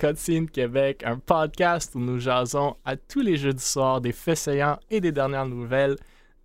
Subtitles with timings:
[0.00, 4.48] Cutscene Québec, un podcast où nous jasons à tous les jeux du soir des faits
[4.88, 5.96] et des dernières nouvelles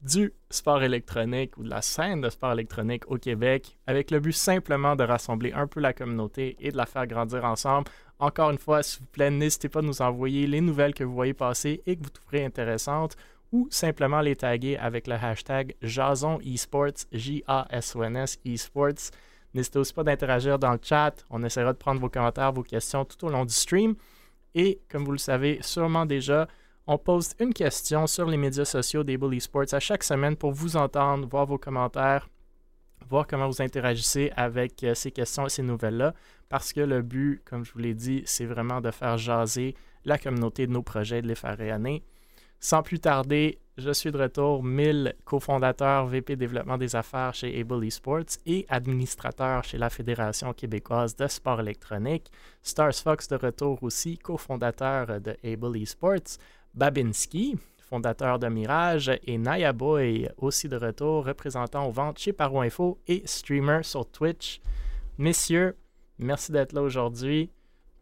[0.01, 4.33] du sport électronique ou de la scène de sport électronique au Québec, avec le but
[4.33, 7.89] simplement de rassembler un peu la communauté et de la faire grandir ensemble.
[8.19, 11.15] Encore une fois, s'il vous plaît, n'hésitez pas à nous envoyer les nouvelles que vous
[11.15, 13.15] voyez passer et que vous trouverez intéressantes
[13.53, 19.11] ou simplement les taguer avec le hashtag Jason Esports, J-A-S-O-N-S Esports.
[19.55, 21.13] N'hésitez aussi pas d'interagir dans le chat.
[21.29, 23.95] On essaiera de prendre vos commentaires, vos questions tout au long du stream.
[24.53, 26.47] Et comme vous le savez sûrement déjà,
[26.87, 30.75] on poste une question sur les médias sociaux d'Able Esports à chaque semaine pour vous
[30.75, 32.27] entendre, voir vos commentaires,
[33.09, 36.13] voir comment vous interagissez avec euh, ces questions et ces nouvelles-là.
[36.49, 40.17] Parce que le but, comme je vous l'ai dit, c'est vraiment de faire jaser la
[40.17, 42.03] communauté de nos projets, de les faire rayonner.
[42.59, 47.85] Sans plus tarder, je suis de retour, 1000 cofondateur VP développement des affaires chez Able
[47.85, 52.31] Esports et administrateur chez la Fédération québécoise de sport électronique.
[52.61, 56.37] Stars Fox de retour aussi, cofondateur de Able Esports.
[56.73, 62.61] Babinski, fondateur de Mirage, et Naya Boy, aussi de retour, représentant aux ventes chez Paro
[62.61, 64.61] Info et streamer sur Twitch.
[65.17, 65.75] Messieurs,
[66.17, 67.49] merci d'être là aujourd'hui.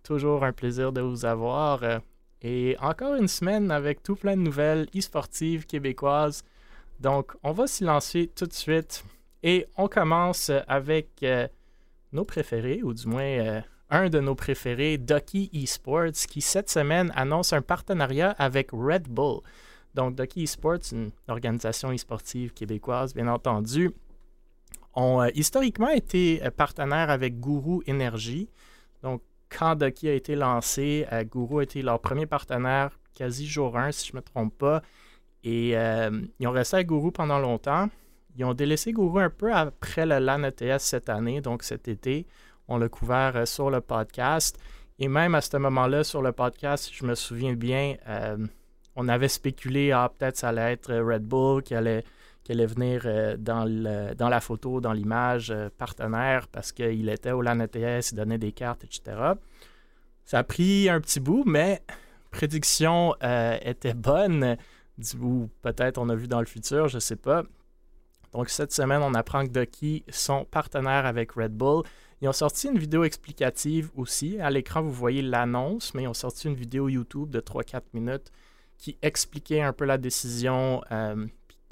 [0.03, 1.81] Toujours un plaisir de vous avoir.
[2.43, 6.43] Et encore une semaine avec tout plein de nouvelles e-sportives québécoises.
[6.99, 9.05] Donc, on va s'y lancer tout de suite.
[9.43, 11.47] Et on commence avec euh,
[12.11, 17.13] nos préférés, ou du moins euh, un de nos préférés, Ducky Esports, qui cette semaine
[17.15, 19.39] annonce un partenariat avec Red Bull.
[19.95, 23.91] Donc, Ducky Esports, une organisation e-sportive québécoise, bien entendu,
[24.95, 28.49] ont euh, historiquement été partenaires avec Guru Energy.
[29.57, 33.91] Quand Ducky a été lancé, euh, Guru a été leur premier partenaire quasi jour 1,
[33.91, 34.81] si je ne me trompe pas.
[35.43, 37.89] Et euh, ils ont resté avec Guru pendant longtemps.
[38.35, 42.25] Ils ont délaissé Guru un peu après le LAN ETS cette année, donc cet été.
[42.67, 44.59] On l'a couvert euh, sur le podcast.
[44.97, 47.95] Et même à ce moment-là, sur le podcast, je me souviens bien,
[48.95, 52.03] on avait spéculé, ah, peut-être ça allait être Red Bull qui allait
[52.43, 57.41] qui allait venir euh, dans, la photo, dans l'image, euh, partenaire, parce qu'il était au
[57.41, 59.33] LAN ETS, il donnait des cartes, etc.
[60.25, 61.81] Ça a pris un petit bout, mais
[62.31, 64.57] prédiction euh, était bonne,
[65.21, 67.43] ou peut-être on a vu dans le futur, je ne sais pas.
[68.33, 71.83] Donc cette semaine, on apprend que Ducky sont partenaires avec Red Bull.
[72.21, 74.39] Ils ont sorti une vidéo explicative aussi.
[74.39, 78.31] À l'écran, vous voyez l'annonce, mais ils ont sorti une vidéo YouTube de 3-4 minutes
[78.77, 80.81] qui expliquait un peu la décision,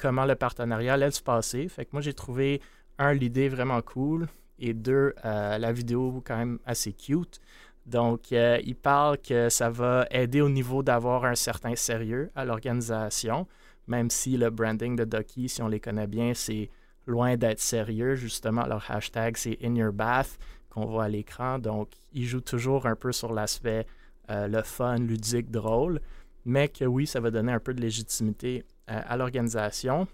[0.01, 1.67] comment le partenariat allait se passer.
[1.69, 2.59] Fait que moi, j'ai trouvé,
[2.97, 4.27] un, l'idée vraiment cool
[4.59, 7.39] et deux, euh, la vidéo quand même assez cute.
[7.85, 12.45] Donc, euh, il parle que ça va aider au niveau d'avoir un certain sérieux à
[12.45, 13.47] l'organisation,
[13.87, 16.69] même si le branding de Ducky, si on les connaît bien, c'est
[17.07, 18.15] loin d'être sérieux.
[18.15, 20.37] Justement, leur hashtag, c'est In Your Bath
[20.69, 21.59] qu'on voit à l'écran.
[21.59, 23.85] Donc, il joue toujours un peu sur l'aspect
[24.29, 25.99] euh, le fun, ludique, drôle,
[26.45, 30.07] mais que oui, ça va donner un peu de légitimité à l'organisation.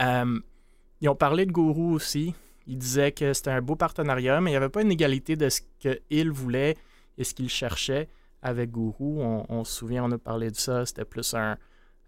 [0.00, 0.40] Euh,
[1.00, 2.34] ils ont parlé de Gourou aussi.
[2.66, 5.48] Ils disaient que c'était un beau partenariat, mais il n'y avait pas une égalité de
[5.48, 6.76] ce qu'ils voulaient
[7.18, 8.08] et ce qu'ils cherchaient
[8.42, 9.20] avec Gourou.
[9.20, 10.86] On, se souvient, on a parlé de ça.
[10.86, 11.52] C'était plus un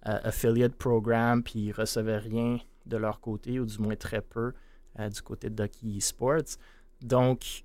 [0.06, 4.52] euh, affiliate program, puis ils recevaient rien de leur côté, ou du moins très peu
[4.98, 6.58] du côté de Ducky Esports.
[7.00, 7.64] Donc,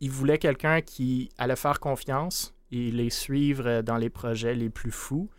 [0.00, 4.90] ils voulaient quelqu'un qui allait faire confiance et les suivre dans les projets les plus
[4.90, 5.30] fous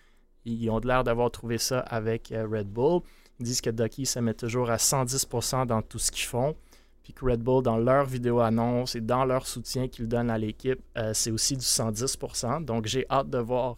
[0.45, 3.01] ils ont l'air d'avoir trouvé ça avec euh, Red Bull.
[3.39, 6.55] Ils disent que Ducky se met toujours à 110% dans tout ce qu'ils font.
[7.03, 10.37] Puis que Red Bull, dans leur vidéo annonce et dans leur soutien qu'ils donnent à
[10.37, 12.63] l'équipe, euh, c'est aussi du 110%.
[12.63, 13.75] Donc j'ai hâte de voir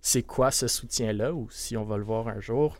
[0.00, 2.76] c'est quoi ce soutien-là ou si on va le voir un jour.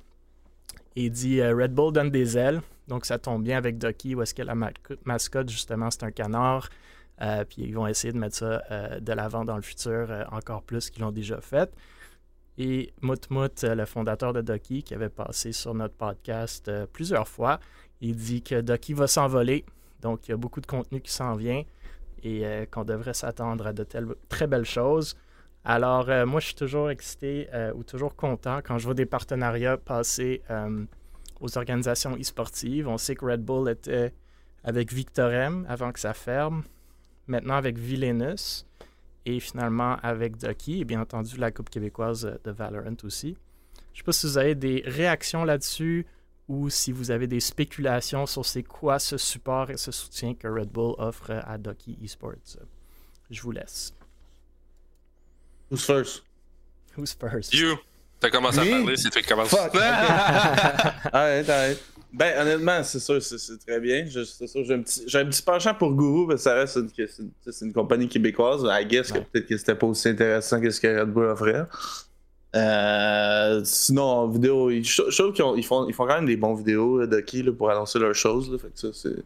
[0.97, 2.63] Il dit euh, Red Bull donne des ailes.
[2.89, 4.55] Donc ça tombe bien avec Ducky où est-ce que la
[5.05, 6.69] mascotte, justement, c'est un canard.
[7.49, 8.63] puis ils vont essayer de mettre ça
[9.01, 11.69] de l'avant dans le futur encore plus qu'ils l'ont déjà fait.
[12.59, 17.29] Et Moutmout, euh, le fondateur de Ducky, qui avait passé sur notre podcast euh, plusieurs
[17.29, 17.61] fois,
[18.01, 19.65] il dit que Ducky va s'envoler.
[20.01, 21.65] Donc, il y a beaucoup de contenu qui s'en vient
[22.23, 25.17] et euh, qu'on devrait s'attendre à de telles, très belles choses.
[25.65, 30.41] Alors, moi, je suis toujours excité ou toujours content quand je vois des partenariats passer
[31.41, 32.87] aux organisations e-sportives.
[32.87, 34.15] On sait que Red Bull était
[34.63, 36.63] avec Victorem avant que ça ferme,
[37.27, 38.65] maintenant avec Villainous
[39.27, 43.37] et finalement avec Ducky et bien entendu la Coupe québécoise de Valorant aussi.
[43.93, 46.07] Je ne sais pas si vous avez des réactions là-dessus
[46.49, 50.47] ou si vous avez des spéculations sur c'est quoi ce support et ce soutien que
[50.47, 52.57] Red Bull offre à Ducky Esports.
[53.29, 53.93] Je vous laisse.
[55.71, 56.23] Who's first?
[56.97, 57.53] Who's first?
[57.53, 57.77] You.
[58.21, 59.51] T'as commencé à parler, c'est toi qui commences.
[59.51, 59.75] Fuck.
[61.13, 61.85] arrête, arrête.
[62.17, 64.07] Ben, honnêtement, c'est sûr, c'est très bien.
[64.07, 67.31] J'ai un, petit, un petit penchant pour Guru, parce que ça reste une,
[67.61, 68.63] une, compagnie québécoise.
[68.65, 71.67] I guess que peut-être que c'était pas aussi intéressant que ce que Red Bull offrait.
[72.55, 74.81] Euh, sinon, en vidéo, je
[75.11, 77.21] je trouve qu'ils ont- ils font, ils font quand même des bons vidéos là, de
[77.21, 78.51] qui là, pour annoncer leurs choses.
[78.51, 79.17] Là, fait que ça, c'est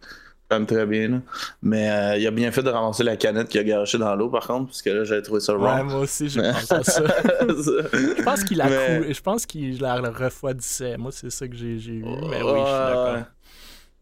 [0.51, 1.09] quand même très bien.
[1.09, 1.21] là.
[1.63, 4.29] Mais euh, il a bien fait de ramasser la canette qu'il a garoché dans l'eau,
[4.29, 5.87] par contre, parce que là, j'avais trouvé ça Ouais, wrong.
[5.91, 7.03] moi aussi, j'ai pensé à ça.
[7.49, 10.97] Je pense qu'il a Mais- cou- Je pense qu'il la refroidissait.
[10.97, 12.03] Moi, c'est ça que j'ai eu.
[12.05, 13.17] Mais oui, je suis d'accord.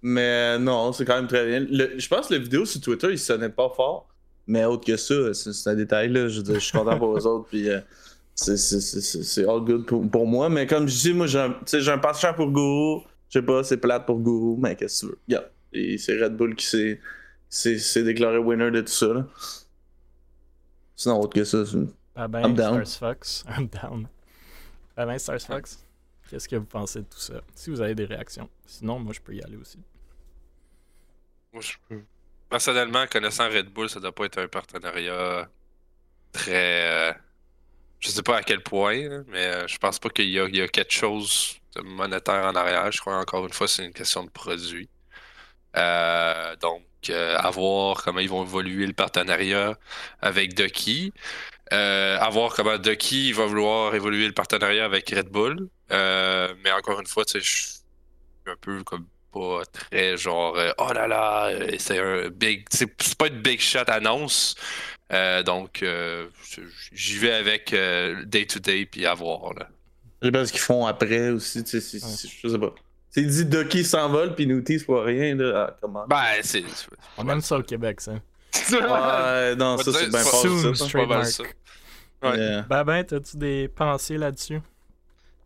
[0.00, 1.66] Mais non, c'est quand même très bien.
[1.70, 4.06] Le- je pense que la vidéo sur Twitter, il sonnait pas fort.
[4.46, 6.08] Mais autre que ça, c'est un détail.
[6.08, 6.28] Là.
[6.28, 7.46] Je, suis content pour eux autres.
[7.50, 7.80] Puis euh,
[8.34, 10.48] c'est- all good pour, pour moi.
[10.48, 11.54] Mais comme je dis, moi, j'ai un,
[11.88, 13.02] un penchant pour Guru.
[13.28, 14.56] Je sais pas, c'est plate pour Guru.
[14.58, 15.18] Mais qu'est-ce que tu veux?
[15.28, 15.50] Regarde.
[15.72, 17.00] Et c'est Red Bull qui s'est-
[17.48, 19.06] s'est s'est déclaré winner de tout ça.
[19.08, 19.26] Là.
[20.96, 21.76] Sinon, autre que ça, c'est.
[22.16, 22.84] Ah ben, I'm down.
[22.84, 23.44] Stars Fox.
[23.56, 24.08] I'm down.
[24.96, 25.78] Ah ben, Stars Fox.
[26.28, 27.40] Qu'est-ce que vous pensez de tout ça?
[27.54, 28.50] Si vous avez des réactions.
[28.66, 29.78] Sinon, moi, je peux y aller aussi.
[31.52, 32.02] Moi, je peux.
[32.50, 35.48] Personnellement, connaissant Red Bull, ça doit pas être un partenariat
[36.32, 37.10] très.
[37.10, 37.12] euh,
[38.00, 40.56] Je sais pas à quel point, mais euh, je pense pas qu'il y, a- il
[40.56, 42.90] y a quelque chose de monétaire en arrière.
[42.92, 44.88] Je crois encore une fois, c'est une question de produit.
[45.76, 49.78] Euh, donc, euh, à voir comment ils vont évoluer le partenariat
[50.20, 51.12] avec Ducky.
[51.72, 55.68] Euh, à voir comment Ducky va vouloir évoluer le partenariat avec Red Bull.
[55.90, 57.78] Euh, mais encore une fois, tu sais, je suis
[58.46, 62.66] un peu comme pas très genre euh, oh là là, c'est un big.
[62.70, 64.54] C'est pas une big shot annonce.
[65.12, 66.28] Euh, donc, euh,
[66.92, 69.54] j'y vais avec euh, day to day puis à voir.
[69.54, 69.68] Là.
[70.20, 71.64] Je sais pas ce qu'ils font après aussi.
[71.64, 72.74] tu sais, Je sais pas.
[73.10, 75.34] C'est dit Ducky s'envole puis nous tease pour rien.
[75.34, 75.66] Là.
[75.68, 76.06] Ah, comment?
[76.06, 76.62] Ben, c'est.
[77.16, 78.12] On aime ça au Québec, ça.
[78.70, 80.42] Ouais, non, On ça c'est bien fort.
[80.42, 80.86] soon, ça.
[80.86, 81.42] C'est pas mal ça.
[82.22, 82.36] Ouais.
[82.36, 82.62] Yeah.
[82.62, 84.60] Ben ben, t'as-tu des pensées là-dessus?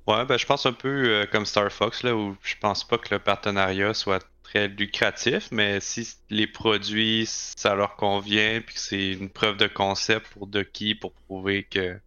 [0.07, 2.99] Ouais, ben je pense un peu euh, comme Star Fox, là, où je pense pas
[2.99, 8.81] que le partenariat soit très lucratif, mais si les produits, ça leur convient, puis que
[8.81, 11.99] c'est une preuve de concept pour Ducky pour prouver que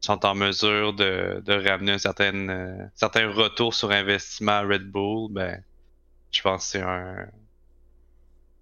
[0.00, 4.90] sont en mesure de, de ramener un certain, euh, certain retour sur investissement à Red
[4.90, 5.62] Bull, ben
[6.30, 7.26] je pense que c'est un,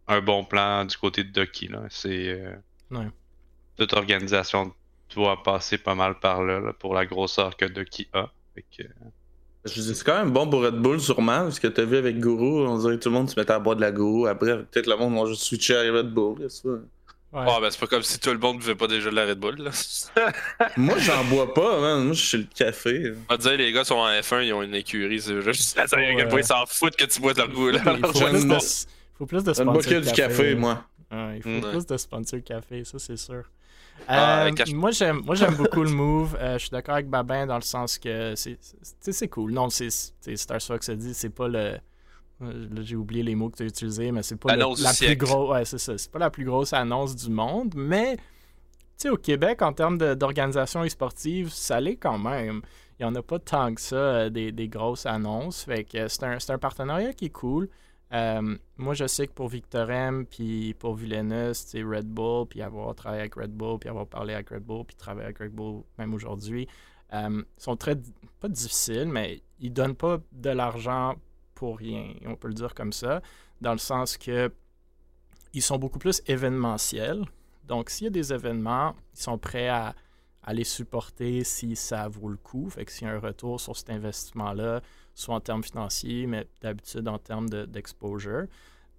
[0.09, 1.69] un bon plan du côté de Ducky.
[1.69, 1.83] Là.
[1.91, 2.55] C'est euh,
[2.91, 3.09] Ouais.
[3.77, 4.73] toute organisation
[5.15, 8.31] doit passer pas mal par là, là, pour la grosseur que Ducky a.
[8.55, 8.85] Fait que,
[9.65, 12.19] Je dis, c'est quand même bon pour Red Bull, sûrement, parce que t'as vu avec
[12.21, 14.29] Guru, on dirait que tout le monde se mettait à boire de la Guru.
[14.29, 16.49] Après, peut-être le monde va juste switcher à Red Bull.
[16.50, 16.69] ça.
[17.32, 17.43] Ouais.
[17.46, 19.38] Ah, ben, c'est pas comme si tout le monde buvait pas déjà de la Red
[19.38, 19.56] Bull.
[19.58, 19.70] Là.
[20.76, 22.05] Moi, j'en bois pas, man.
[22.05, 23.12] Moi, je suis le café.
[23.28, 25.20] On va dire, les gars sont en F1, ils ont une écurie.
[25.20, 26.14] C'est juste à Ouais.
[26.17, 27.70] quel point ils s'en foutent que tu bois de leur goût.
[27.70, 27.81] Là.
[27.99, 28.58] Il faut de,
[29.19, 30.84] faut plus de Je bois sponsors que du café, moi.
[31.11, 33.43] Ouais, il faut plus de sponsors café, ça c'est sûr.
[34.08, 36.37] Ah, Euh, cache- moi j'aime moi j'aime beaucoup le move.
[36.38, 38.58] Euh, je suis d'accord avec Babin dans le sens que c'est
[39.00, 39.52] c'est- cool.
[39.52, 41.78] Non, c'est Star Fox a dit c'est pas le
[42.41, 45.17] là, j'ai oublié les mots que tu as utilisés, mais c'est pas le- la plus
[45.17, 48.23] grosse ouais, c'est ça, c'est pas la plus grosse annonce du monde, mais tu
[48.97, 52.62] sais au Québec en termes d'organisation e-sportive, ça l'est quand même.
[52.99, 56.09] Il y en a pas tant que ça euh, des, des grosses annonces, fait que
[56.09, 57.69] c'est un, partenariat qui est cool.
[58.12, 62.95] Euh, moi, je sais que pour Victorem, puis pour Villainous, c'est Red Bull, puis avoir
[62.95, 65.83] travaillé avec Red Bull, puis avoir parlé avec Red Bull, puis travailler avec Red Bull,
[65.99, 66.69] même aujourd'hui,
[67.12, 67.97] euh, sont très,
[68.40, 71.16] pas difficiles, mais ils donnent pas de l'argent
[71.57, 73.21] pour rien, on peut le dire comme ça,
[73.61, 74.53] dans le sens que
[75.55, 77.25] ils sont beaucoup plus événementiels.
[77.65, 79.95] Donc, s'il y a des événements, ils sont prêts à,
[80.53, 82.71] les supporter si ça vaut le coup.
[82.71, 84.81] Fait que s'il y a un retour sur cet investissement-là,
[85.13, 88.45] soit en termes financiers, mais d'habitude en termes de- d'exposure.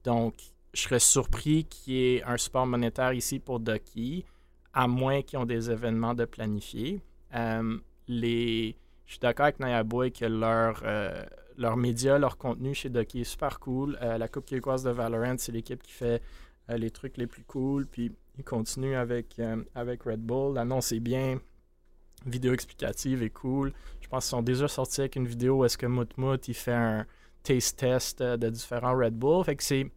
[0.04, 0.34] Donc,
[0.74, 4.26] je serais surpris qu'il y ait un support monétaire ici pour Ducky,
[4.74, 7.02] à moins qu'ils ont des événements de planifier.
[7.34, 8.76] Euh, les...
[9.06, 11.24] Je suis d'accord avec Naya Boy que leur, euh,
[11.58, 13.98] leur média, leur contenu chez Ducky est super cool.
[14.02, 16.22] Euh, la Coupe québécoise de Valorant, c'est l'équipe qui fait
[16.70, 17.88] euh, les trucs les plus cool.
[17.88, 20.56] Puis ils continuent avec, euh, avec Red Bull.
[20.56, 21.40] L'annonce est bien.
[22.26, 23.74] Vidéo explicative est cool.
[24.02, 26.74] Je pense qu'ils sont déjà sortis avec une vidéo où est-ce que Moutmout il fait
[26.74, 27.06] un
[27.44, 29.44] taste test de différents Red Bull.
[29.44, 29.92] Fait que c'est.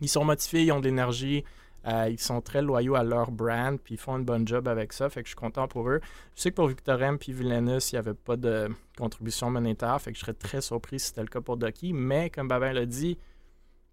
[0.00, 1.44] Ils sont motivés, ils ont de l'énergie.
[1.86, 4.92] Euh, ils sont très loyaux à leur brand, puis ils font un bon job avec
[4.92, 5.10] ça.
[5.10, 6.00] Fait que je suis content pour eux.
[6.34, 10.00] Je sais que pour Victorem puis Villeneuve, il n'y avait pas de contribution monétaire.
[10.00, 11.92] Fait que je serais très surpris si c'était le cas pour Ducky.
[11.92, 13.18] Mais comme Babin l'a dit,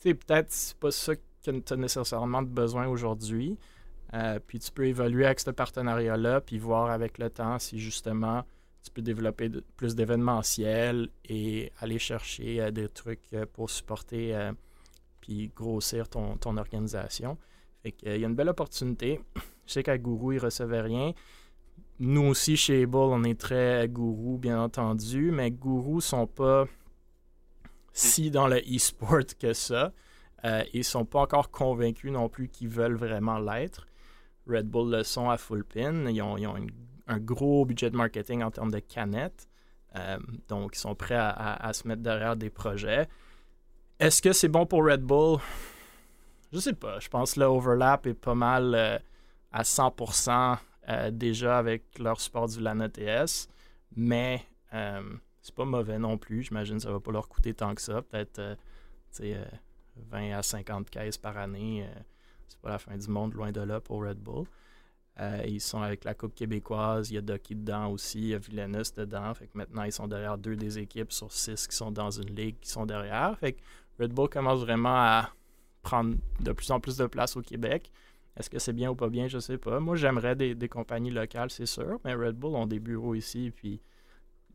[0.02, 3.58] peut-être c'est pas ça que tu as nécessairement besoin aujourd'hui.
[4.14, 8.44] Euh, puis tu peux évoluer avec ce partenariat-là, puis voir avec le temps si justement
[8.84, 14.52] tu peux développer plus d'événementiel et aller chercher euh, des trucs pour supporter
[15.20, 17.38] puis grossir ton, ton organisation.
[17.86, 19.20] Euh, il y a une belle opportunité.
[19.66, 21.14] Je sais qu'à Gourou, ils ne recevaient rien.
[22.00, 26.66] Nous aussi, chez Able, on est très gourou, bien entendu, mais gourou sont pas
[27.94, 29.94] si dans le e-sport que ça.
[30.44, 33.86] Euh, ils sont pas encore convaincus non plus qu'ils veulent vraiment l'être.
[34.48, 36.08] Red Bull le sont à full pin.
[36.08, 36.38] Ils ont,
[37.08, 39.48] un gros budget de marketing en termes de canettes.
[39.96, 43.08] Euh, donc, ils sont prêts à se mettre derrière des projets.
[44.00, 45.38] Est-ce que c'est bon pour Red Bull?
[46.52, 47.00] Je sais pas.
[47.00, 49.00] Je pense que l'overlap est pas mal euh,
[49.52, 50.58] à 100%
[50.90, 53.48] euh, déjà avec leur support du LAN ETS.
[53.96, 55.02] Mais euh,
[55.42, 56.44] c'est pas mauvais non plus.
[56.44, 58.02] J'imagine que ça va pas leur coûter tant que ça.
[58.02, 58.56] Peut-être euh,
[59.12, 59.46] tu sais, euh,
[60.10, 61.88] 20 à 50 caisses par année.
[62.48, 64.46] c'est pas la fin du monde, loin de là pour Red Bull.
[65.46, 68.40] Ils sont avec la Coupe québécoise, il y a Ducky dedans aussi, il y a
[68.40, 69.32] Villeneuve dedans.
[69.36, 72.34] Fait que maintenant, ils sont derrière deux des équipes sur six qui sont dans une
[72.34, 73.38] ligue qui sont derrière.
[73.38, 73.62] Fait que
[74.00, 75.30] Red Bull commence vraiment à
[75.82, 77.92] prendre de plus en plus de place au Québec.
[78.38, 79.80] Est-ce que c'est bien ou pas bien, je sais pas.
[79.80, 83.52] Moi, j'aimerais des, des compagnies locales, c'est sûr, mais Red Bull ont des bureaux ici,
[83.56, 83.82] puis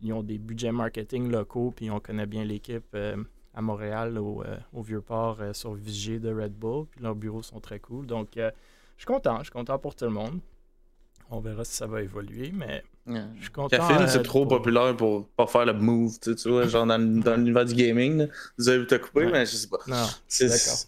[0.02, 3.16] ils ont des budgets marketing locaux, puis on connaît bien l'équipe euh,
[3.54, 7.42] à Montréal, au, euh, au Vieux-Port, euh, sur Vigier de Red Bull, puis leurs bureaux
[7.42, 8.06] sont très cool.
[8.06, 8.50] Donc, euh,
[8.96, 10.40] je suis content, je suis content pour tout le monde.
[11.30, 13.76] On verra si ça va évoluer, mais je suis content.
[13.76, 16.86] Caféine, c'est trop pour- populaire pour pas faire le move, tu sais, tu vois, genre
[16.86, 18.16] dans, le- dans l'univers du gaming.
[18.18, 18.26] là.
[18.56, 19.32] Vous avez te coupé, Ouais.
[19.32, 19.78] mais je sais pas.
[19.86, 20.06] Non.
[20.28, 20.78] C'est- D'accord.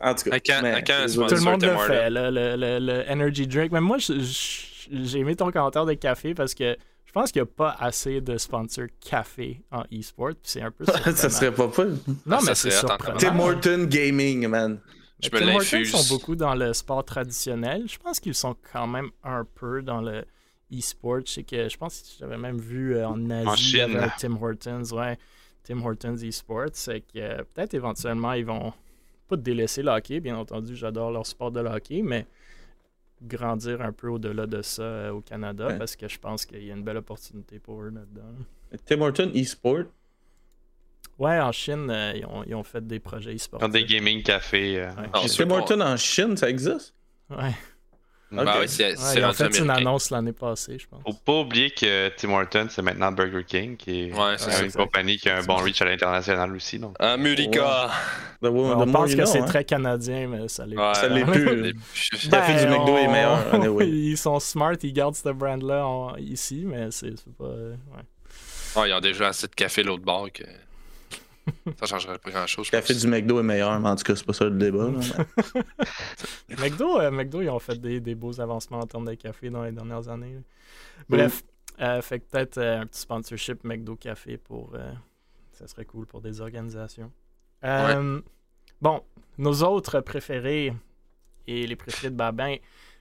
[0.00, 3.10] En tout cas, quand- mais- quand Tout le monde le fait, là, le, le- le
[3.10, 3.72] energy drink.
[3.72, 7.52] Mais moi, j'ai aimé ton commentaire de café parce que je pense qu'il n'y a
[7.56, 10.30] pas assez de sponsors café en e-sport.
[10.30, 11.86] puis C'est un peu ça serait pas fun.
[11.86, 11.96] Non,
[12.30, 13.16] Ah, mais ça c'est surprenant.
[13.18, 14.80] Tim Horton Gaming, man.
[15.22, 15.90] Je Mais me Tim Hortons l'infuse.
[15.92, 17.84] sont beaucoup dans le sport traditionnel.
[17.86, 20.24] Je pense qu'ils sont quand même un peu dans le
[20.72, 21.20] e-sport.
[21.26, 24.10] Je sais que je pense que j'avais même vu euh, en Asie En Chine.
[24.18, 25.16] Tim Hortons, ouais,
[25.62, 26.66] Tim Hortons e-sport.
[26.72, 28.72] C'est que euh, peut-être éventuellement ils vont
[29.28, 32.26] pas délaisser le hockey, bien entendu, j'adore leur sport de hockey, mais
[33.22, 35.78] grandir un peu au-delà de ça euh, au Canada Ouais.
[35.78, 38.34] parce que je pense qu'il y a une belle opportunité pour eux là-dedans.
[38.84, 39.84] Tim Horton eSport?
[41.18, 43.60] Ouais, en Chine, euh, ils, ont, ils ont fait des projets e-sport.
[43.60, 44.80] Dans des gaming cafés.
[44.80, 45.28] euh, Ouais.
[45.28, 46.92] Tim Horton en Chine, ça existe?
[47.30, 47.52] Ouais.
[48.38, 48.44] Ok.
[48.44, 51.00] Bah oui, c'est Ouais, c'est ils ont rendu fait une annonce l'année passée, je pense.
[51.02, 54.64] Faut pas oublier que Tim Hortons, c'est maintenant Burger King, qui est Ouais, c'est ça,
[54.64, 56.78] une compagnie qui a un bon reach à l'international aussi.
[56.78, 56.96] Donc.
[56.98, 57.90] America!
[58.42, 59.44] Ouais, on more pense que know, c'est hein.
[59.46, 60.76] très canadien, mais ça l'est.
[60.94, 61.72] Ça l'est plus.
[61.72, 62.28] plus.
[62.28, 63.88] café du McDo est on- anyway.
[63.88, 67.44] ils sont smart, ils gardent ce brand-là en- ici, mais c'est c'est pas.
[67.44, 67.72] ouais.
[68.76, 70.44] Ouais, ils ont déjà assez de café l'autre bord que.
[71.80, 72.66] Ça changerait pas grand chose.
[72.66, 74.90] Le café du McDo est meilleur, mais en tout cas, c'est pas ça le débat.
[74.90, 75.54] là.
[76.58, 79.62] McDo, euh, McDo, ils ont fait des, des beaux avancements en termes de café dans
[79.62, 80.36] les dernières années.
[81.08, 81.42] Bref,
[81.80, 84.72] euh, fait que peut-être euh, un petit sponsorship McDo Café pour.
[84.74, 84.92] euh,
[85.52, 87.10] ça serait cool pour des organisations.
[87.64, 88.20] Euh,
[88.80, 89.02] Bon,
[89.38, 90.72] nos autres préférés
[91.46, 92.56] et les préférés de Babin,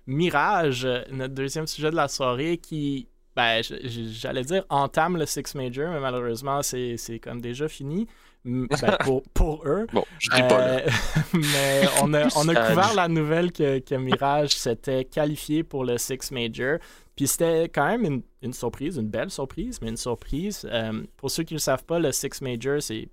[0.08, 5.92] Mirage, notre deuxième sujet de la soirée qui, ben, j'allais dire entame le Six Major,
[5.92, 8.08] mais malheureusement, c'est c'est comme déjà fini.
[8.82, 9.88] Ben, pour, pour eux.
[9.94, 10.80] Bon, je ris pas là.
[10.82, 10.90] Euh,
[11.34, 12.70] mais on a, on a Sage.
[12.70, 16.78] couvert la nouvelle que, que Mirage s'était qualifié pour le Six Major.
[17.16, 20.68] Puis c'était quand même une, une surprise, une belle surprise, mais une surprise.
[20.70, 23.08] Euh, pour ceux qui ne le savent pas, le Six Major, c'est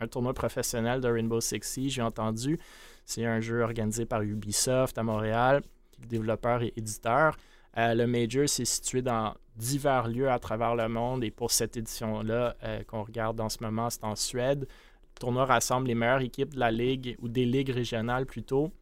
[0.00, 2.58] un tournoi professionnel de Rainbow Six Siege, j'ai entendu.
[3.04, 7.36] C'est un jeu organisé par Ubisoft à Montréal, qui est développeur et éditeur.
[7.76, 11.24] Euh, le Major, c'est situé dans divers lieux à travers le monde.
[11.24, 14.60] Et pour cette édition-là euh, qu'on regarde en ce moment, c'est en Suède.
[14.60, 18.72] Le tournoi rassemble les meilleures équipes de la ligue, ou des ligues régionales plutôt.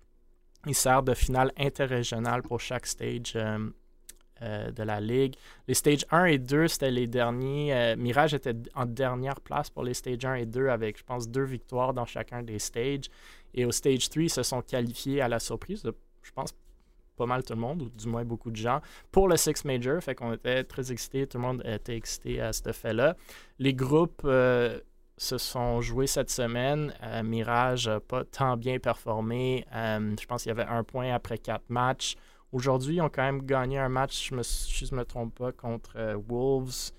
[0.67, 5.35] Il sert de finale interrégionale pour chaque stage euh, de la ligue.
[5.69, 7.95] Les stages 1 et 2, c'était les derniers.
[7.97, 11.45] Mirage était en dernière place pour les stages 1 et 2 avec, je pense, deux
[11.45, 13.07] victoires dans chacun des stages.
[13.55, 15.85] Et au stage 3, ils se sont qualifiés à la surprise
[16.27, 16.53] je pense,
[17.17, 18.81] pas mal tout le monde, ou du moins beaucoup de gens,
[19.11, 20.03] pour le Six Major.
[20.03, 23.17] Fait qu'on était très excités, tout le monde était excité à ce fait-là.
[23.59, 24.81] Les groupes euh,
[25.17, 26.95] se sont joués cette semaine.
[27.03, 29.65] Euh, Mirage n'a pas tant bien performé.
[29.75, 32.17] Euh, je pense qu'il y avait un point après quatre matchs.
[32.53, 35.53] Aujourd'hui, ils ont quand même gagné un match, je si je ne me trompe pas,
[35.53, 36.93] contre Wolves.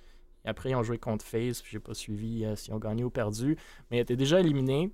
[0.45, 1.62] Après, ils ont joué contre FaZe.
[1.65, 3.57] Je n'ai pas suivi s'ils ont gagné ou perdu.
[3.89, 4.91] Mais ils étaient déjà éliminés.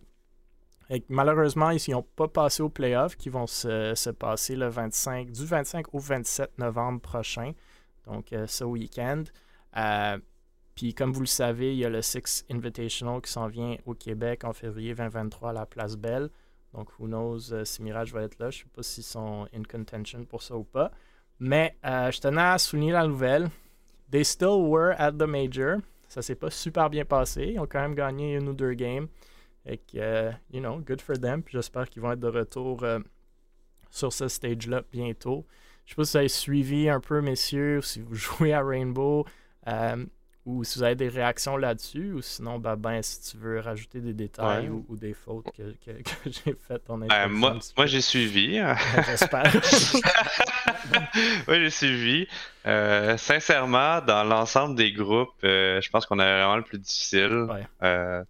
[1.10, 5.46] Malheureusement, ils n'ont pas passé aux playoffs qui vont se, se passer le 25, du
[5.46, 7.54] 25 au 27 novembre prochain.
[8.06, 9.24] Donc, euh, ce week-end.
[9.78, 10.18] Euh,
[10.76, 13.94] puis, comme vous le savez, il y a le Six Invitational qui s'en vient au
[13.94, 16.30] Québec en février 2023 à la Place Belle.
[16.74, 18.50] Donc, who knows euh, si Mirage va être là.
[18.50, 20.92] Je ne sais pas s'ils sont in contention pour ça ou pas.
[21.40, 23.50] Mais euh, je tenais à souligner la nouvelle.
[24.12, 25.78] They still were at the major.
[26.08, 27.52] Ça s'est pas super bien passé.
[27.54, 29.08] Ils ont quand même gagné une ou deux games.
[29.66, 31.42] Et que, euh, you know, good for them.
[31.44, 33.00] Puis j'espère qu'ils vont être de retour euh,
[33.90, 35.46] sur ce stage-là bientôt.
[35.86, 39.26] Je sais pas si vous avez suivi un peu, messieurs, si vous jouez à Rainbow.
[39.68, 40.06] Euh,
[40.46, 44.02] ou si vous avez des réactions là-dessus, ou sinon, ben, ben, si tu veux rajouter
[44.02, 44.70] des détails Ouais.
[44.70, 48.60] ou, ou des fautes que, que- que j'ai faites en introduction moi, moi j'ai suivi.
[49.06, 49.46] J'espère.
[51.48, 52.28] oui, j'ai suivi.
[52.66, 57.48] Euh, sincèrement, dans l'ensemble des groupes, euh, je pense qu'on a vraiment le plus difficile.
[57.50, 58.24] Ouais.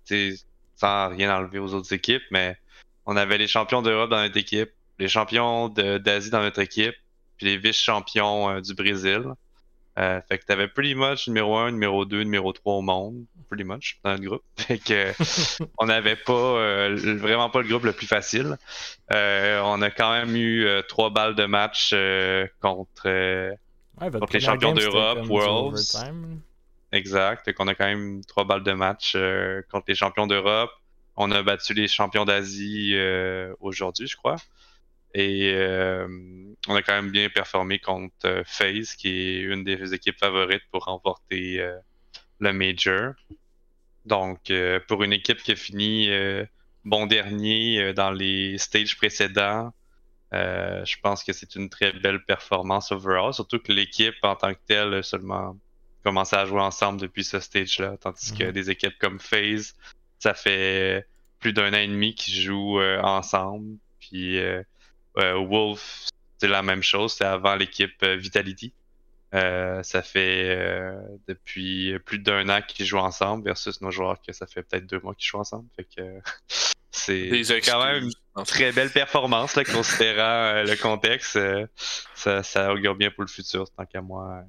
[0.83, 2.57] Sans rien enlever aux autres équipes, mais
[3.05, 6.93] on avait les champions d'Europe dans notre équipe, les champions d'Asie dans notre équipe,
[7.37, 9.23] puis les vice-champions euh, du Brésil.
[9.97, 13.63] Euh, fait que t'avais pretty much numéro 1, numéro 2, numéro 3 au monde, pretty
[13.63, 14.43] much, dans notre groupe.
[14.57, 15.13] Fait que
[15.79, 18.57] on n'avait pas euh, le- vraiment pas le groupe le plus facile.
[19.13, 21.91] Euh, on a quand même eu trois balles de match
[22.59, 23.03] contre
[24.01, 25.95] Ouais, Donc, les champions d'Europe, Worlds.
[26.93, 27.51] Exact.
[27.53, 30.71] Qu'on a quand même trois balles de match euh, contre les champions d'Europe.
[31.15, 34.37] On a battu les champions d'Asie euh, aujourd'hui, je crois.
[35.13, 36.07] Et euh,
[36.67, 40.63] on a quand même bien performé contre euh, FaZe, qui est une des équipes favorites
[40.71, 41.77] pour remporter euh,
[42.39, 43.13] le Major.
[44.05, 46.09] Donc, euh, pour une équipe qui a fini
[46.83, 49.71] bon dernier dans les stages précédents,
[50.31, 54.59] je pense que c'est une très belle performance overall, surtout que l'équipe en tant que
[54.67, 55.55] telle seulement
[56.03, 58.51] commencé à jouer ensemble depuis ce stage-là, tandis que Mhm.
[58.51, 59.75] des équipes comme FaZe,
[60.19, 61.07] ça fait
[61.39, 63.77] plus d'un an et demi qu'ils jouent euh, ensemble.
[63.99, 64.61] Puis euh,
[65.17, 66.07] euh, Wolf,
[66.37, 68.73] c'est la même chose, c'est avant l'équipe Vitality.
[69.31, 70.95] Ça fait
[71.27, 74.99] depuis plus d'un an qu'ils jouent ensemble versus nos joueurs que ça fait peut-être deux
[74.99, 75.67] mois qu'ils jouent ensemble.
[75.75, 76.19] Fait que
[76.91, 81.39] c'est quand même une très belle performance, là, considérant le contexte.
[82.13, 84.43] ça, ça augure bien pour le futur, tant qu'à moi.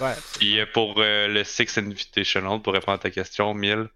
[0.00, 0.14] Ouais.
[0.38, 3.88] Puis euh, pour euh, le Six Invitational, pour répondre à ta question, Mille,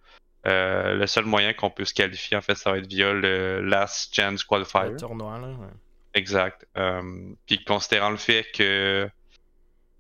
[0.47, 3.61] euh, le seul moyen qu'on peut se qualifier, en fait, ça va être via le
[3.61, 4.91] Last Chance Qualifier.
[4.91, 5.49] Le tournoi, là.
[5.49, 5.69] ouais.
[6.15, 6.67] Exact.
[6.77, 9.09] Euh, puis considérant le fait que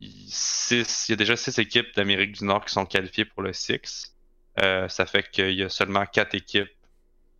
[0.00, 3.42] il six- il y a déjà six équipes d'Amérique du Nord qui sont qualifiées pour
[3.42, 4.14] le Six,
[4.60, 6.68] euh, ça fait qu'il y a seulement quatre équipes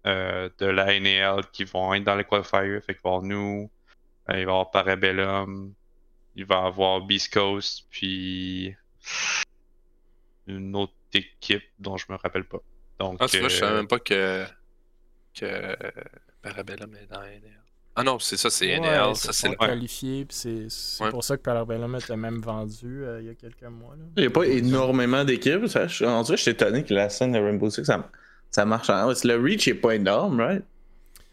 [0.06, 2.80] euh, de la NAL qui vont être dans les qualifiers.
[2.80, 3.70] Fait qu'il va y avoir nous,
[4.28, 5.74] il va y avoir Parabellum,
[6.36, 8.74] il va y avoir Beast Coast, puis
[10.46, 12.58] une autre équipe dont je me rappelle pas.
[12.98, 14.44] Donc, Ah, tu vois, je savais euh, même pas que.
[15.38, 15.76] que.
[16.42, 17.58] Parabellum est dans NL.
[17.94, 19.10] Ah non, c'est ça, c'est Ouais, NL.
[19.10, 19.66] ils Ça, c'est sont le.
[19.66, 21.10] qualifiés, puis c'est c'est Ouais.
[21.10, 23.94] pour ça que Parabellum était même vendu euh, il y a quelques mois.
[23.96, 24.04] Là.
[24.16, 25.62] Il n'y a pas énormément d'équipes.
[25.64, 28.08] En vrai, je suis étonné que la scène de Rainbow Six, ça,
[28.50, 28.88] ça marche.
[28.90, 30.64] en- Le reach est pas énorme, right?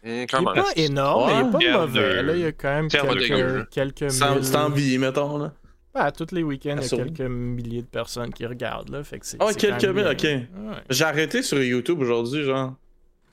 [0.04, 0.64] Hum, Il quand est même.
[0.64, 2.00] pas énorme, mais il est pas mauvais.
[2.16, 5.38] de- Là, il y a quand même quelques, quelques Sans, mille- envie, mettons.
[5.38, 5.52] Là.
[5.94, 8.90] À tous les week-ends, il y a quelques milliers de personnes qui regardent.
[8.90, 10.12] Là, fait que c'est, Ah, quand quelques même mille, bien.
[10.12, 10.22] ok.
[10.22, 10.76] Ouais.
[10.88, 12.74] J'ai arrêté sur YouTube aujourd'hui, genre.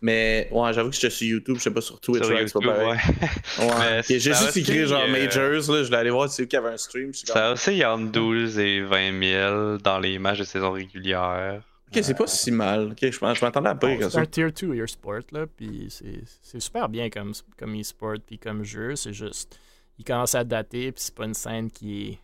[0.02, 2.88] Mais ouais, j'avoue que j'étais sur YouTube, je sais pas sur Twitch, c'est pas pareil.
[2.88, 3.66] ouais.
[3.66, 4.02] Ouais.
[4.08, 6.70] J'ai juste écrit genre euh, Majors, là, je voulais aller voir si eux qui avaient
[6.70, 7.12] un stream.
[7.14, 11.62] Ça il y a entre 12 et 20 000 dans les matchs de saison régulière.
[11.90, 12.92] Ok, c'est pas si mal.
[12.92, 14.22] Ok, je, je m'attendais à pas Bon, comme c'est ça.
[14.22, 18.96] un tier 2 e-sport, là, puis c'est, super bien comme, comme e-sport, puis comme jeu,
[18.96, 19.58] c'est juste,
[19.98, 22.20] il commence à dater, puis c'est pas une scène qui est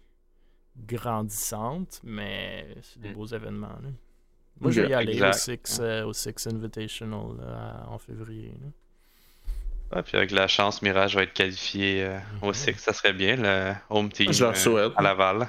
[0.97, 3.13] grandissante, mais c'est des Mm.
[3.13, 3.89] beaux événements, là.
[4.60, 5.32] Moi, je vais y aller au.
[5.34, 8.54] Six, euh, au Six Invitational là, en février.
[8.62, 8.67] là.
[9.91, 12.54] Ah, puis avec la chance, Mirage va être qualifié euh, au Mhm.
[12.54, 14.93] Six, ça serait bien, le home team Je leur euh, souhaite.
[14.95, 15.47] à Laval.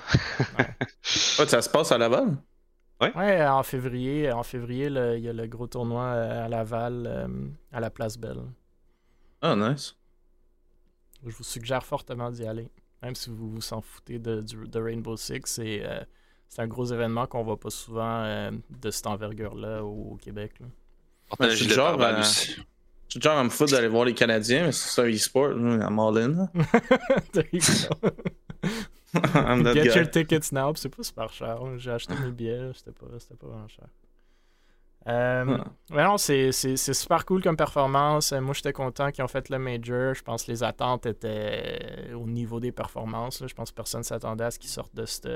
[0.58, 0.66] Ouais,
[1.02, 2.36] ça se passe à Laval?
[3.14, 7.28] Ouais, en février, en février, il y a le gros tournoi euh, à Laval, euh,
[7.72, 8.42] à la Place Belle.
[9.42, 9.96] Ah, nice.
[11.26, 12.70] Je vous suggère fortement d'y aller.
[13.02, 14.42] Même si vous vous en foutez de,
[14.74, 16.00] Rainbow Six, c'est euh,
[16.48, 20.52] c'est un gros événement qu'on voit pas souvent euh, de cette envergure-là au, au Québec.
[20.60, 20.64] un
[21.38, 21.98] Ouais, c'est gilet genre.
[21.98, 25.98] Je suis genre à me foutre d'aller voir les Canadiens, mais c'est un e-sport, I'm
[25.98, 26.48] all in.
[29.74, 29.94] Get guy.
[29.98, 31.58] your tickets now, c'est pas super cher.
[31.78, 33.86] J'ai acheté mes billets, c'était pas, c'était pas vraiment cher.
[35.06, 35.58] Euh,
[35.90, 35.94] Ah.
[35.94, 38.32] ouais, non, c'est c'est- c'est super cool comme performance.
[38.32, 40.14] Euh, Moi, j'étais content qu'ils ont fait le Major.
[40.14, 43.40] Je pense que les attentes étaient au niveau des performances.
[43.42, 43.46] là.
[43.46, 45.28] Je pense que personne ne s'attendait à ce qu'ils sortent de cette,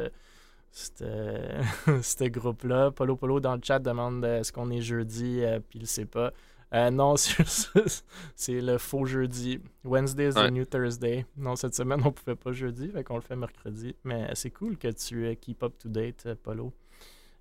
[0.72, 2.90] ce groupe-là.
[2.92, 6.06] Polo Polo dans le chat demande euh, est-ce qu'on est jeudi, euh, puis il sait
[6.06, 6.32] pas.
[6.74, 7.14] Euh, non,
[8.36, 9.60] c'est le faux jeudi.
[9.84, 10.48] Wednesday is Ouais.
[10.48, 11.24] the new Thursday.
[11.36, 13.96] Non, cette semaine, on pouvait pas jeudi, fait qu'on le fait mercredi.
[14.04, 16.72] Mais c'est cool que tu euh, keep up to date, euh, Polo,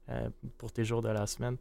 [0.09, 1.57] euh, pour tes jours de la semaine.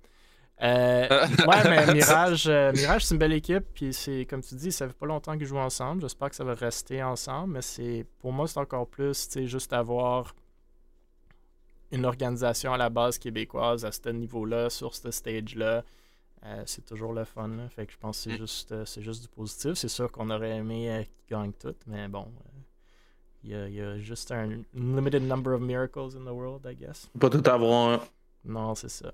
[0.63, 1.07] Euh,
[1.47, 3.65] ouais, mais Mirage, Mirage c'est une belle équipe.
[3.75, 6.03] Puis c'est comme tu dis, ça fait pas longtemps qu'ils jouent ensemble.
[6.03, 7.55] J'espère que ça va rester ensemble.
[7.55, 10.35] Mais c'est pour moi, c'est encore plus, tu sais, juste avoir
[11.91, 15.85] une organisation à la base québécoise à ce niveau-là, sur ce stage-là.
[16.45, 17.49] Euh, c'est toujours le fun.
[17.49, 17.69] là.
[17.69, 18.41] Fait que je pense que c'est Mm.
[18.47, 19.75] juste, euh, c'est juste du positif.
[19.75, 22.23] C'est sûr qu'on aurait aimé euh, qu'ils gagnent tout, mais bon.
[22.27, 22.51] euh,
[23.45, 26.67] Il y, a, il y a juste un limited number of miracles in the world,
[26.69, 27.09] I guess.
[27.19, 28.01] Pas tout avoir un.
[28.45, 29.13] Non, c'est ça.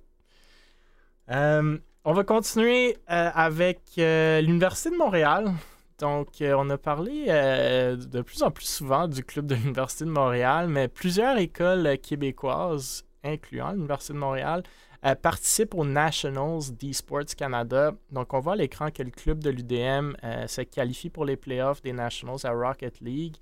[2.05, 5.53] On va continuer avec l'Université de Montréal.
[5.99, 10.69] Donc, on a parlé de plus en plus souvent du club de l'Université de Montréal,
[10.69, 14.63] mais plusieurs écoles québécoises, incluant l'Université de Montréal,
[15.05, 17.93] euh, participent aux Nationals d'eSports Canada.
[18.11, 21.37] Donc, on voit à l'écran que le club de l'UDM euh, se qualifie pour les
[21.37, 23.37] playoffs des Nationals à Rocket League.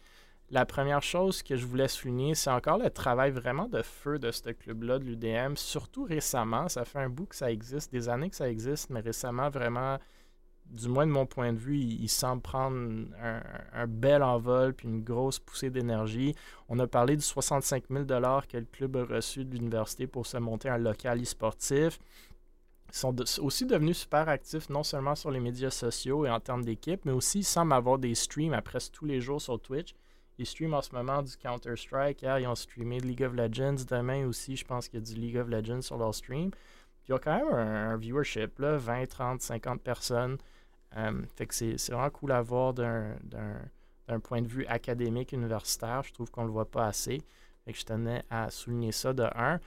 [0.50, 4.32] La première chose que je voulais souligner, c'est encore le travail vraiment de feu de
[4.32, 6.68] ce club-là, de l'UDM, surtout récemment.
[6.68, 9.98] Ça fait un bout que ça existe, des années que ça existe, mais récemment, vraiment,
[10.70, 13.06] du moins de mon point de vue, il, il semble prendre
[13.72, 16.34] un, bel envol puis une grosse poussée d'énergie.
[16.68, 20.36] On a parlé du 65 000 que le club a reçu de l'université pour se
[20.36, 21.98] monter un local e-sportif.
[22.88, 26.64] Ils sont aussi devenus super actifs, non seulement sur les médias sociaux et en termes
[26.64, 29.94] d'équipe, mais aussi ils semblent avoir des streams à presque tous les jours sur Twitch.
[30.40, 32.22] Ils streament en ce moment du Counter-Strike.
[32.22, 33.84] Hier, ils ont streamé League of Legends.
[33.86, 36.50] Demain aussi, je pense qu'il y a du League of Legends sur leur stream.
[36.50, 40.38] Puis il y a quand même un, viewership, là, 20, 30, 50 personnes.
[40.96, 46.02] Euh, fait que c'est vraiment cool à voir d'un point de vue académique, universitaire.
[46.02, 47.22] Je trouve qu'on le voit pas assez.
[47.64, 49.60] Fait que je tenais à souligner ça de un.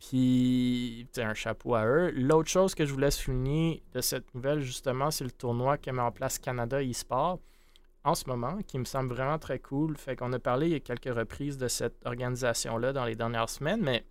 [0.00, 2.10] Puis, un chapeau à eux.
[2.10, 6.02] L'autre chose que je voulais souligner de cette nouvelle, justement, c'est le tournoi que met
[6.02, 7.38] en place Canada eSport
[8.04, 9.96] en ce moment, qui me semble vraiment très cool.
[9.96, 13.48] Fait qu'on a parlé il y a quelques reprises de cette organisation-là dans les dernières
[13.48, 14.04] semaines, mais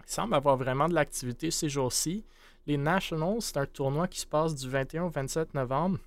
[0.00, 2.24] il semble avoir vraiment de l'activité ces jours-ci.
[2.66, 5.98] Les Nationals, c'est un tournoi qui se passe du 21 au 27 novembre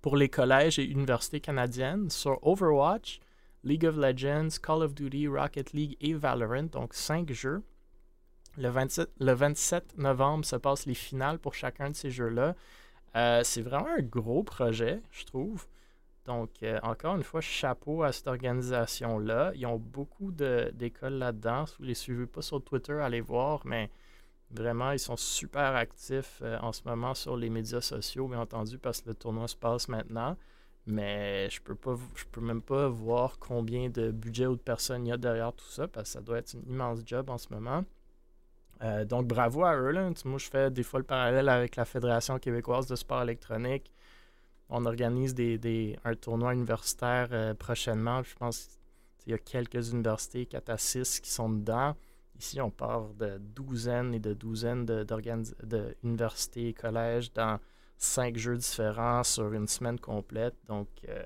[0.00, 3.20] pour les collèges et universités canadiennes sur Overwatch,
[3.64, 7.62] League of Legends, Call of Duty, Rocket League et Valorant, donc cinq jeux.
[8.56, 12.54] Le 27, le 27 novembre se passent les finales pour chacun de ces jeux-là.
[13.14, 15.66] Euh, c'est vraiment un gros projet, je trouve.
[16.24, 19.52] Donc, euh, encore une fois, chapeau à cette organisation-là.
[19.54, 21.66] Ils ont beaucoup d'écoles là-dedans.
[21.66, 23.90] Si vous ne les suivez pas sur Twitter, allez voir, mais
[24.50, 28.78] vraiment, ils sont super actifs euh, en ce moment sur les médias sociaux, bien entendu,
[28.78, 30.36] parce que le tournoi se passe maintenant.
[30.86, 35.06] Mais je peux pas, je peux même pas voir combien de budget ou de personnes
[35.06, 37.38] il y a derrière tout ça, parce que ça doit être une immense job en
[37.38, 37.84] ce moment.
[38.82, 39.90] Euh, donc bravo à eux.
[39.90, 40.10] Là.
[40.24, 43.92] Moi, je fais des fois le parallèle avec la Fédération québécoise de sport électronique.
[44.70, 45.34] On organise
[46.04, 48.22] un tournoi universitaire euh, prochainement.
[48.22, 48.78] Je pense
[49.18, 51.96] qu'il y a quelques universités, 4 à 6, qui sont dedans.
[52.38, 55.04] Ici, on part de douzaines et de douzaines de-
[56.02, 57.58] d'universités et collèges dans
[57.96, 60.54] cinq jeux différents sur une semaine complète.
[60.68, 61.22] Donc, euh,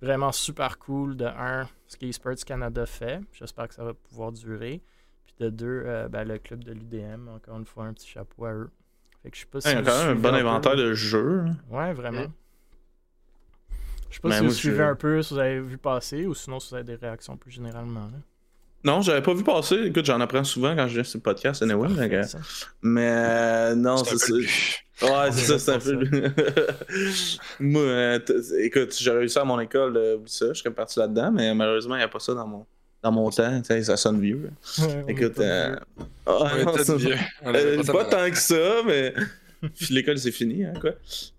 [0.00, 3.20] vraiment super cool de un, ce que eSports Canada fait.
[3.32, 4.82] J'espère que ça va pouvoir durer.
[5.26, 8.44] Puis de deux, euh, ben, le club de l'UDM, encore une fois, un petit chapeau
[8.46, 8.70] à eux.
[9.22, 10.34] Fait que je sais pas si Il y a vous quand même un bon peu.
[10.34, 11.44] inventaire de jeux.
[11.46, 11.56] hein.
[11.70, 12.22] Ouais, vraiment.
[12.26, 12.32] Mm.
[14.10, 16.26] Je sais pas Ben, si vous suivez je- un peu, si vous avez vu passer,
[16.26, 18.06] ou sinon si vous avez des réactions plus généralement.
[18.08, 18.18] là.
[18.84, 19.76] Non, j'avais pas vu passer.
[19.86, 21.88] Écoute, j'en apprends souvent quand je viens sur le podcast, anyway.
[22.24, 22.38] Ça.
[22.82, 24.34] Mais euh, non, C'est ça.
[25.02, 25.98] Ouais, c'est ça, c'est un peu.
[27.60, 28.18] Moi, euh,
[28.60, 31.98] écoute, j'aurais réussi à mon école, euh, ça, je serais parti là-dedans, mais malheureusement, il
[31.98, 32.66] n'y a pas ça dans mon,
[33.02, 33.62] dans mon temps.
[33.64, 34.50] Ça sonne vieux.
[34.78, 36.06] Ouais, on est Écoute, pas euh, vieux.
[36.26, 37.16] ah, non, ça- vieux.
[37.46, 39.14] Euh, pas tant que ça, mais.
[39.90, 40.90] L'école, c'est fini, hein, quoi.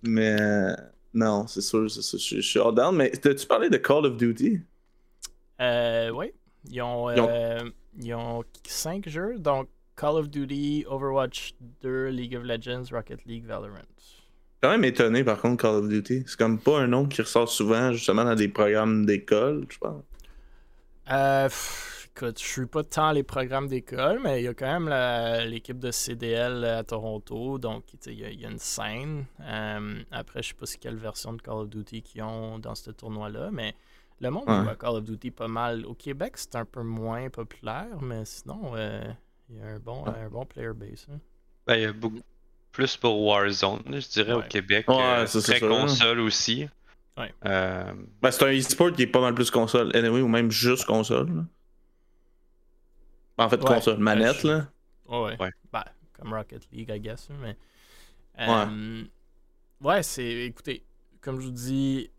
[0.01, 0.73] Mais euh,
[1.13, 2.17] non, c'est sûr, c'est ça.
[2.17, 2.95] Je je suis hors down.
[2.95, 4.61] Mais t'as-tu parlé de Call of Duty?
[5.61, 6.31] Euh, oui.
[6.69, 7.69] Ils ont, Ils ont- euh,
[8.01, 13.45] ils ont cinq jeux, donc Call of Duty, Overwatch 2, League of Legends, Rocket League,
[13.45, 13.77] Valorant.
[14.61, 16.23] quand même étonné par contre Call of Duty.
[16.25, 20.01] C'est comme pas un nom qui ressort souvent justement dans des programmes d'école, je pense.
[21.11, 24.79] Euh, pff, écoute, je suis pas tant les programmes d'école, mais il y a quand
[24.79, 29.25] même l'équipe de CDL à Toronto, donc il y, a- il y a une scène.
[29.41, 32.75] Euh, après, je sais pas c'est quelle version de Call of Duty qu'ils ont dans
[32.75, 33.75] ce tournoi-là, mais
[34.23, 34.63] le monde Ouais.
[34.63, 35.85] joue à Call of Duty pas mal.
[35.85, 39.03] Au Québec, c'est un peu moins populaire, mais sinon, euh,
[39.49, 40.13] il y a un bon, Ouais.
[40.25, 41.05] un bon player base.
[41.11, 41.19] hein.
[41.67, 42.21] Ben, il y a beaucoup
[42.71, 44.45] plus pour Warzone, je dirais, Ouais.
[44.45, 44.87] au Québec.
[44.87, 45.69] Ouais, euh, ça, c'est très sûr.
[45.69, 46.67] console aussi.
[47.17, 47.31] Ouais.
[47.45, 50.85] Euh, Ben, c'est un e-sport qui est pas mal plus console, anyway, ou même juste
[50.85, 51.29] console.
[51.35, 51.43] là.
[53.37, 53.65] En fait, Ouais.
[53.75, 54.67] console, manette, je- là.
[55.07, 55.37] Ouais, ouais.
[55.41, 55.51] Ouais.
[55.71, 55.83] Ben,
[56.13, 57.29] comme Rocket League, I guess.
[57.31, 57.57] hein, Mais,
[58.39, 59.03] Euh,
[59.81, 60.25] ouais, c'est.
[60.45, 60.83] Écoutez,
[61.21, 62.09] comme je vous dis,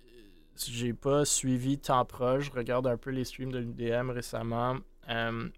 [0.57, 2.47] j'ai pas suivi tant proche.
[2.47, 4.79] Je regarde un peu les streams de l'UDM récemment.
[5.09, 5.49] Euh,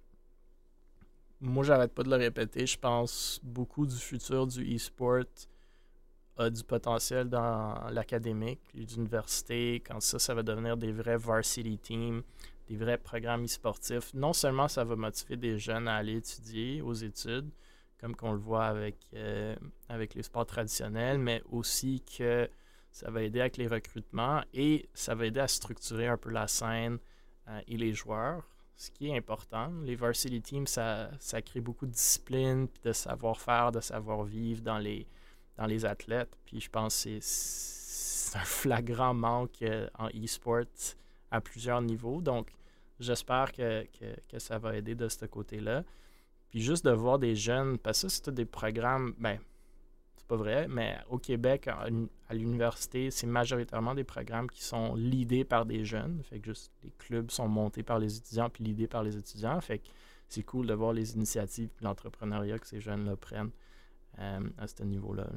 [1.40, 2.66] moi, j'arrête pas de le répéter.
[2.66, 5.24] Je pense beaucoup du futur du e-sport
[6.38, 9.82] a du potentiel dans l'académique, les universités.
[9.86, 12.22] Quand ça, ça va devenir des vrais varsity teams,
[12.68, 14.12] des vrais programmes e-sportifs.
[14.14, 17.50] Non seulement ça va motiver des jeunes à aller étudier aux études,
[17.98, 19.56] comme qu'on le voit avec, euh,
[19.88, 22.48] avec les sports traditionnels, mais aussi que
[22.96, 26.48] ça va aider avec les recrutements et ça va aider à structurer un peu la
[26.48, 26.98] scène
[27.46, 28.48] euh, et les joueurs.
[28.74, 29.70] ce qui est important.
[29.84, 35.06] Les varsity teams, ça, ça crée beaucoup de discipline, de savoir-faire, de savoir-vivre dans les,
[35.58, 36.38] dans les athlètes.
[36.46, 40.64] Puis je pense que c'est un flagrant manque euh, en e-sport
[41.30, 42.22] à plusieurs niveaux.
[42.22, 42.48] Donc,
[42.98, 45.84] j'espère que, que, que, ça va aider de ce côté-là.
[46.48, 49.38] Puis juste de voir des jeunes, parce que ça, c'est des programmes, ben,
[50.26, 55.44] c'est pas vrai, mais au Québec, à l'université, c'est majoritairement des programmes qui sont leadés
[55.44, 56.20] par des jeunes.
[56.28, 59.60] Fait que juste les clubs sont montés par les étudiants puis leadés par les étudiants.
[59.60, 59.86] Fait que
[60.28, 63.52] c'est cool de voir les initiatives et l'entrepreneuriat que ces jeunes-là prennent
[64.18, 65.28] euh, à ce niveau-là.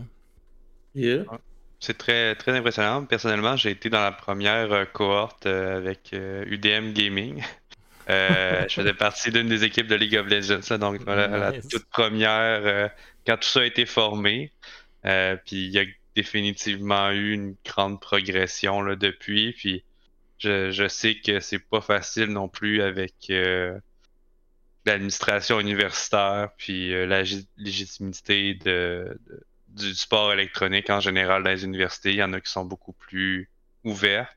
[0.96, 1.24] Yeah.
[1.80, 3.06] C'est très, très impressionnant.
[3.06, 7.44] Personnellement, j'ai été dans la première euh, cohorte euh, avec UDM Gaming.
[8.08, 12.90] je faisais partie d'une des équipes de League of Legends, donc la toute première,
[13.28, 14.52] quand tout ça a été formé.
[15.04, 15.86] Puis il y a
[16.16, 19.54] définitivement eu une grande progression là, depuis.
[19.54, 19.84] Puis
[20.38, 23.32] je, je sais que c'est pas facile non plus avec
[24.86, 27.24] l'administration universitaire, puis la
[27.58, 29.20] légitimité de,
[29.70, 32.12] du sport électronique en général dans les universités.
[32.12, 33.50] Il y en a qui sont beaucoup plus
[33.84, 34.30] ouverts.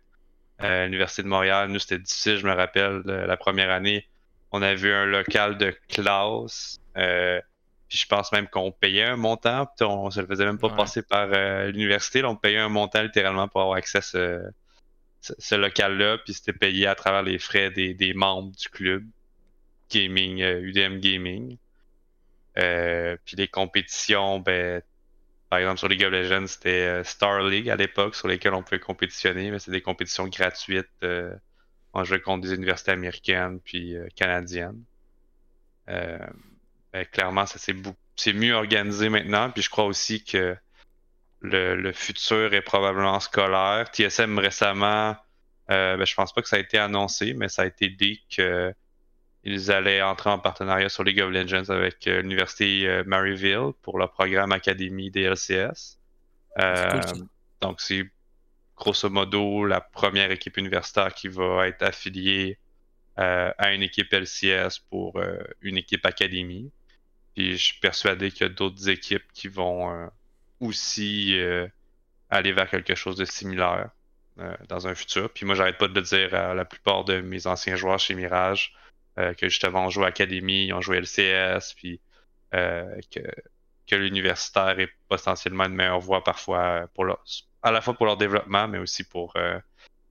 [0.62, 4.07] Euh, à l'Université de Montréal, nous, c'était difficile, je me rappelle, la première année,
[4.53, 6.81] on avait un local de classe.
[6.96, 7.40] Euh,
[7.93, 10.71] puis je pense même qu'on payait un montant, puis on se le faisait même pas
[10.71, 12.25] passer par euh, l'université.
[12.25, 16.95] On payait un montant littéralement pour avoir accès à ce, local-là, puis c'était payé à
[16.95, 19.05] travers les frais des, des membres du club
[19.91, 21.59] gaming, UDM Gaming.
[22.55, 24.83] puis les compétitions, ben,
[25.53, 28.63] par exemple, sur League of Legends, c'était euh, Star League à l'époque, sur lesquelles on
[28.63, 30.89] pouvait compétitionner, mais c'est des compétitions gratuites.
[31.03, 31.35] Euh,
[31.93, 34.83] on jouait contre des universités américaines puis euh, canadiennes.
[36.93, 39.51] Ben, clairement, ça c'est mieux organisé maintenant.
[39.51, 40.57] Puis je crois aussi que
[41.41, 43.91] le, futur est probablement scolaire.
[43.91, 45.17] TSM récemment,
[45.69, 48.75] ben, je pense pas que ça a été annoncé, mais ça a été dit que
[49.45, 53.99] ils allaient entrer en partenariat sur League of Legends avec euh, l'université euh, Maryville pour
[53.99, 55.99] leur programme Académie DLCS.
[56.59, 57.01] Euh,
[57.61, 58.05] donc c'est
[58.77, 62.59] grosso modo la première équipe universitaire qui va être affiliée
[63.17, 65.21] à une équipe LCS pour
[65.61, 66.73] une équipe Académie.
[67.35, 70.11] Puis je suis persuadé qu'il y a d'autres équipes qui vont
[70.61, 71.35] aussi
[72.31, 73.90] aller vers quelque chose de similaire
[74.68, 75.33] dans un futur.
[75.33, 78.14] Puis moi, j'arrête pas de le dire à la plupart de mes anciens joueurs chez
[78.14, 78.75] Mirage.
[79.18, 82.01] Euh, que justement on joue Académie, on joue LCS, puis
[82.55, 83.21] euh, que,
[83.87, 87.23] que l'universitaire est potentiellement une meilleure voie parfois pour leur,
[87.62, 89.59] à la fois pour leur développement, mais aussi pour euh,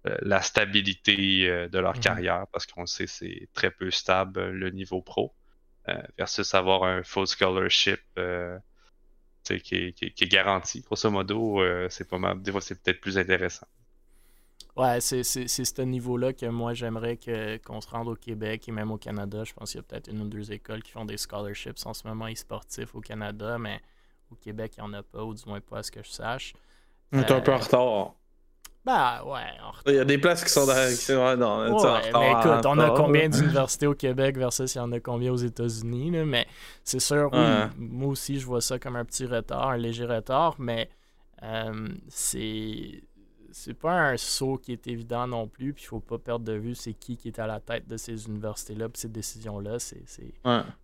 [0.04, 2.02] la stabilité de leur mhm.
[2.02, 5.34] carrière, parce qu'on sait c'est très peu stable le niveau pro,
[6.18, 8.00] versus avoir un full scholarship
[9.44, 10.82] qui est, qui, qui, est, garanti.
[10.82, 12.42] Grosso modo, c'est pas mal.
[12.42, 13.68] Des fois, c'est peut-être plus intéressant.
[14.78, 17.18] Ouais, c'est ce niveau-là que moi j'aimerais
[17.66, 19.44] qu'on se rende au Québec et même au Canada.
[19.44, 21.94] Je pense qu'il y a peut-être une ou deux écoles qui font des scholarships en
[21.94, 23.82] ce moment e-sportifs au Canada, mais
[24.32, 26.10] au Québec, il n'y en a pas, ou du moins pas à ce que je
[26.10, 26.54] sache.
[27.12, 28.16] On est un peu en euh, retard.
[28.84, 29.42] Bah ouais.
[29.86, 30.74] Il y a des places qui sont dans.
[30.74, 34.82] Qui non, ouais, retard, mais écoute, on a combien d'universités au Québec versus il y
[34.82, 36.48] en a combien aux États-Unis, mais
[36.84, 37.40] c'est sûr, oui,
[37.78, 40.90] moi aussi, je vois ça comme un petit retard, un léger retard, mais
[41.44, 43.04] euh, c'est
[43.54, 45.74] c'est pas un saut qui est évident non plus.
[45.74, 47.98] Puis il faut pas perdre de vue c'est qui qui est à la tête de
[47.98, 49.78] ces universités-là, puis ces décisions-là.
[49.80, 50.04] C'est,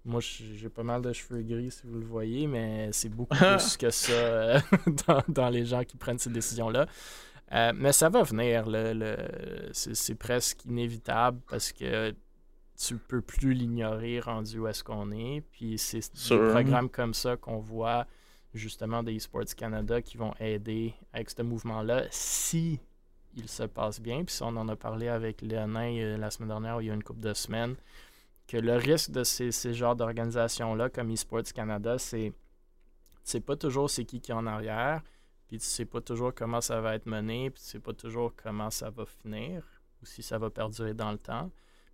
[0.05, 3.77] Moi, j'ai pas mal de cheveux gris, si vous le voyez, mais c'est beaucoup plus
[3.77, 4.59] que ça euh,
[5.27, 6.87] dans, les gens qui prennent ces décisions-là.
[7.53, 8.65] Euh, mais ça va venir.
[9.71, 12.13] c'est, presque inévitable parce que
[12.77, 15.41] tu peux plus l'ignorer rendu où est-ce qu'on est.
[15.51, 18.05] Puis c'est des programmes comme ça qu'on voit
[18.53, 22.79] justement des eSports Canada qui vont aider avec ce mouvement-là si
[23.35, 24.23] il se passe bien.
[24.23, 27.03] Puis on en a parlé avec Léonin euh, la semaine dernière, il y a une
[27.03, 27.75] couple de semaines,
[28.47, 32.33] que le risque de ces, ces genres d'organisations-là comme eSports Canada, c'est
[33.23, 35.01] c'est pas toujours c'est qui qui est en arrière,
[35.47, 38.33] puis tu sais pas toujours comment ça va être mené, puis tu sais pas toujours
[38.35, 39.63] comment ça va finir,
[40.01, 41.49] ou si ça va perdurer dans le temps.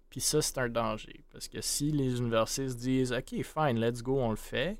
[0.10, 4.02] Puis ça, c'est un danger, parce que si les universités se disent «OK, fine, let's
[4.02, 4.80] go, on le fait»,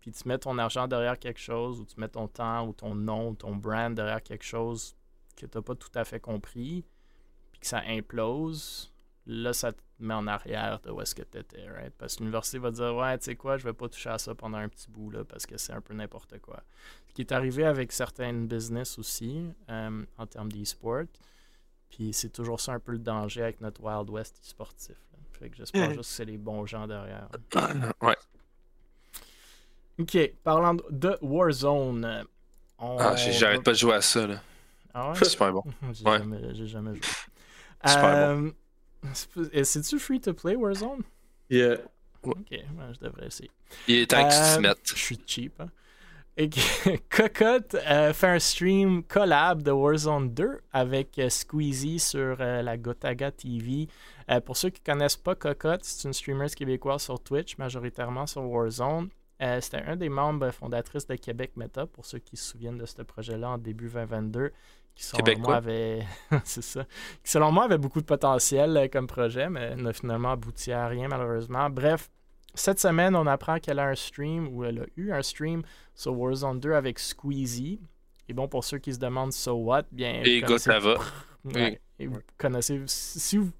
[0.00, 2.94] puis tu mets ton argent derrière quelque chose, ou tu mets ton temps, ou ton
[2.94, 4.96] nom, ou ton brand derrière quelque chose
[5.36, 6.84] que tu n'as pas tout à fait compris,
[7.50, 8.92] puis que ça implose,
[9.28, 11.92] là, ça te met en arrière de où est-ce que tu étais, right?
[11.98, 14.34] Parce que l'université va dire, ouais, tu sais quoi, je vais pas toucher à ça
[14.34, 16.62] pendant un petit bout, là, parce que c'est un peu n'importe quoi.
[17.08, 21.04] Ce qui est arrivé avec certaines business aussi, euh, en termes d'e-sport,
[21.90, 24.96] puis c'est toujours ça un peu le danger avec notre Wild West e-sportif.
[25.38, 27.28] Fait que j'espère juste que c'est les bons gens derrière.
[28.02, 28.16] Ouais.
[29.98, 32.24] Ok, parlant de Warzone.
[32.78, 34.26] Ah, j'arrête pas de jouer à ça.
[34.26, 34.40] Là.
[34.94, 35.14] Ah ouais?
[35.18, 35.64] C'est super bon.
[35.92, 37.00] j'ai, jamais, joué.
[37.84, 38.04] Super.
[38.04, 38.50] Euh,
[39.64, 41.02] C'est-tu free to play Warzone?
[41.50, 41.76] Yeah.
[42.22, 43.50] Ok, je devrais essayer.
[43.86, 44.78] Il est temps qu'ils Euh, se mettent.
[44.84, 45.60] Je suis cheap.
[45.60, 45.70] Hein?
[46.36, 52.36] Et que- Cocotte euh, fait un stream collab de Warzone 2 avec euh, Squeezie sur
[52.40, 53.88] euh, la Gotaga TV.
[54.30, 58.42] Euh, pour ceux qui connaissent pas Cocotte, c'est une streamer québécoise sur Twitch, majoritairement sur
[58.44, 59.08] Warzone.
[59.40, 62.86] Euh, C'était un des membres fondatrices de Québec Meta, pour ceux qui se souviennent de
[62.86, 64.50] ce projet-là en début 2022.
[64.98, 65.56] Qui moi quoi?
[65.56, 66.04] avait.
[66.44, 66.84] c'est ça.
[67.22, 70.86] Qui selon moi avait beaucoup de potentiel euh, comme projet, mais n'a finalement abouti à
[70.88, 71.70] rien malheureusement.
[71.70, 72.10] Bref,
[72.54, 75.62] cette semaine, on apprend qu'elle a un stream, ou elle a eu un stream
[75.94, 77.80] sur Warzone 2 avec Squeezie.
[78.28, 80.22] Et bon, pour ceux qui se demandent So What, bien.
[80.24, 80.94] Et vous connaissez- Gotava.
[81.44, 82.82] Ouais, et vous connaissez.
[82.86, 83.52] Si vous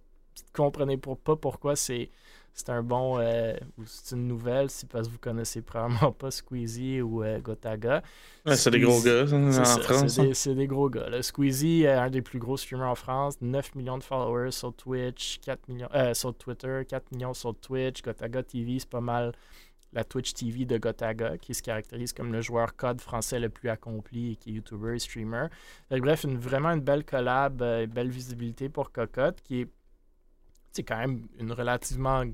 [0.52, 2.10] comprenez pour- pas pourquoi c'est.
[2.54, 6.30] C'est un bon euh, ou c'est une nouvelle, c'est parce que vous connaissez probablement pas
[6.30, 8.02] Squeezie ou euh, Gotaga.
[8.44, 10.12] Ouais, c'est des gros gars, en ça, France.
[10.12, 10.24] c'est hein.
[10.24, 11.08] des, c'est des gros gars.
[11.08, 11.22] là.
[11.22, 15.38] Squeezie est un des plus gros streamers en France, 9 millions de followers sur Twitch,
[15.40, 18.02] 4 millions euh, sur Twitter, 4 millions sur Twitch.
[18.02, 19.32] Gotaga TV, c'est pas mal
[19.92, 23.68] la Twitch TV de Gotaga, qui se caractérise comme le joueur code français le plus
[23.68, 25.46] accompli et qui est YouTuber et streamer.
[25.90, 29.68] Bref, une, vraiment une belle collab, euh, une belle visibilité pour Cocotte, qui est
[30.72, 32.24] c'est quand même une relativement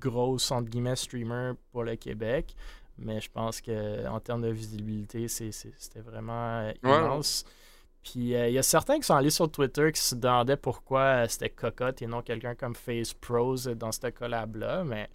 [0.00, 2.54] grosse, entre guillemets, streamer pour le Québec.
[2.98, 6.96] Mais je pense que en termes de visibilité, c'était vraiment euh, Ouais.
[6.96, 7.44] immense.
[8.02, 11.00] Puis euh, il y a certains qui sont allés sur Twitter qui se demandaient pourquoi
[11.00, 14.84] euh, c'était Cocotte et non quelqu'un comme Face Pros euh, dans cette collab-là.
[14.84, 15.10] Mais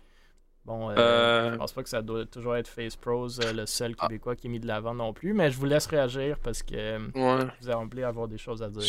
[0.66, 3.96] bon, euh, je pense pas que ça doit toujours être Face Pros euh, le seul
[3.98, 4.08] Ah.
[4.08, 5.34] Québécois qui est mis de l'avant non plus.
[5.34, 7.46] Mais je vous laisse réagir parce que Ouais.
[7.62, 8.84] vous avez semblé avoir des choses à dire.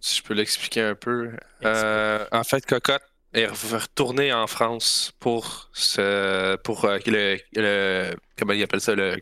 [0.00, 1.32] Si je peux l'expliquer un peu.
[1.64, 3.02] Euh, en fait, Cocotte
[3.34, 8.94] est re- retourné en France pour ce, pour euh, le, le- comment il appelle ça
[8.94, 9.16] le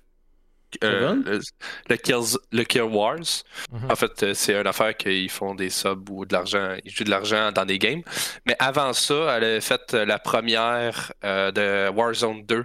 [0.84, 1.40] euh, le,
[1.88, 3.16] le Kills- le Kill Wars.
[3.72, 3.90] Mhm.
[3.90, 7.10] En fait, c'est une affaire qu'ils font des subs ou de l'argent, ils jouent de
[7.10, 8.02] l'argent dans des games.
[8.44, 12.64] Mais avant ça, elle a fait la première euh, de Warzone 2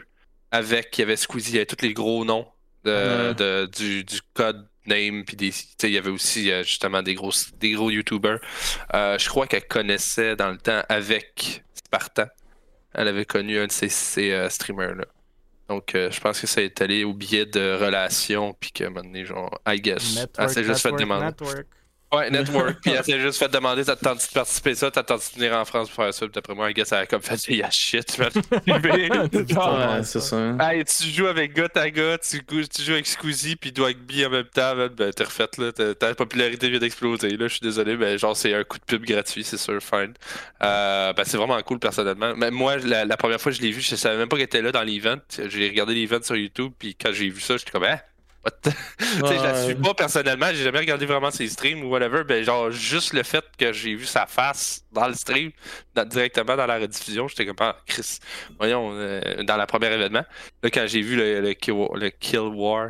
[0.51, 2.47] avec, il y avait Squeezie, il y avait tous les gros noms
[2.83, 3.33] de, Ouais.
[3.35, 7.01] de- du, du code name, puis des, tu sais, il y avait aussi euh, justement
[7.03, 8.39] des gros, des gros YouTubers.
[8.95, 12.25] Euh, je crois qu'elle connaissait dans le temps avec Spartan.
[12.93, 15.05] Elle avait connu un de ces, ces, euh, streamers-là.
[15.69, 19.23] Donc, euh, je pense que ça est allé au biais de relations, puis moment donné,
[19.23, 21.25] genre, I guess, elle Network, s'est juste fait demander.
[21.27, 21.65] network.
[22.13, 22.79] Ouais, Network.
[22.81, 25.39] puis elle s'est juste fait demander t'as tenté de participer à ça, t'as tenté de
[25.39, 26.25] venir en France pour faire ça?
[26.25, 28.17] Puis d'après moi, I guess, elle a comme fait yeah shit.
[28.17, 28.29] man.
[28.81, 30.55] Ouais, c'est ça.
[30.59, 32.41] Hey, tu joues avec gars à gars, tu,
[32.83, 36.15] joues avec Squeezie puis Dwagby en même temps, man, ben t'es refait là, ta, ta
[36.15, 37.29] popularité vient d'exploser.
[37.29, 40.13] Là, je suis désolé, mais genre c'est un coup de pub gratuit, c'est sûr, fine.
[40.63, 42.33] Euh, ben c'est vraiment cool personnellement.
[42.35, 44.45] Mais moi, la, la première fois que je l'ai vu, je savais même pas qu'elle
[44.45, 45.17] était là dans l'event.
[45.47, 47.99] J'ai regardé l'event sur YouTube, puis quand j'ai vu ça, j'étais comme, hein?
[48.43, 48.71] What the-
[49.09, 52.71] je la suis pas personnellement, j'ai jamais regardé vraiment ses streams ou whatever, ben genre
[52.71, 55.51] juste le fait que j'ai vu sa face dans le stream,
[55.93, 58.19] dans- directement dans la rediffusion, j'étais comme ah Chris,
[58.57, 60.25] voyons, euh, dans la première événement.
[60.63, 62.89] Là quand j'ai vu le, le, Kill War, le Kill War,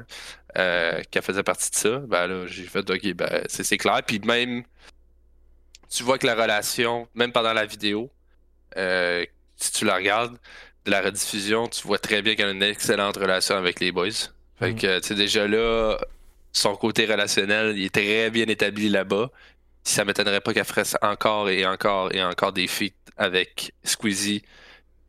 [0.57, 4.01] euh, qu'elle faisait partie de ça, ben là j'ai fait ok ben c'est c'est clair,
[4.05, 4.63] puis même
[5.89, 8.09] tu vois que la relation, même pendant la vidéo,
[8.77, 9.25] euh,
[9.57, 10.37] si tu la regardes
[10.85, 14.09] de la rediffusion, tu vois très bien qu'elle a une excellente relation avec les boys.
[14.61, 15.97] Fait que, tu sais, déjà là,
[16.53, 19.31] son côté relationnel, il est très bien établi là-bas.
[19.83, 24.43] Ça m'étonnerait pas qu'elle ça encore et encore et encore des feats avec Squeezie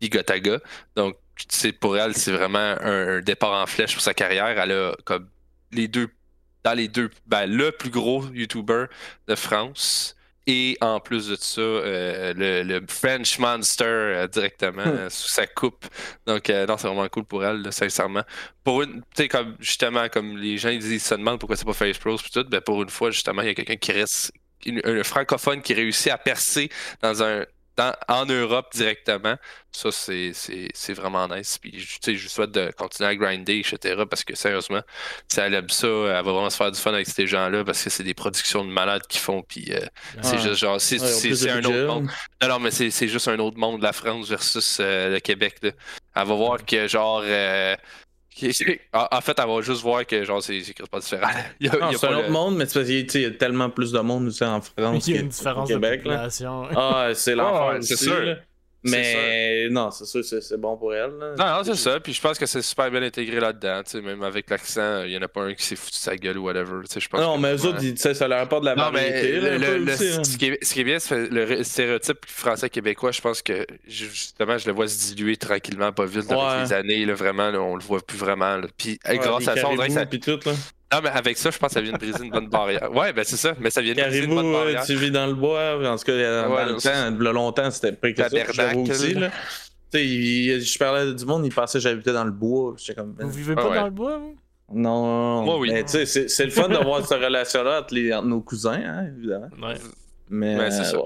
[0.01, 0.61] et Gotaga.
[0.97, 4.59] Donc, tu sais, pour elle, c'est vraiment un, un départ en flèche pour sa carrière.
[4.59, 5.29] Elle a comme
[5.71, 6.09] les deux,
[6.65, 8.87] dans les deux, ben, le plus gros YouTuber
[9.29, 10.17] de France.
[10.47, 15.47] Et en plus de ça, euh, le, le French Monster euh, directement euh, sous sa
[15.47, 15.87] coupe.
[16.27, 18.23] Donc, non, c'est vraiment cool pour elle, là, sincèrement.
[18.65, 21.65] Pour une, tu sais, comme justement, comme les gens ils disent, se demandent pourquoi c'est
[21.65, 24.33] pas Face Pros tout, ben pour une fois, justement, il y a quelqu'un qui reste,
[24.67, 26.69] une- un francophone qui réussit à percer
[27.03, 27.45] dans un,
[27.77, 29.37] dans- en Europe directement.
[29.75, 30.33] Ça, c'est,
[30.95, 31.57] vraiment nice.
[31.59, 34.03] Puis, tu sais, je lui souhaite de continuer à grinder, etc.
[34.09, 34.83] Parce que sérieusement,
[35.29, 37.83] si elle aime ça, elle va vraiment se faire du fun avec ces gens-là parce
[37.83, 39.43] que c'est des productions de malades qu'ils font.
[39.43, 39.81] Puis, euh,
[40.21, 41.09] c'est juste genre, c'est, Ouais,
[41.51, 42.09] un budget, autre monde.
[42.11, 42.15] hein.
[42.43, 45.57] Non, non, mais c'est juste un autre monde, la France versus euh, le Québec.
[45.63, 45.71] Là.
[46.17, 47.23] Elle va voir que, genre.
[47.25, 47.75] euh,
[48.93, 51.29] en fait, elle va juste voir que, genre, c'est c'est pas différent.
[51.61, 53.05] Il y a- il y a c'est pas un le- autre monde, mais tu sais,
[53.15, 55.71] il y a tellement plus de monde aussi en France Il y a une différence
[55.71, 56.03] au Québec.
[56.03, 56.15] de là.
[56.17, 56.69] population.
[56.77, 58.37] Ah, c'est l'enfer Ouais, c'est aussi, sûr.
[58.85, 61.13] Mais non, c'est sûr, c'est bon pour elle.
[61.19, 61.35] là.
[61.39, 62.01] Non, non, c'est ça.
[62.01, 63.83] Puis je pense que c'est super bien intégré là-dedans.
[64.03, 66.39] Même avec l'accent, il y en a pas un qui s'est foutu de sa gueule
[66.39, 66.81] ou whatever.
[66.97, 69.91] Je pense Non, mais eux autres, ils- ça leur apporte de la Non, mais le,
[69.93, 70.25] hein.
[70.25, 73.67] ce, qui est, ce qui est bien, c'est le ré- stéréotype français-québécois, je pense que
[73.87, 76.63] justement, je le vois se diluer tranquillement, pas vite, là, Ouais.
[76.65, 77.05] les années.
[77.07, 78.61] Là, vraiment, là, on le voit plus vraiment.
[78.77, 80.55] Puis Ouais, grâce à ça, on dirait que ça, caribous, puis tout, là.
[80.93, 82.91] Non, mais avec ça, je pense que ça vient de briser une bonne barrière.
[82.95, 84.85] Ouais, ben c'est ça, mais ça vient de briser une bonne barrière.
[84.85, 87.71] tu vis dans le bois, en tout cas, dans Ouais, le c'est temps, le longtemps,
[87.71, 89.31] c'était près que ça, aussi, là.
[89.91, 92.75] Tu sais, il- je parlais du monde, il pensait que j'habitais dans le bois.
[92.79, 93.15] J'étais comme.
[93.19, 93.77] Vous vivez Ah pas ouais.
[93.77, 94.37] dans le bois, vous?
[94.75, 95.43] Non.
[95.43, 95.71] Moi, oui.
[95.71, 98.81] Mais tu sais, c'est- c'est le fun d'avoir cette relation-là entre, les- entre nos cousins,
[98.83, 99.49] hein, évidemment.
[99.63, 99.75] Ouais.
[100.31, 100.57] Mais.
[100.59, 100.97] Ouais, c'est euh, ça.
[100.99, 101.05] ouais.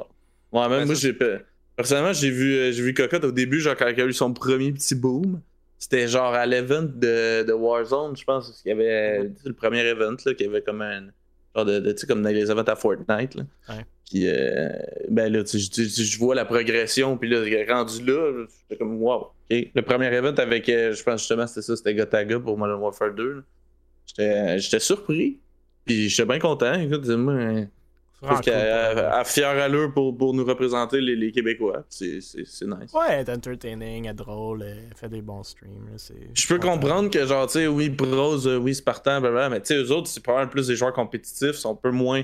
[0.52, 1.12] Ouais, même Ouais, moi, j'ai.
[1.12, 1.40] pe-
[1.74, 4.32] Personnellement, j'ai vu, euh, j'ai vu Cocotte au début, genre quand il a eu son
[4.32, 5.40] premier petit boom.
[5.78, 8.46] C'était genre à l'event de, de Warzone, je pense.
[8.48, 9.30] Parce qu'il y avait.
[9.44, 11.08] Le premier event, là, qu'il y avait comme un.
[11.54, 11.80] Genre de.
[11.80, 13.42] de- tu sais, comme dans les events à Fortnite, là.
[13.68, 13.84] Ouais.
[14.08, 14.68] Puis, euh,
[15.10, 19.28] ben là, tu je- vois la progression, puis là, rendu là, j'étais comme, wow.
[19.50, 23.12] Le premier event avec, euh, je pense justement, c'était ça, c'était Gotaga pour Modern Warfare
[23.14, 23.42] 2.
[24.18, 24.58] là.
[24.58, 25.40] J'étais surpris,
[25.84, 26.74] puis j'étais bien content.
[26.74, 27.68] Écoute, moi, euh, C'est
[28.22, 31.84] je trouve fière allure pour, pour nous représenter les, les Québécois.
[31.88, 32.92] C'est c'est- c'est nice.
[32.94, 35.86] Ouais, elle est entertaining, elle est drôle, elle fait des bons streams.
[35.90, 39.48] là, c'est- Je peux comprendre que, genre, tu sais, oui, Bros, euh, oui, Spartan, blablabla,
[39.50, 42.22] mais tu sais, eux autres, c'est probablement plus des joueurs compétitifs, sont un peu moins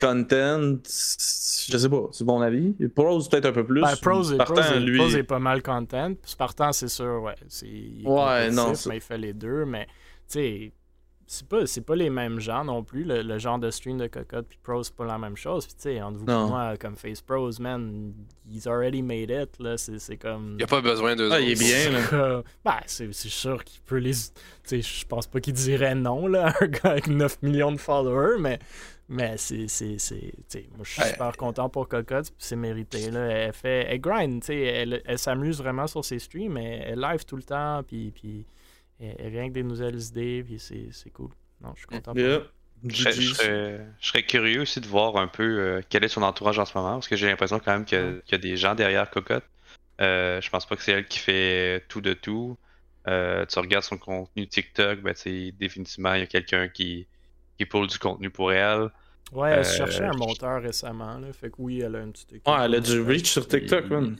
[0.00, 0.76] content.
[0.84, 2.74] Je sais pas, c'est mon avis.
[2.94, 3.80] Pros, peut-être un peu plus.
[3.80, 4.98] Ben, Pros, est, Spartan, Pros est- lui.
[4.98, 6.12] Pros est pas mal content.
[6.24, 7.34] Spartan, c'est sûr, ouais.
[7.48, 9.64] c'est- il est Ouais, non, c'est- mais il fait les deux.
[9.64, 9.92] Mais, tu
[10.38, 10.72] sais,
[11.28, 13.02] c'est pas, c'est pas les mêmes gens non plus.
[13.04, 15.66] Le, le genre de stream de Cocotte puis Pros, c'est pas la même chose.
[15.66, 18.12] Puis, tu sais, entre vous et moi, comme Face Pros, man,
[18.48, 19.50] he's already made it.
[19.58, 20.52] Là, c'est, c'est comme.
[20.52, 21.28] Il n'y a pas besoin de.
[21.30, 22.00] Ah, il est bien, là.
[22.12, 24.12] Euh, ben, c'est, c'est sûr qu'il peut les.
[24.12, 24.20] Tu
[24.64, 27.78] sais, je pense pas qu'il dirait non, là, à un gars avec 9 millions de
[27.78, 28.58] followers, mais.
[29.08, 29.66] Mais c'est.
[29.68, 31.08] c'est, c'est tu sais, moi, je suis Ouais.
[31.10, 33.20] super content pour Cocotte, puis c'est mérité, là.
[33.26, 33.86] Elle fait.
[33.88, 34.60] Elle grind, tu sais.
[34.60, 38.12] Elle, elle s'amuse vraiment sur ses streams, mais elle live tout le temps, puis.
[38.14, 38.46] puis
[39.00, 41.30] elle, elle vient avec des nouvelles idées, puis c'est, c'est cool.
[41.62, 42.42] Non, je suis content Yeah.
[42.84, 43.36] Je serais, je GG's.
[43.38, 46.66] serais- je serais curieux aussi de voir un peu euh, quel est son entourage en
[46.66, 48.56] ce moment, parce que j'ai l'impression quand même qu'il y, a- qu'il y a des
[48.58, 49.44] gens derrière Cocotte.
[50.02, 52.58] Euh, je pense pas que c'est elle qui fait tout de tout.
[53.08, 55.14] Euh, tu regardes son contenu TikTok, ben,
[55.58, 57.06] définitivement, il y a quelqu'un qui,
[57.56, 58.90] qui pull du contenu pour elle.
[59.32, 61.32] Ouais, elle se Euh, cherchait un monteur récemment, là.
[61.32, 62.46] Fait que oui, elle a un petit équipe.
[62.46, 64.16] Ouais, elle a du reach sur TikTok, Et- man.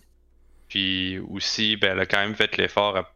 [0.68, 3.12] Puis aussi, ben, elle a quand même fait l'effort, à-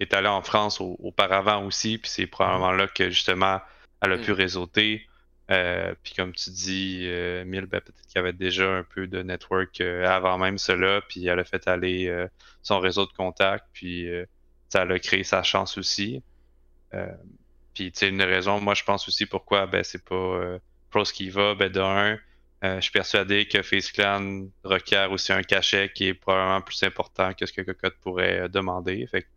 [0.00, 3.60] est allée en France au- auparavant aussi, puis c'est probablement là que justement
[4.02, 5.06] elle a pu réseauter.
[5.50, 9.06] Euh, puis comme tu dis, euh, Mille, ben, peut-être qu'il y avait déjà un peu
[9.06, 12.26] de network euh, avant même cela, puis elle a fait aller euh,
[12.62, 14.08] son réseau de contacts, puis
[14.68, 16.22] ça a créé sa chance aussi.
[17.76, 20.58] Puis tu sais, une raison, moi je pense aussi pourquoi ben, c'est pas euh,
[20.90, 22.18] Pros qui va, ben d'un,
[22.64, 26.82] euh, je suis persuadé que Face Clan requiert aussi un cachet qui est probablement plus
[26.84, 29.06] important que ce que Cocotte pourrait demander.
[29.08, 29.28] Fait que,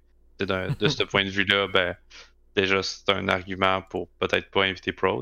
[0.46, 1.96] de ce point de vue-là, ben,
[2.56, 5.22] déjà, c'est un argument pour peut-être pas inviter Pros.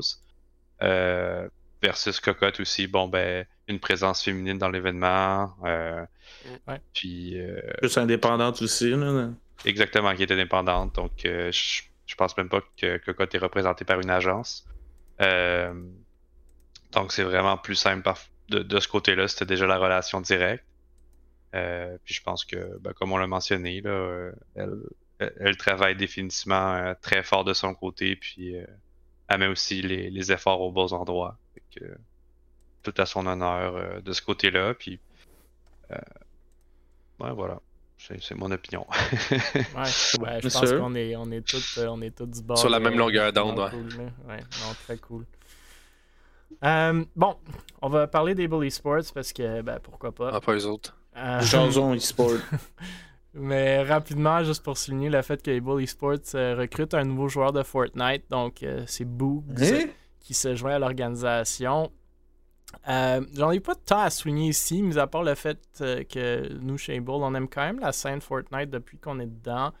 [0.82, 1.48] Euh,
[1.82, 5.54] versus Cocotte aussi, bon, ben, une présence féminine dans l'événement.
[5.64, 6.04] euh,
[6.66, 6.80] Ouais.
[6.94, 9.30] Puis, euh, Plus indépendante aussi, là.
[9.64, 10.94] exactement, qui est indépendante.
[10.94, 14.66] Donc, euh, je, je pense même pas que Cocotte est représenté par une agence.
[15.20, 15.72] Euh,
[16.92, 18.18] donc, c'est vraiment plus simple par-
[18.50, 19.26] de, de ce côté-là.
[19.28, 20.64] C'était déjà la relation directe.
[21.54, 24.76] Euh, puis, je pense que, ben, comme on l'a mentionné, là, euh, elle,
[25.18, 28.16] elle- travaille définitivement euh, très fort de son côté.
[28.16, 28.64] Puis, euh,
[29.28, 31.36] elle met aussi les, les efforts aux bons endroits.
[31.54, 31.84] Fait que,
[32.82, 34.74] tout à son honneur euh, de ce côté-là.
[34.74, 35.00] Puis,
[35.90, 35.96] euh,
[37.20, 37.60] ouais, voilà.
[37.98, 38.86] C'est mon opinion.
[39.74, 39.82] Ouais,
[40.20, 40.78] ouais, je pense sûr.
[40.78, 42.56] qu'on est, on est tous euh, on est tous du bord.
[42.58, 43.70] Sur la même longueur d'onde, vraiment ouais.
[43.70, 44.34] cool, là.
[44.34, 45.24] Ouais, non, très cool.
[46.64, 47.36] Euh, bon,
[47.82, 50.30] on va parler des Bully Sports parce que, ben, pourquoi pas.
[50.32, 50.96] Ah, pas eux autres.
[51.16, 52.38] Euh, Jason eSport.
[53.34, 57.28] mais rapidement, juste pour souligner le fait que les Bully Sports euh, recrutent un nouveau
[57.28, 59.86] joueur de Fortnite, donc euh, c'est Boogs Hein?
[60.20, 61.90] qui se joint à l'organisation.
[62.88, 66.52] Euh, J'en ai pas de temps à souligner ici, mis à part le fait que
[66.60, 69.72] nous, chez Bull, on aime quand même la scène Fortnite depuis qu'on est dedans.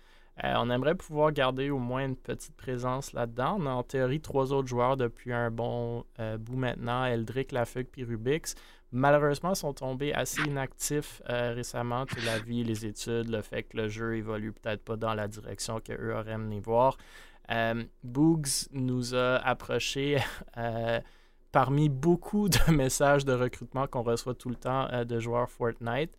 [0.44, 3.56] Euh, on aimerait pouvoir garder au moins une petite présence là-dedans.
[3.58, 7.88] On a en théorie trois autres joueurs depuis un bon euh, bout maintenant, Eldrick, Lafugue
[7.90, 8.54] puis Rubix.
[8.90, 12.06] Malheureusement, sont tombés assez inactifs euh, récemment.
[12.14, 15.28] Sais, la vie, les études, le fait que le jeu évolue peut-être pas dans la
[15.28, 16.96] direction qu'eux auraient aimé voir.
[17.50, 20.18] Euh, Boogs nous a approchés
[20.56, 21.00] euh,
[21.52, 26.12] parmi beaucoup de messages de recrutement qu'on reçoit tout le temps euh, de joueurs Fortnite.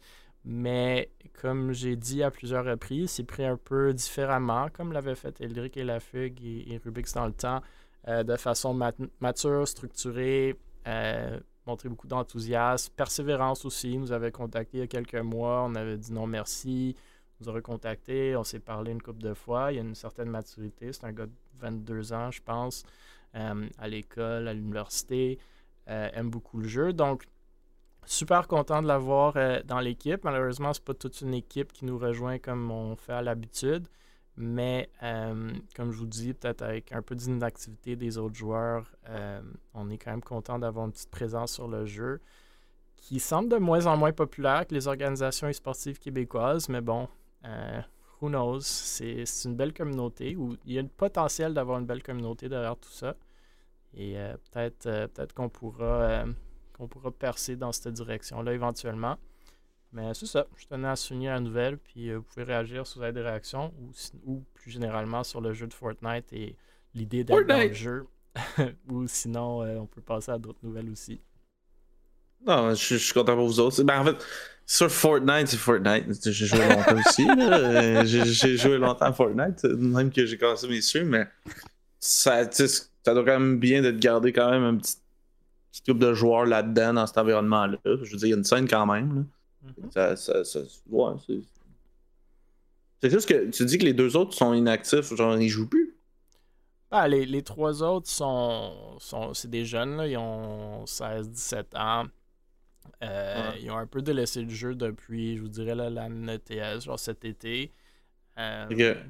[0.46, 1.12] Mais
[1.42, 5.76] comme j'ai dit à plusieurs reprises, c'est pris un peu différemment, comme l'avaient fait Eldrick
[5.76, 7.62] et Lafugue et, et Rubix dans le temps,
[8.08, 10.56] de façon mat- mature, structurée,
[11.70, 13.98] montrer beaucoup d'enthousiasme, persévérance aussi.
[13.98, 17.50] Nous avait contacté il y a quelques mois, on avait dit non merci, il nous
[17.50, 19.72] a recontacté, on s'est parlé une couple de fois.
[19.72, 22.84] Il y a une certaine maturité, c'est un gars de 22 ans, je pense,
[23.36, 25.40] euh, à l'école, à l'université,
[25.90, 26.92] euh, aime beaucoup le jeu.
[26.94, 27.26] Donc,
[28.06, 30.24] super content de l'avoir euh, dans l'équipe.
[30.24, 33.88] Malheureusement, c'est pas toute une équipe qui nous rejoint comme on fait à l'habitude.
[34.42, 39.42] Mais euh, comme je vous dis, peut-être avec un peu d'inactivité des autres joueurs, euh,
[39.74, 42.22] on est quand même content d'avoir une petite présence sur le jeu
[42.96, 46.70] qui semble de moins en moins populaire que les organisations sportives québécoises.
[46.70, 47.10] Mais bon,
[47.44, 47.82] euh,
[48.22, 48.62] who knows?
[48.62, 50.38] C'est une belle communauté.
[50.38, 53.18] Où il y a le potentiel d'avoir une belle communauté derrière tout ça.
[53.94, 54.16] Et
[54.52, 56.24] peut-être peut-être qu'on pourra,
[56.78, 59.18] qu'on pourra percer dans cette direction-là éventuellement.
[59.92, 60.46] Mais c'est ça.
[60.56, 61.78] Je tenais à souligner la nouvelle.
[61.78, 63.74] Puis euh, vous pouvez réagir si vous avez des réactions
[64.26, 66.56] ou, plus généralement sur le jeu de Fortnite et
[66.94, 68.06] l'idée d'être dans le jeu.
[68.90, 71.20] ou sinon, euh, on peut passer à d'autres nouvelles aussi.
[72.46, 73.82] Non, je, je suis content pour vous autres.
[73.84, 74.24] Ben, en fait,
[74.66, 76.30] sur Fortnite, c'est Fortnite.
[76.30, 77.28] J'ai joué longtemps aussi.
[78.06, 81.28] J'ai joué longtemps à Fortnite, même que j'ai commencé mes streams, mais
[82.00, 84.98] ça, doit quand même bien de garder quand même un petit,
[85.72, 87.78] petit groupe de joueurs là-dedans, dans cet environnement-là.
[87.84, 89.16] Je veux dire, il y a une scène quand même.
[89.16, 89.22] là.
[89.62, 89.92] Mhm.
[89.92, 91.14] Ça, ça, ça, ouais,
[93.02, 93.10] c'est.
[93.10, 95.96] Juste que tu dis que les deux autres sont inactifs, genre ils jouent plus.
[96.92, 102.08] Ah, les, les trois autres sont, sont c'est des jeunes, là, ils ont 16-17 ans.
[103.04, 103.62] Euh, Ouais.
[103.62, 107.24] Ils ont un peu délaissé le jeu depuis, je vous dirais, l'année ETS, genre cet
[107.26, 107.72] été.
[108.38, 108.66] Euh.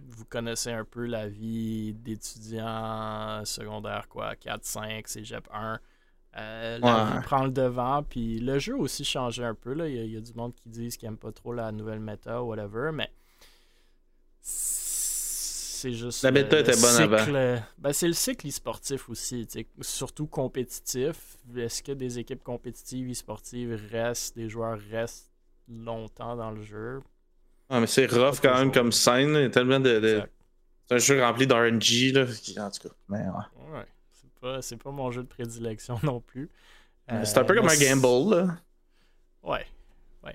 [0.10, 5.80] Vous connaissez un peu la vie d'étudiant secondaire, quoi, 4-5, cégep 1.
[6.40, 7.12] Euh, la Ouais.
[7.18, 9.74] vie prend le devant, puis le jeu a aussi changé un peu.
[9.74, 9.88] Là.
[9.88, 11.72] Il, y a, il y a du monde qui disent qu'ils n'aiment pas trop la
[11.72, 13.10] nouvelle méta ou whatever, mais
[14.42, 16.24] c'est juste.
[16.24, 17.18] La le était bonne avant.
[17.26, 19.48] cycle- ben, c'est le cycle e-sportif aussi,
[19.82, 21.38] surtout compétitif.
[21.56, 25.32] Est-ce que des équipes compétitives e-sportives restent, des joueurs restent
[25.68, 27.02] longtemps dans le jeu?
[27.70, 29.30] Ouais, mais c'est rough quand même comme scène.
[29.36, 30.24] Il y a tellement de.
[30.88, 32.26] C'est un jeu rempli d'RNG, là.
[32.66, 33.74] En tout cas, mais ouais.
[33.78, 33.86] Ouais,
[34.40, 36.50] pas, c'est pas mon jeu de prédilection non plus.
[37.12, 38.58] Mais c'est un peu Euh, comme un gamble, là.
[39.44, 39.66] Ouais.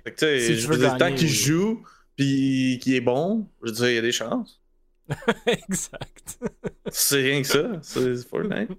[0.02, 1.84] Fait que, Si je veux dire, tant qu'il joue,
[2.16, 4.61] puis qu'il est bon, je veux dire, il y a des chances.
[5.46, 6.38] exact.
[6.90, 7.78] C'est rien que ça.
[7.82, 8.70] C'est Fortnite.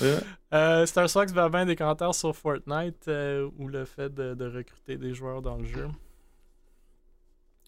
[0.00, 0.18] Ouais.
[0.54, 4.46] Euh, Star Sox va bien des commentaires sur Fortnite euh, ou le fait de, de
[4.46, 5.88] recruter des joueurs dans le jeu.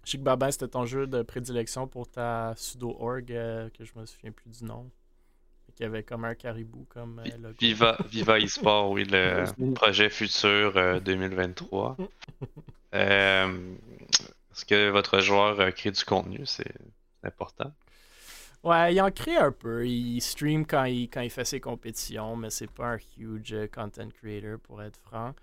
[0.05, 3.93] Je sais que Babin, c'était ton jeu de prédilection pour ta sudo-org, euh, que je
[3.95, 4.91] me souviens plus du nom.
[5.75, 7.57] Qui avait comme un caribou comme euh, logo.
[7.59, 9.45] Viva, Viva eSport, oui, le
[9.75, 11.97] projet futur euh, 2023.
[12.95, 13.75] Euh,
[14.53, 16.45] Est-ce que votre joueur euh, crée du contenu?
[16.45, 16.75] C'est
[17.23, 17.73] important.
[18.63, 19.87] Ouais, il en crée un peu.
[19.87, 23.67] Il stream quand il, quand il fait ses compétitions, mais c'est pas un huge euh,
[23.67, 25.35] content creator pour être franc.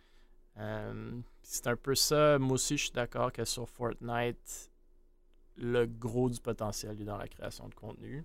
[0.58, 1.12] Euh,
[1.44, 2.40] c'est un peu ça.
[2.40, 4.70] Moi aussi, je suis d'accord que sur Fortnite,
[5.58, 8.24] le gros du potentiel est dans la création de contenu.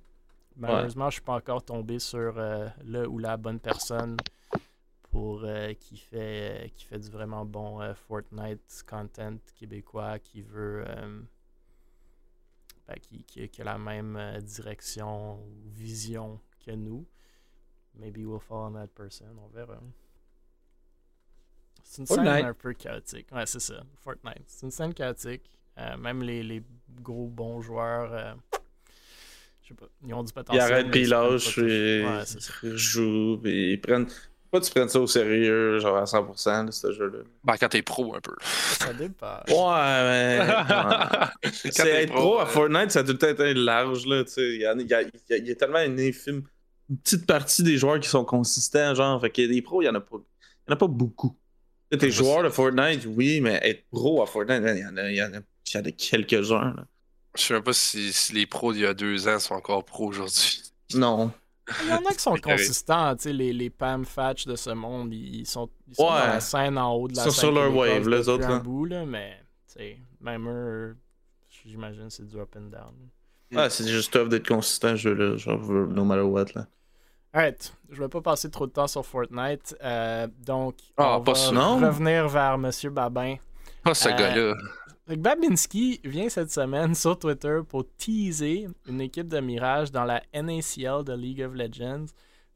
[0.57, 4.16] Malheureusement, je suis pas encore tombé sur euh, le ou la bonne personne
[5.11, 10.84] pour euh, qui fait qui fait du vraiment bon euh, Fortnite content québécois qui veut
[10.86, 11.20] euh,
[12.86, 17.07] ben, qui, qui, qui a la même euh, direction ou vision que nous.
[17.96, 19.78] Maybe we'll fall on that person, on verra.
[21.82, 23.30] C'est une scène un peu chaotique.
[23.30, 23.82] Ouais, c'est ça.
[24.00, 24.44] Fortnite.
[24.46, 25.59] C'est une scène chaotique.
[25.78, 26.62] Euh, même les, les
[27.00, 28.34] gros bons joueurs, euh,
[29.65, 30.62] je sais pas, ils ont du Ils potentiel.
[30.62, 32.05] arrêtent, mais puis ils ils lâchent, puis
[32.71, 34.07] ils jouent, puis ils prennent.
[34.51, 37.19] Pas tu prennes ça au sérieux, genre à 100%, là, ce jeu-là.
[37.43, 38.37] Ben, quand t'es pro un peu.
[38.41, 39.41] Ça dépend.
[39.49, 40.39] Ouais, mais.
[40.39, 40.47] ouais.
[41.43, 44.07] Quand C'est t'es être pro à euh, Fortnite, ça a tout le temps été large,
[44.07, 44.55] là, tu sais.
[44.55, 45.03] Il y, a- il y a,
[45.39, 46.45] il y a- tellement une infime.
[46.89, 49.21] Une petite partie des joueurs qui sont consistants, genre.
[49.21, 50.19] Fait que des pros, il y en a pas.
[50.19, 51.35] Il y en a pas beaucoup.
[51.91, 55.17] T'es joueur de Fortnite, oui, mais être pro à Fortnite, il y en a, il
[55.17, 56.85] y en a, il y en a quelques-uns, là.
[57.37, 59.85] Je sais même pas si, si les pros d'il y a deux ans sont encore
[59.85, 60.62] pros aujourd'hui.
[60.95, 61.32] Non.
[61.82, 64.68] Il y en a qui sont consistants, tu sais, les, les Pam Fatch de ce
[64.70, 66.11] monde, ils sont, ils sont Ouais.
[66.11, 68.59] dans la scène en haut de la Ils sont sur leur wave, les autres, là.
[68.59, 70.95] bout, là, mais, tu sais, même eux,
[71.64, 72.93] j'imagine c'est du up and down.
[73.57, 76.66] Ah, c'est juste tough d'être consistant, ce jeu-là, genre, no matter what, là.
[77.32, 81.32] Alright, je vais pas passer trop de temps sur Fortnite, euh, donc Ah, on pas
[81.32, 83.37] va revenir vers Monsieur Babin.
[83.82, 84.55] Pas ce Euh, gars-là.
[85.07, 90.22] Que Babinski vient cette semaine sur Twitter pour teaser une équipe de Mirage dans la
[90.32, 92.07] NACL de League of Legends.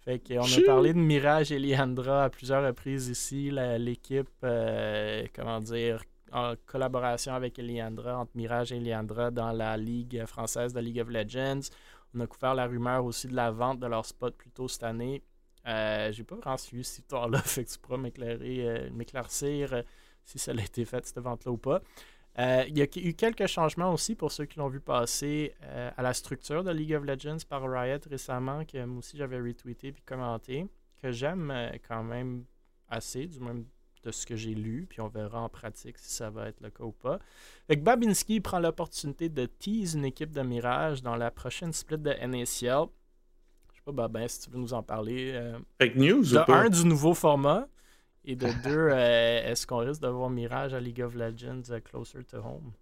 [0.00, 3.50] Fait qu'on a parlé de Mirage et Liandra à plusieurs reprises ici.
[3.52, 10.24] L'équipe, euh, comment dire, en collaboration avec Eliandra, entre Mirage et Liandra dans la Ligue
[10.24, 11.68] française de League of Legends.
[12.14, 14.84] On a couvert la rumeur aussi de la vente de leur spot plus tôt cette
[14.84, 15.22] année.
[15.66, 19.82] Euh, J'ai pas vraiment suivi cette histoire-là, fait que tu pourras euh, m'éclaircir euh,
[20.24, 21.82] si ça a été fait, cette vente-là ou pas.
[22.38, 25.90] Euh, il y a eu quelques changements aussi pour ceux qui l'ont vu passer euh,
[25.96, 29.90] à la structure de League of Legends par Riot récemment, que moi aussi j'avais retweeté
[29.92, 30.66] puis commenté,
[31.02, 32.44] que j'aime euh, quand même
[32.88, 33.64] assez, du même
[34.04, 36.70] de ce que j'ai lu, puis on verra en pratique si ça va être le
[36.70, 37.18] cas ou pas.
[37.66, 41.98] Fait que Babinski prend l'opportunité de tease une équipe de Mirage dans la prochaine split
[41.98, 42.44] de NACL.
[43.72, 45.32] Je sais pas, Babin, si tu veux nous en parler.
[45.34, 46.60] euh, Fake news de ou pas?
[46.60, 47.66] un, du nouveau format,
[48.28, 51.80] et de deux, euh, est-ce qu'on risque de voir Mirage à League of Legends euh,
[51.80, 52.72] Closer to Home?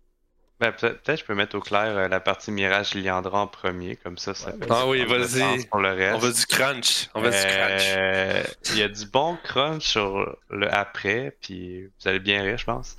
[0.58, 3.96] Ben, peut- peut-être je peux mettre au clair euh, la partie Mirage Liandra en premier,
[3.96, 5.26] comme ça, ça Ouais, fait Ah oui, vas-y.
[5.40, 6.14] sens pour le reste.
[6.14, 7.08] On veut du crunch.
[7.14, 8.70] On veut du crunch.
[8.72, 12.64] Il y a du bon crunch sur le après, puis vous allez bien rire, je
[12.64, 12.96] pense.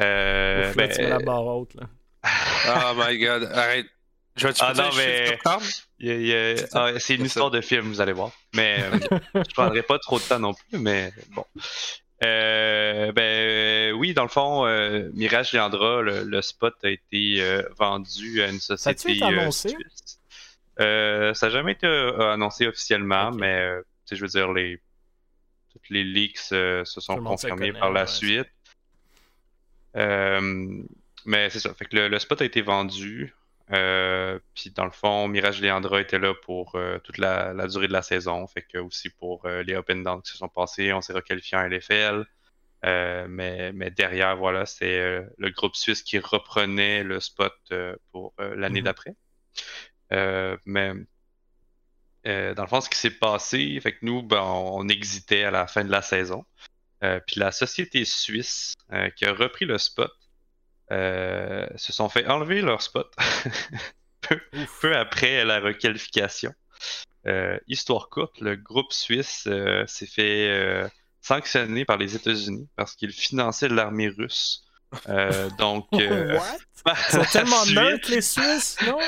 [0.00, 1.74] Euh, ben, tu mets la barre haute.
[1.74, 1.86] Là.
[2.68, 3.86] Oh my god, arrête.
[4.36, 6.84] Je vais te Ah dire non, mais- a- a- C'est ça.
[6.86, 8.30] ah, c'est une histoire de film, vous allez voir.
[8.54, 8.98] Mais euh,
[9.48, 11.44] je prendrai pas trop de temps non plus, mais bon.
[12.24, 17.62] Euh, ben oui, dans le fond, euh, Mirage Liandra, le, le spot a été euh,
[17.78, 19.68] vendu à une société été euh, annoncé?
[19.70, 20.20] suisse.
[20.80, 24.52] Euh, ça n'a jamais été euh, annoncé officiellement, mais euh, tu sais, je veux dire,
[24.52, 24.80] les,
[25.72, 28.48] toutes les leaks euh, se Tout sont se confirmés par la ouais, suite.
[29.96, 30.82] Euh,
[31.26, 31.74] mais c'est ça.
[31.74, 33.34] Fait que le, le spot a été vendu.
[33.72, 37.88] Euh, puis dans le fond, Mirage Leandra était là pour euh, toute la, la durée
[37.88, 38.46] de la saison.
[38.46, 41.12] Fait que aussi pour euh, les up and downs qui se sont passés, on s'est
[41.14, 42.26] requalifié en LFL.
[42.84, 47.54] Euh, mais, mais derrière, voilà, c'est le groupe suisse qui reprenait le spot
[48.10, 48.84] pour l'année Mhm.
[48.84, 49.14] d'après.
[50.66, 50.92] Mais
[52.24, 55.66] dans le fond, ce qui s'est passé, fait que nous, ben, on, exitait à la
[55.68, 56.44] fin de la saison.
[57.00, 58.74] Puis la société suisse
[59.16, 60.12] qui a repris le spot
[60.92, 63.12] euh, se sont fait enlever leur spot
[64.20, 64.38] peu,
[64.80, 66.52] peu après la requalification.
[67.26, 70.88] Euh, histoire courte, le groupe suisse euh, s'est fait euh,
[71.20, 74.64] sanctionner par les États-Unis parce qu'il finançait l'armée russe.
[75.08, 76.58] Euh, donc, euh, What?
[77.08, 78.98] Ils sont tellement Suisse- neutres, les Suisses, non?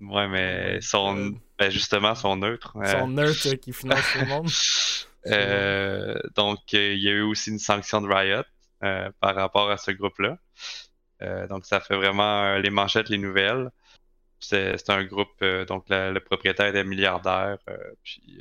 [0.00, 2.72] Ouais, mais ils sont, ben justement, sont neutres.
[2.76, 4.48] Ils Euh, sont neutres qui financent tout le monde.
[5.26, 8.44] Euh, donc, euh, il y a eu aussi une sanction de Riot
[8.84, 10.38] euh, par rapport à ce groupe-là.
[11.22, 13.70] Euh, donc, ça fait vraiment euh, les manchettes, les nouvelles.
[14.40, 17.58] C'est un groupe, donc la- le propriétaire est milliardaire.
[18.04, 18.40] puis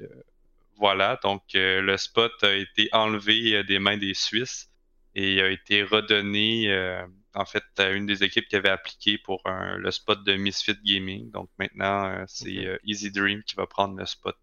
[0.75, 4.69] voilà, donc le spot a été enlevé des mains des Suisses
[5.15, 9.41] et a été redonné euh, en fait à une des équipes qui avait appliqué pour
[9.45, 11.31] un- le spot de Misfit Gaming.
[11.31, 14.37] Donc maintenant, euh, c'est euh, Easy Dream qui va prendre le spot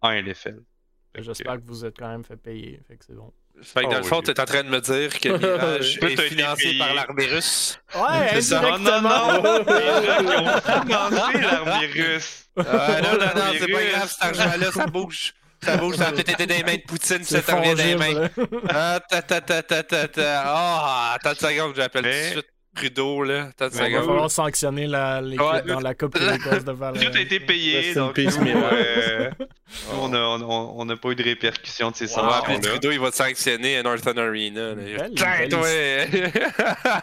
[0.00, 0.60] en LFL.
[1.12, 2.80] Fait que, J'espère que vous êtes quand même fait payer.
[2.88, 3.32] Fait que c'est bon.
[3.62, 4.22] Fait que dans Oh le fond, oui.
[4.24, 7.78] t'es en train de me dire que Mirage est financé par l'armée russe.
[7.94, 8.58] Ouais, C'est ça?
[8.60, 9.42] indirectement.
[9.66, 12.44] Les gens qui ont financé l'armée russe.
[12.56, 15.34] Non, non, non, c'est pas grave, cet argent-là, ça bouge.
[15.62, 18.28] Ça bouge, ça a peut-être été des mains de Poutine, ça t'en revient des mains.
[18.68, 20.42] Ah, ta ta ta ta ta ta.
[20.46, 22.46] Ah, attends une seconde, j'appelle tout de suite
[22.78, 23.48] Trudeau, là.
[23.60, 25.62] Une Il va falloir sanctionner la- l'équipe Ouais.
[25.62, 27.00] dans la Coupe québécoise de Valorant.
[27.10, 27.94] Tout a été payé.
[27.94, 28.62] Donc, nous, Mirage.
[28.72, 29.30] euh,
[30.00, 30.44] on a- on a-
[30.76, 32.68] on n'a pas eu de répercussions de ces appeler sanctions-là.
[32.70, 34.68] Trudeau, il va te sanctionner à Northern Arena.
[34.70, 34.74] là.
[34.74, 35.68] Belle- belle toi!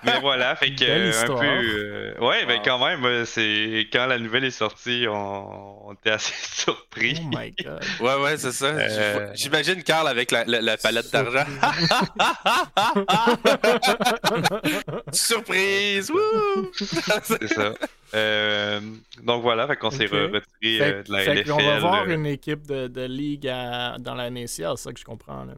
[0.03, 1.45] Mais voilà, fait que Belle euh, un peu.
[1.45, 2.61] euh, ouais, ben Wow.
[2.65, 6.33] quand même, euh, c'est quand la nouvelle est sortie, on, on était assez
[6.65, 7.19] surpris.
[7.21, 7.83] Oh my god.
[7.99, 8.65] Ouais, ouais, c'est ça.
[8.67, 11.45] Euh, J'imagine Carl avec la, la- la palette d'argent.
[15.11, 15.64] Surprise!
[17.23, 17.73] C'est ça.
[18.13, 18.79] Euh,
[19.23, 21.49] donc voilà, fait qu'on s'est retiré Fait, euh, de la fait LFL.
[21.51, 24.29] qu'on va voir euh, une équipe de, de ligue à- dans la
[24.75, 25.43] c'est ça que je comprends.
[25.45, 25.53] Là.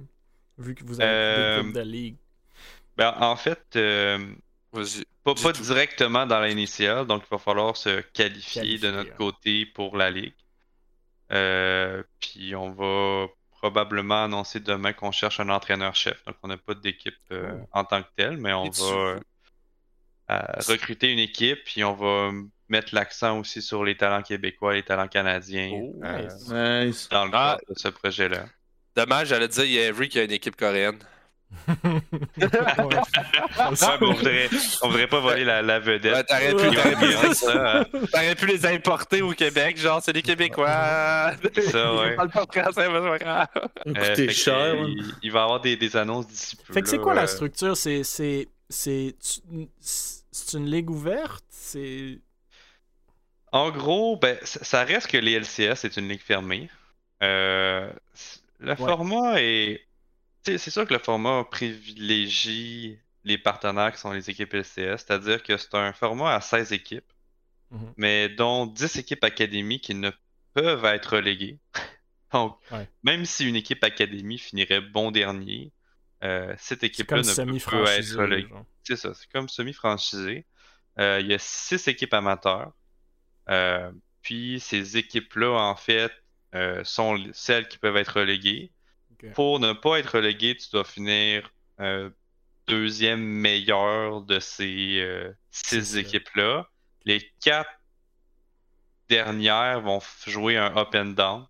[0.58, 2.16] Vu que vous avez Euh, une équipe de ligue.
[2.98, 4.18] ben, en fait, euh,
[5.24, 9.16] pas, pas directement dans l'initiale, donc il va falloir se qualifier, Qualifier, de notre hein.
[9.18, 10.34] côté pour la ligue.
[11.32, 13.28] Euh, puis on va
[13.60, 16.24] probablement annoncer demain qu'on cherche un entraîneur-chef.
[16.26, 17.68] Donc on n'a pas d'équipe euh, Oh.
[17.74, 19.20] en tant que tel, mais on Et va
[20.30, 22.32] recruter une équipe, puis on va
[22.70, 27.08] mettre l'accent aussi sur les talents québécois, les talents canadiens Oh, euh, nice.
[27.10, 27.58] Dans le Ah.
[27.60, 28.46] cadre de ce projet-là.
[28.96, 31.00] Dommage, j'allais dire, il y a Avery qui a une équipe coréenne.
[32.38, 32.96] Ouais.
[33.58, 34.50] Ouais, mais on voudrait,
[34.82, 36.14] on voudrait pas voler la, la vedette.
[36.14, 37.86] Ouais, t'aurais pu, t'aurais hein.
[38.12, 41.32] t'aurais pu les importer au Québec, genre, c'est des Québécois.
[41.56, 42.12] C'est ça, ouais.
[42.12, 43.18] Ils parlent pas français, mais
[44.16, 44.24] c'est.
[44.24, 44.76] Euh, que, cher.
[44.76, 46.74] il, il va y avoir des, des annonces d'ici peu.
[46.74, 47.78] Fait que c'est quoi la euh, structure?
[47.78, 49.16] C'est c'est c'est
[49.80, 51.46] c'est une ligue ouverte?
[51.50, 52.20] C'est
[53.52, 56.70] En gros, ben, ça reste que les LCS, c'est une ligue fermée.
[57.24, 57.92] Euh,
[58.60, 59.88] le format est.
[60.46, 65.58] C'est sûr que le format privilégie les partenaires qui sont les équipes LCS, c'est-à-dire que
[65.58, 67.12] c'est un format à 16 équipes,
[67.72, 67.94] Mhm.
[67.98, 70.12] mais dont 10 équipes académies qui ne
[70.54, 71.60] peuvent être reléguées.
[72.34, 72.90] Donc, Ouais.
[73.04, 75.72] même si une équipe académie finirait bon dernier,
[76.24, 78.20] euh, cette équipe-là ne peut- semi-franchisé.
[78.20, 78.66] être.
[78.84, 80.46] C'est ça, c'est comme semi-franchisé.
[81.00, 82.72] Euh, il y a six équipes amateurs.
[83.50, 83.92] Euh,
[84.22, 86.12] puis ces équipes-là, en fait,
[86.84, 88.72] sont celles qui peuvent être reléguées.
[89.36, 91.52] Pour ne pas être relégué, tu dois finir
[92.68, 96.68] deuxième meilleur de ces six équipes-là.
[97.06, 97.70] Les quatre
[99.08, 101.46] dernières vont jouer un up and down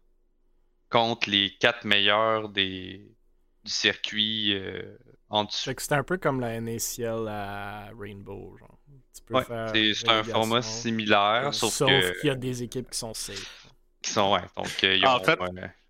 [0.90, 3.06] contre les quatre meilleurs des,
[3.68, 4.98] du circuit euh,
[5.30, 5.66] en dessous.
[5.66, 8.80] Fait que c'est un peu comme la NACL à Rainbow, genre.
[9.30, 13.14] Ouais, c'est un format similaire, sauf, sauf que qu'il y a des équipes qui sont
[13.14, 13.68] safe.
[14.02, 15.38] qui sont ouais, donc euh, En fait,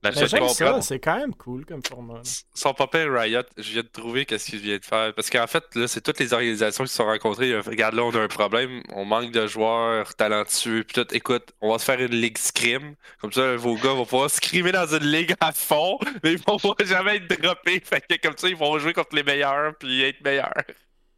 [0.06, 2.22] euh, Mais j'aime ça, c'est quand même cool comme format.
[2.54, 5.14] Son papa Riot, je viens de trouver qu'est-ce qu'il vient de faire.
[5.14, 7.52] Parce qu'en fait, là, c'est toutes les organisations qui se sont rencontrées.
[7.52, 8.84] Là, Regarde, là, on a un problème.
[8.94, 10.84] On manque de joueurs talentueux.
[10.84, 12.96] Puis tout, écoute, on va se faire une ligue scrim.
[13.20, 15.98] Comme ça, vos gars vont pouvoir scrimer dans une ligue à fond.
[16.24, 17.82] Mais ils vont pas jamais être droppés.
[17.84, 19.76] Fait que comme ça, ils vont jouer contre les meilleurs.
[19.80, 20.54] Puis être meilleurs.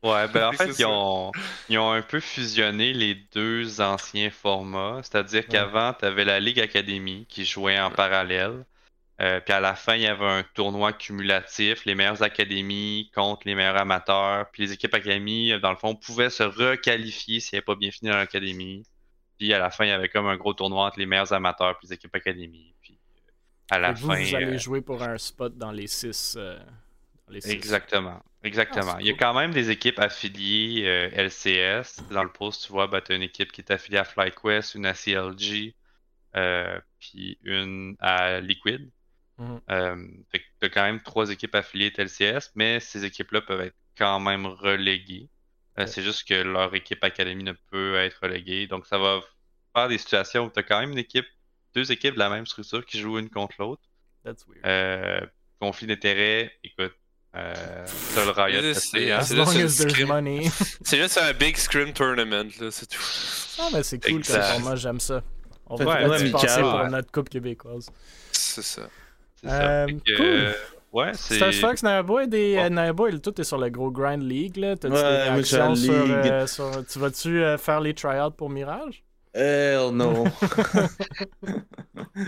[0.02, 1.32] Ouais, ben en fait, ils ont,
[1.68, 5.02] ils ont un peu fusionné les deux anciens formats.
[5.04, 8.66] C'est-à-dire qu'avant, tu avais la Ligue Académie qui jouait en parallèle.
[9.22, 13.42] Euh, puis à la fin, il y avait un tournoi cumulatif, les meilleures académies contre
[13.46, 14.50] les meilleurs amateurs.
[14.52, 17.92] Puis les équipes académies, euh, dans le fond, pouvaient se requalifier s'ils n'avaient pas bien
[17.92, 18.86] fini dans l'académie.
[19.38, 21.72] Puis à la fin, il y avait comme un gros tournoi entre les meilleurs amateurs
[21.72, 22.74] et les équipes académies.
[22.82, 24.16] Puis euh, à la vous, fin.
[24.16, 26.36] vous allez euh, jouer pour un spot dans les six.
[26.38, 26.58] euh,
[27.30, 27.52] les six.
[27.52, 28.24] Exactement.
[28.44, 28.98] Exactement.
[28.98, 29.20] Ah, Il y a cool.
[29.20, 32.04] quand même des équipes affiliées euh, LCS.
[32.10, 34.76] Dans le post, tu vois, ben, tu as une équipe qui est affiliée à FlyQuest,
[34.76, 35.76] une à CLG,
[36.36, 38.92] euh, puis une à Liquid.
[39.38, 39.62] Mhm.
[39.72, 43.42] Euh, fait que tu as quand même trois équipes affiliées de LCS, mais ces équipes-là
[43.42, 45.30] peuvent être quand même reléguées.
[45.80, 45.88] Euh.
[45.88, 48.68] C'est juste que leur équipe académie ne peut être reléguée.
[48.68, 49.22] Donc ça va
[49.76, 51.28] faire des situations où tu as quand même une équipe,
[51.74, 53.84] deux équipes de la même structure qui jouent une contre l'autre.
[54.24, 54.66] That's weird.
[54.66, 55.26] Euh,
[55.60, 56.96] conflit d'intérêt, écoute,
[57.36, 59.18] euh, ça le Riot C'est- hein?
[59.20, 62.50] As c'est long juste un big scrim tournament.
[62.60, 63.02] là, C'est tout.
[63.60, 64.44] Non, mais c'est cool comme Exact.
[64.54, 65.22] format, j'aime ça.
[65.68, 66.90] On va ouais, passer pour ouais.
[66.90, 67.88] notre coupe québécoise.
[68.32, 68.82] C'est ça.
[69.46, 70.02] Euh, cool.
[70.26, 70.52] euh,
[70.92, 71.36] ouais, c'est.
[71.36, 72.64] Star Fox, Nayaboy, des, Bon.
[72.64, 74.58] euh, Nayaboy, tout est sur le gros Grind League.
[74.58, 74.76] Là.
[74.76, 79.04] T'as-tu Ouais, des réactions sur, euh, Tu vas-tu euh, faire les tryouts pour Mirage?
[79.34, 80.24] Hell no.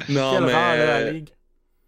[0.10, 0.54] non, Quel mais.
[0.54, 1.30] rang, là, la Ligue?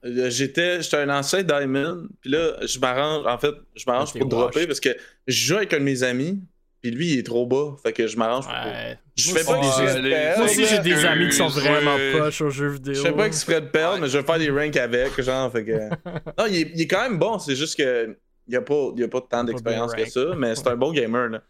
[0.05, 4.25] Euh, J'étais j'étais un ancien Diamond, puis là, je m'arrange, en fait, je m'arrange pour
[4.27, 4.89] dropper parce que
[5.27, 6.41] je joue avec un de mes amis,
[6.81, 8.53] puis lui, il est trop bas, fait que je m'arrange pour.
[8.53, 8.99] Ouais.
[9.15, 11.35] Je Moi fais pas aussi, exprès j'ai- de perdre, Moi aussi, j'ai des amis qui
[11.37, 12.93] sont vraiment poches aux jeux vidéo.
[12.95, 15.63] Je fais pas exprès de perdre, mais je vais faire des ranks avec, genre, fait
[15.63, 15.71] que.
[16.37, 18.17] Non, il est, il est quand même bon, c'est juste que.
[18.45, 20.91] Il y a pas, il a pas tant d'expérience que ça, mais c'est un bon
[20.91, 21.41] gamer, là.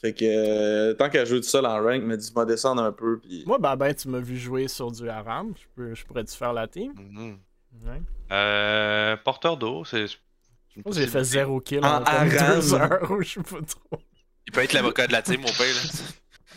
[0.00, 3.20] Fait que euh, tant qu'à jouer tout seul en rank, mais dis-moi descendre un peu,
[3.20, 3.44] puis.
[3.46, 5.52] Moi, ben, ben, tu m'as vu jouer sur du Aram.
[5.56, 6.92] Je, peux, je pourrais-tu faire la team?
[6.98, 7.36] Mhm.
[7.84, 8.00] Ouais.
[8.30, 10.06] Euh, porteur d'eau, c'est.
[10.06, 13.60] Je pense que j'ai fait zéro kill En en, deux heures ou je sais pas
[13.66, 14.00] trop.
[14.46, 15.74] Il peut être l'avocat de la team, mon père.
[15.74, 15.90] Là.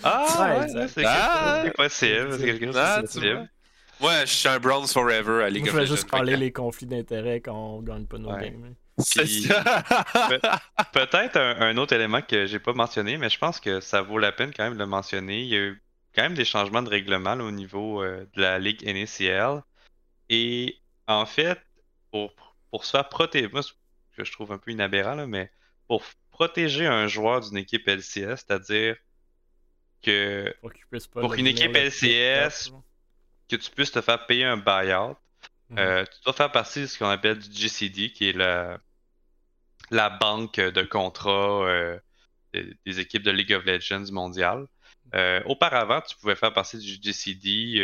[0.03, 1.63] Ah, Ouais, c'est Ah!
[1.75, 2.37] possible.
[2.39, 3.49] C'est quelque chose Ah, de possible.
[4.01, 5.95] Moi, je suis un Bronze Forever à League of je vais Legends.
[5.95, 8.51] juste parler les conflits d'intérêts quand on gagne pas nos Ouais.
[8.51, 8.65] games.
[8.71, 8.73] hein.
[9.15, 9.47] Puis-.
[10.93, 14.17] Peut-être un, un autre élément que j'ai pas mentionné, mais je pense que ça vaut
[14.17, 15.41] la peine quand même de le mentionner.
[15.41, 15.81] Il y a eu
[16.15, 19.61] quand même des changements de règlement là, au niveau euh, de la Ligue NACL.
[20.29, 20.77] Et
[21.07, 21.59] en fait,
[22.11, 22.33] pour,
[22.71, 23.71] pour se faire protéger, moi, ce
[24.17, 25.51] que je trouve un peu inaberrant, là, mais
[25.87, 28.95] pour protéger un joueur d'une équipe LCS, c'est-à-dire
[30.01, 32.71] que, Pour, qu'il puisse pas Pour devenir une équipe LCS,
[33.49, 35.15] que tu puisses te faire payer un buyout,
[35.69, 35.79] Mhm.
[35.79, 38.77] euh, tu dois faire partie de ce qu'on appelle du GCD, qui est la,
[39.89, 41.99] la banque de contrats euh,
[42.53, 44.67] des, des équipes de League of Legends mondiale.
[45.15, 47.79] Euh, auparavant, tu pouvais faire partie du GCD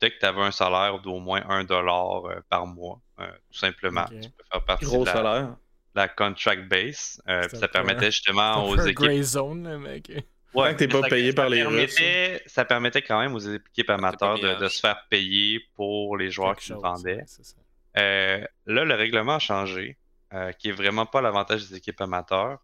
[0.00, 3.58] dès que tu avais un salaire d'au moins 1$ dollar, euh, par mois, euh, tout
[3.58, 4.04] simplement.
[4.06, 5.56] Tu peux faire partie Gros de la, salaire.
[5.94, 7.20] la contract base.
[7.28, 10.04] Euh, ça permettait justement aux équipes gray zone, mec.
[10.52, 13.90] Que t'es pas ça- payé ça par les permettait- Ça permettait quand même aux équipes
[13.90, 17.16] amateurs de, se faire payer pour les joueurs chose, vendaient.
[17.16, 17.98] ouais.
[17.98, 19.96] Euh, là, le règlement a changé,
[20.32, 22.58] euh, qui est vraiment pas l'avantage des équipes amateurs,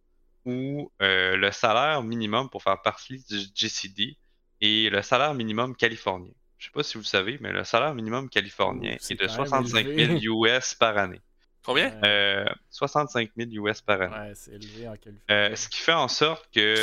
[0.44, 4.16] où euh, le salaire minimum pour faire partie du GCD
[4.60, 6.30] est le salaire minimum californien.
[6.58, 9.36] Je sais pas si vous le savez, mais le salaire minimum californien est de quand
[9.38, 10.20] même 65 élevé.
[10.20, 11.20] 000 US par année.
[11.64, 11.90] Combien?
[12.00, 14.14] Ouais, Euh, 65 000 US par année.
[14.28, 15.20] ouais, c'est élevé en Californie.
[15.30, 16.76] Euh, ce qui fait en sorte que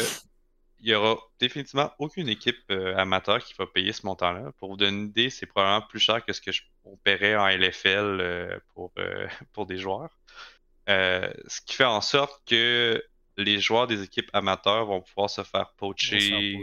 [0.85, 4.51] il y aura définitivement aucune équipe euh, amateur qui va payer ce montant-là.
[4.59, 7.37] Pour vous donner une idée, c'est probablement plus cher que ce que je on paierait
[7.37, 10.09] en LFL euh, pour, euh, pour des joueurs.
[10.89, 13.01] Euh, ce qui fait en sorte que
[13.37, 16.57] les joueurs des équipes amateurs vont pouvoir se faire poacher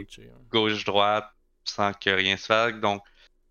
[0.51, 1.27] gauche-droite
[1.63, 2.73] sans que rien se fasse.
[2.75, 3.01] Donc,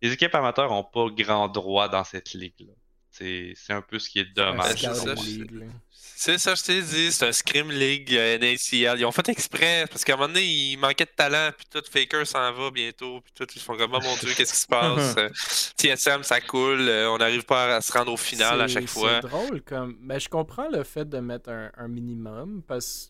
[0.02, 2.72] les équipes amateurs n'ont pas grand droit dans cette ligue-là.
[3.10, 4.76] C'est c'est un peu ce qui est dommage.
[4.76, 9.00] c'est ça, je- t'ai dit, c'est un Scrim League euh, NACL.
[9.00, 11.82] Ils ont fait exprès, parce qu'à un moment donné, il manquait de talent, puis tout,
[11.90, 14.66] Faker s'en va bientôt, puis tout, ils font comme, oh mon dieu, qu'est-ce qui se
[14.66, 15.14] passe?
[15.18, 15.28] Euh,
[15.76, 18.88] TSM, ça coule, euh, on n'arrive pas à se rendre au final à C'est- chaque
[18.88, 19.20] fois.
[19.22, 19.96] C'est drôle comme.
[20.00, 23.06] Ben, je comprends le fait de mettre un, un minimum parce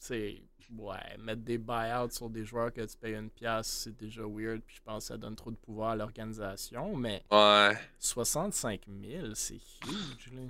[0.00, 0.42] que c'est.
[0.78, 4.60] Ouais, mettre des buyouts sur des joueurs que tu payes une pièce, c'est déjà weird.
[4.64, 6.94] Puis je pense que ça donne trop de pouvoir à l'organisation.
[6.96, 7.76] Mais Ouais.
[7.98, 10.32] 65 000, c'est huge.
[10.32, 10.42] Là.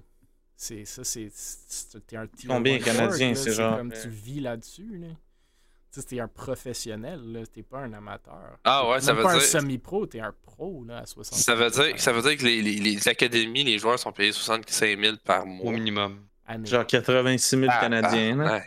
[0.57, 1.31] C'est ça, c'est.
[2.07, 4.99] T'es un tier Combien là, c'est genre, comme tu vis là-dessus.
[4.99, 5.07] Là.
[5.93, 7.47] Tu sais, t'es un professionnel, là.
[7.47, 8.59] T'es pas un amateur.
[8.65, 11.71] Ah ouais, ça veut pas un semi-pro, t'es un pro là, à 65 Ça veut
[11.71, 15.17] dire, ça veut dire que les, les- les académies, les joueurs sont payés 65 000
[15.25, 15.73] par Au mois.
[15.73, 16.27] minimum.
[16.47, 16.67] années.
[16.69, 18.37] Genre 86 000 Ah, Canadiens.
[18.37, 18.53] là.
[18.53, 18.65] ouais.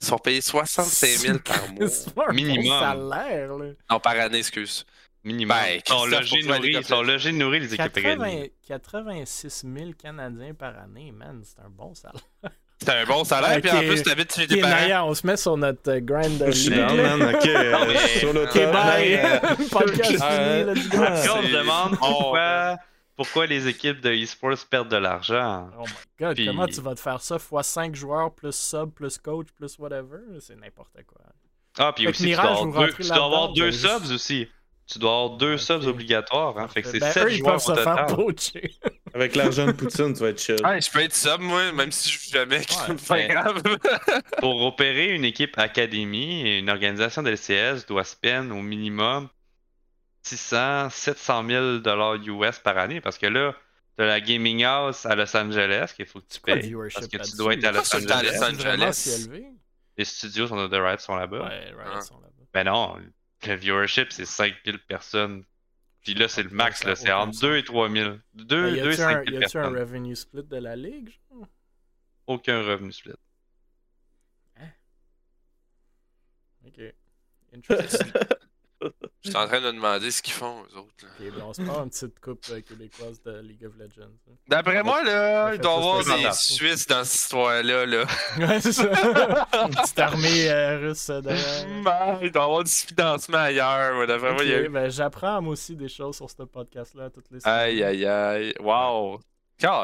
[0.00, 1.88] Ils sont payés 65 000 par mois.
[1.88, 2.66] C'est pas un Minimum.
[2.80, 3.64] salaire, là.
[3.90, 4.84] Non, par année, excuse.
[5.24, 5.56] Minimum.
[5.56, 8.52] Ben, ils sont logés, nourris, les ils sont logés, nourris, les équipes 80 académies.
[8.68, 12.20] 86 000 Canadiens par année, man, c'est un bon salaire.
[12.80, 13.62] C'est un bon salaire, Ok.
[13.62, 14.72] puis en plus, t'habites chez tes parents.
[14.76, 17.16] Naya, on se met sur notre euh, grind de là.
[17.16, 17.34] man.
[17.34, 19.14] Ok, euh, mais- sur le Ok, Ok, bye!
[19.16, 19.38] euh,
[19.68, 20.98] Podcast fini, euh, go!
[21.02, 22.76] ah, Après, on se demande Oh, pourquoi,
[23.18, 25.68] pourquoi les équipes de e-sports perdent de l'argent.
[25.76, 28.92] Oh my god, Puis- comment tu vas te faire ça fois 5 joueurs, plus sub,
[28.92, 30.18] plus coach, plus whatever?
[30.40, 31.20] C'est n'importe quoi.
[31.76, 33.86] Ah, puis Fait aussi, tu dois, avoir deux, rentrez tu dois avoir là-dedans, deux vous
[33.86, 34.48] avez subs aussi.
[34.90, 36.56] Tu dois avoir deux subs obligatoires.
[36.58, 36.68] Hein.
[36.68, 38.70] Fait que c'est Ben, 7 eux, ils joueurs peuvent se faire poacher.
[39.14, 40.56] Avec l'argent de Poutine, tu vas être chill.
[40.64, 42.58] Ouais, je peux être sub, moi, même si je joue jamais.
[42.58, 43.62] Ouais, mais- grave.
[44.38, 49.28] Pour opérer une équipe académie, une organisation de LCS doit spend au minimum
[50.36, 53.54] 600, 700 000 dollars US par année parce que là,
[53.96, 57.16] tu as la gaming house à Los Angeles qu'il faut que tu payes parce que
[57.16, 57.98] tu dois être à Los à
[58.50, 59.28] Angeles.
[59.96, 61.44] Les studios sont de Riot sont là-bas.
[61.48, 62.00] Ouais, Ah.
[62.00, 62.32] sont là-bas.
[62.54, 62.96] Ben non,
[63.46, 65.44] le viewership c'est 5000 personnes.
[66.02, 68.20] Puis là, c'est le max, là, c'est entre 2 et 3000.
[68.34, 70.76] 2, Ben, y 2 et a-tu un, 5000 y a-tu un revenue split de la
[70.76, 71.10] ligue?
[71.30, 71.46] genre?
[72.28, 73.12] Aucun revenu split.
[76.66, 76.94] Ok.
[77.54, 78.12] Interesting.
[79.24, 80.94] Je suis en train de me demander ce qu'ils font, eux autres.
[81.02, 81.08] là.
[81.18, 84.08] Ok, ben, on se prend une petite coupe euh, québécoise de League of Legends.
[84.28, 84.32] hein.
[84.46, 86.28] D'après moi, là, il doit y avoir des.
[86.34, 87.84] Suisses dans cette histoire-là.
[87.84, 88.04] Là.
[88.38, 88.84] Ouais, c'est ça.
[88.84, 91.66] Une petite armée euh, russe euh, derrière.
[91.82, 93.98] Ben, il doit y avoir du financement ailleurs.
[93.98, 94.06] ouais.
[94.06, 97.30] D'après moi, il y a ben, j'apprends moi aussi des choses sur ce podcast-là toutes
[97.32, 97.88] les Aïe, semaines.
[97.88, 98.54] aïe, aïe.
[98.60, 99.20] Wow.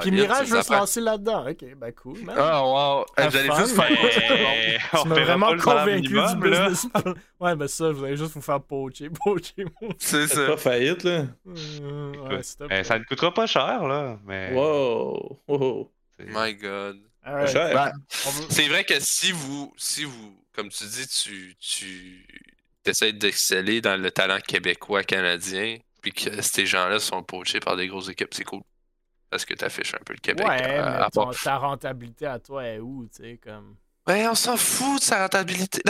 [0.02, 1.48] Puis Mirage veut se lancer là-dedans.
[1.50, 2.36] Ok, ben cool, man.
[2.38, 3.04] Ah, wow.
[3.18, 3.90] J'allais juste faire.
[3.90, 7.14] Mais tu on m'as vraiment convaincu du minimum, business plan.
[7.40, 9.64] Ouais, ben ça, vous allez juste vous faire poacher, poacher.
[9.80, 9.92] moi.
[9.98, 10.46] C'est C'est ça.
[10.46, 11.24] pas faillite, là.
[11.46, 12.84] Euh, ouais, ben, plaît.
[12.84, 14.16] ça ne coûtera pas cher, là.
[14.24, 15.40] Mais Wow.
[15.48, 15.92] wow.
[16.18, 17.00] c'est- My God.
[17.26, 17.92] Ben,
[18.50, 22.26] c'est vrai que si vous, si vous, comme tu dis, tu, tu
[22.84, 27.88] essaies d'exceller dans le talent québécois canadien, puis que ces gens-là sont poachés par des
[27.88, 28.60] grosses équipes, c'est cool.
[29.34, 30.46] Parce que tu affiches un peu le Québec.
[30.46, 33.74] Ouais, à- mais à ton- part- ta rentabilité à toi est où, tu sais, comme...
[34.06, 35.82] Ouais, on s'en fout de sa rentabilité.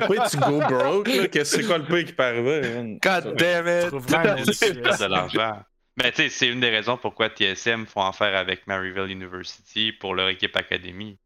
[0.00, 1.28] Pourquoi tu go broke, là?
[1.28, 2.98] Qu'est-ce c'est quoi le pire qui peut arriver?
[3.00, 3.90] God damn it!
[3.92, 5.62] De l'argent.
[5.96, 10.16] Mais tu sais, c'est une des raisons pourquoi TSM font affaire avec Maryville University pour
[10.16, 11.20] leur équipe académie.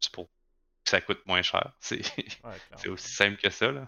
[0.00, 0.30] C'est pour que
[0.90, 1.72] ça coûte moins cher.
[1.78, 2.00] C'est
[2.42, 3.84] Ouais, aussi simple que ça, là.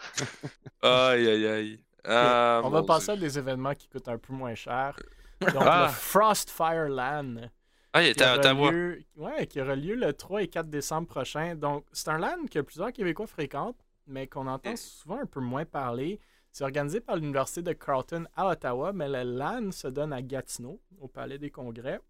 [0.83, 1.81] Aïe, aïe, aïe.
[2.05, 3.15] Ah, On va passer Dieu.
[3.15, 4.95] à des événements qui coûtent un peu moins cher.
[5.53, 5.87] Donc, Ah.
[5.89, 7.51] le Frostfire LAN.
[7.93, 8.71] Ah, il qui était à aura, Ottawa.
[8.73, 11.55] lieu, ouais, qui aura lieu le 3 et 4 décembre prochain.
[11.55, 15.65] Donc, c'est un LAN que plusieurs Québécois fréquentent, mais qu'on entend souvent un peu moins
[15.65, 16.21] parler.
[16.53, 20.81] C'est organisé par l'Université de Carleton à Ottawa, mais le LAN se donne à Gatineau,
[21.01, 22.01] au Palais des Congrès.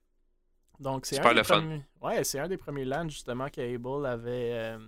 [0.79, 4.79] Donc, c'est un, des premiers- ouais, c'est un des premiers LAN, justement, qu'Able avait euh,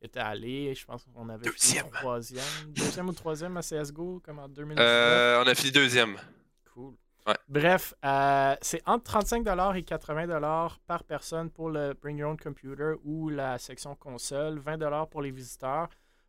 [0.00, 0.74] été allé.
[0.74, 1.90] Je pense qu'on avait fini Deuxième.
[1.90, 2.44] troisième.
[2.68, 4.78] Deuxième ou troisième à CSGO, comme en 2019.
[4.84, 6.16] Euh, on a fini deuxième.
[7.48, 12.94] Bref, euh, c'est entre 35$ et 80$ par personne pour le Bring Your Own Computer
[13.04, 15.88] ou la section console, 20$ pour les visiteurs.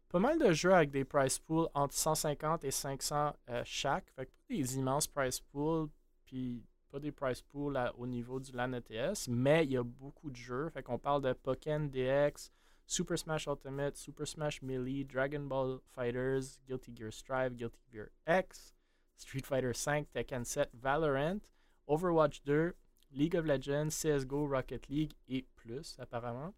[0.09, 4.09] Pas mal de jeux avec des price pools entre 150 et 500 euh, chaque.
[4.15, 5.89] Fait que pas des immenses price pools,
[6.25, 10.31] puis pas des price pools au niveau du LAN ETS, mais il y a beaucoup
[10.31, 10.69] de jeux.
[10.69, 12.51] Fait qu'on parle de Pokken DX,
[12.85, 18.76] Super Smash Ultimate, Super Smash Melee, Dragon Ball Fighters, Guilty Gear Strive, Guilty Gear X,
[19.17, 21.39] Street Fighter V, Tekken 7, Valorant,
[21.87, 22.73] Overwatch 2,
[23.13, 26.53] League of Legends, CSGO, Rocket League et plus, apparemment.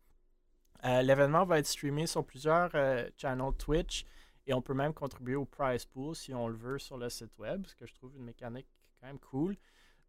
[0.85, 4.05] Euh, L'événement va être streamé sur plusieurs euh, channels Twitch
[4.47, 7.37] et on peut même contribuer au prize pool si on le veut sur le site
[7.37, 8.67] web, ce que je trouve une mécanique
[8.99, 9.55] quand même cool.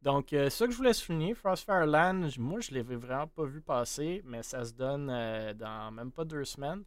[0.03, 3.61] Donc, euh, ça que je voulais souligner, Frostfire Land, moi je l'avais vraiment pas vu
[3.61, 6.85] passer, mais ça se donne euh, dans même pas deux semaines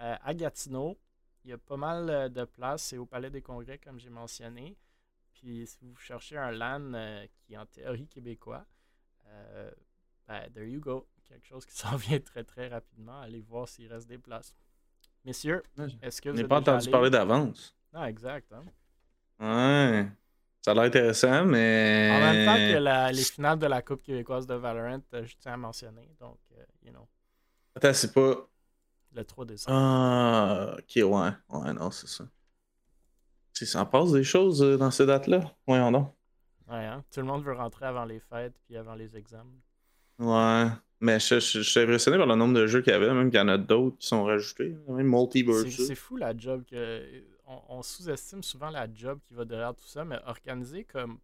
[0.00, 0.98] euh, à Gatineau.
[1.44, 4.76] Il y a pas mal de places, c'est au Palais des Congrès, comme j'ai mentionné.
[5.40, 8.64] Puis si vous cherchez un LAN euh, qui est en théorie québécois,
[9.26, 9.70] euh,
[10.26, 11.06] ben, there you go.
[11.24, 13.20] quelque chose qui s'en vient très très rapidement.
[13.20, 14.54] Allez voir s'il reste des places.
[15.24, 15.62] Messieurs,
[16.02, 17.76] est-ce que Je vous n'ai êtes pas entendu parler d'avance.
[17.92, 18.52] Ah, exact.
[18.52, 18.64] hein.
[19.40, 20.08] Ouais.
[20.62, 22.10] Ça a l'air intéressant, mais.
[22.12, 25.36] En même temps que la- les finales de la Coupe québécoise de Valorant, euh, je
[25.36, 26.08] tiens à mentionner.
[26.18, 27.06] Donc, euh, you know,
[27.74, 28.48] Attends, c'est pas.
[29.12, 29.76] le 3 décembre.
[29.76, 31.30] Ah, ok, ouais.
[31.58, 32.24] Ouais, non, c'est ça.
[33.56, 35.40] Tu sais, ça en passe des choses euh, dans ces dates-là.
[35.66, 36.12] Voyons donc.
[36.68, 37.02] Ouais, hein?
[37.12, 39.50] Tout le monde veut rentrer avant les fêtes puis avant les examens.
[40.18, 40.66] Ouais.
[41.00, 43.30] Mais je, je- je suis impressionné par le nombre de jeux qu'il y avait, même
[43.30, 44.76] qu'il y en a d'autres qui sont rajoutés.
[44.88, 45.68] Même Multiverse.
[45.68, 47.02] C'est fou la job que.
[47.46, 51.18] On, on sous-estime souvent la job qui va derrière tout ça, mais organiser comme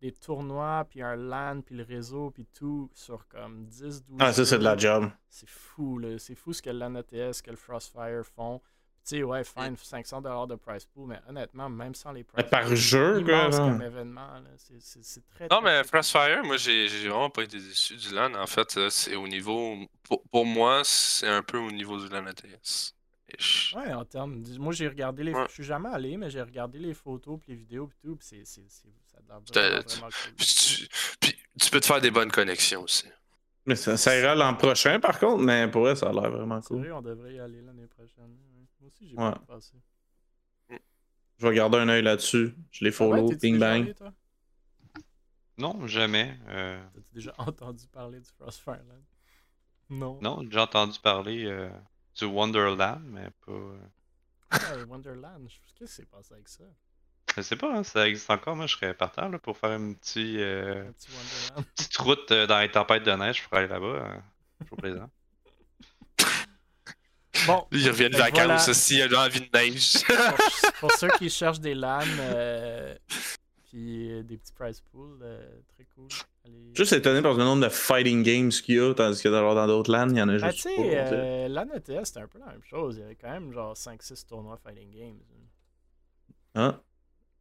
[0.00, 4.32] des tournois, puis un LAN, puis le réseau, puis tout sur comme 10, 12 Ah,
[4.32, 5.10] ça, c'est de la job.
[5.28, 6.18] C'est fou, là.
[6.18, 8.62] C'est fou ce que le LAN ETS, que le Crossfire font.
[9.02, 12.64] Tu sais, ouais, fine, 500$ de price pool, mais honnêtement, même sans les price par
[12.64, 14.50] pools, jeu, c'est quoi, comme événement, là.
[14.58, 17.96] C'est- C'est c'est très, Non, très, mais Frostfire, moi, j'ai j'ai vraiment pas été déçu
[17.96, 18.34] du LAN.
[18.34, 19.76] En fait, euh, c'est au niveau.
[20.02, 22.94] Pour, pour moi, c'est un peu au niveau du LAN ATS.
[23.76, 24.42] Ouais, en termes.
[24.58, 25.32] Moi, j'ai regardé les.
[25.32, 25.44] Ouais.
[25.48, 28.26] Je suis jamais allé, mais j'ai regardé les photos, puis les vidéos, puis tout, puis
[28.28, 28.44] c'est.
[28.44, 29.20] c'est- c'est- Ça a
[29.68, 30.08] l'air vraiment.
[30.36, 30.88] Puis tu,
[31.20, 33.06] puis tu peux te faire des bonnes connexions aussi.
[33.66, 36.60] Mais ça, ça ira l'an prochain, par contre, mais pour elle, ça a l'air vraiment
[36.62, 36.80] cool.
[36.80, 38.36] vrai, on devrait y aller l'année prochaine.
[38.80, 38.86] Ouais.
[38.86, 39.30] Moi aussi, j'ai Ouais.
[39.32, 39.76] pas passé.
[41.38, 42.54] Je vais garder un œil là-dessus.
[42.70, 43.82] Je les Ah ouais, follow, t'es-tu ping déjà bang.
[43.82, 44.12] allé, toi?
[45.58, 46.38] Non, jamais.
[46.48, 49.02] Euh, T'as-tu déjà entendu parler du Crossfire Land?
[49.90, 50.18] Non.
[50.22, 51.70] non, j'ai entendu parler euh,
[52.16, 53.52] du Wonderland, mais pas.
[53.52, 53.78] euh,
[54.50, 56.64] Ah, Wonderland, je- qu'est-ce qui s'est passé avec ça?
[57.36, 58.56] Je sais pas, hein, ça existe encore.
[58.56, 61.64] Moi, je serais partant là, pour faire une petite, euh, Un petit Wonderland.
[61.76, 63.86] petite route euh, dans les tempêtes de neige pour aller là-bas.
[63.86, 64.20] euh,
[64.64, 65.10] toujours plaisant.
[67.46, 68.70] Bon, Il revient de vacances voilà.
[68.70, 69.94] aussi, il a envie de neige.
[70.04, 72.94] pour, pour ceux qui cherchent des LAN, euh,
[73.70, 76.08] puis euh, des petits prize pools, euh, très cool.
[76.44, 79.54] Allez- Juste étonné par le nombre de fighting games qu'il y a, tandis que dans
[79.54, 80.82] dans d'autres LAN, il y en a Ben, juste tu pas.
[80.82, 82.96] sais, euh, LAN ETS, c'était un peu la même chose.
[82.96, 85.18] Il y avait quand même genre 5-6 tournois Fighting Games.
[86.54, 86.80] Hein?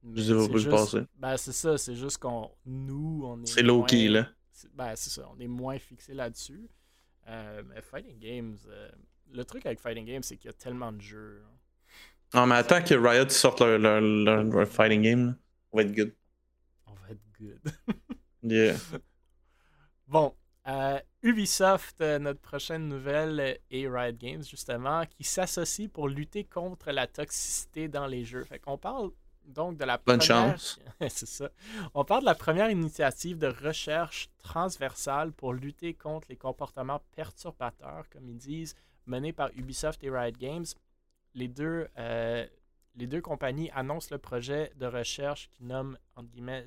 [0.04, 1.00] Mais sais pas c'est où le juste- passer.
[1.18, 2.50] Ben, c'est ça, c'est juste qu'on.
[2.66, 3.47] Nous, on est.
[3.47, 4.28] C'est low-key, moins- là.
[4.52, 6.70] c'est- Ben, c'est ça, on est moins fixé là-dessus.
[7.28, 8.89] Euh, mais Fighting Games, euh,
[9.32, 11.43] le truc avec Fighting Games, c'est qu'il y a tellement de jeux.
[12.34, 15.34] Ah, mais attends que Riot sorte leur, leur, leur- leur fighting game, là.
[15.71, 16.15] on va être good.
[16.88, 17.61] On va être good.
[18.43, 18.77] Yeah.
[20.07, 20.36] Bon,
[20.67, 26.91] euh, Ubisoft, euh, notre prochaine nouvelle, et Riot Games, justement, qui s'associent pour lutter contre
[26.91, 28.43] la toxicité dans les jeux.
[28.43, 29.11] Fait qu'on parle
[29.45, 30.57] donc de la Bonne première...
[30.57, 30.80] chance.
[31.09, 31.49] C'est ça.
[31.93, 38.09] On parle de la première initiative de recherche transversale pour lutter contre les comportements perturbateurs,
[38.09, 38.75] comme ils disent,
[39.10, 40.66] menée par Ubisoft et Riot Games.
[41.34, 42.47] Les deux, euh,
[42.95, 45.97] les deux compagnies annoncent le projet de recherche qui nomme,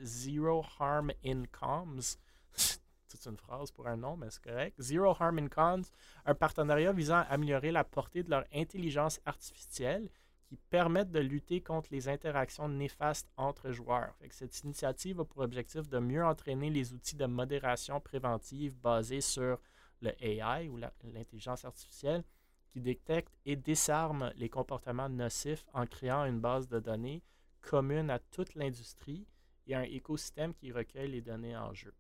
[0.03, 2.19] Zero Harm in Comms.
[3.15, 4.75] C'est une phrase pour un nom, mais c'est correct.
[4.81, 5.85] Zero Harm in Comms,
[6.25, 10.09] un partenariat visant à améliorer la portée de leur intelligence artificielle
[10.47, 14.15] qui permettent de lutter contre les interactions néfastes entre joueurs.
[14.31, 19.59] Cette initiative a pour objectif de mieux entraîner les outils de modération préventive basés sur
[20.03, 22.25] le AI ou l'intelligence artificielle
[22.71, 27.23] qui détecte et désarme les comportements nocifs en créant une base de données
[27.63, 29.27] commune à toute l'industrie
[29.67, 31.95] et un écosystème qui recueille les données en jeu.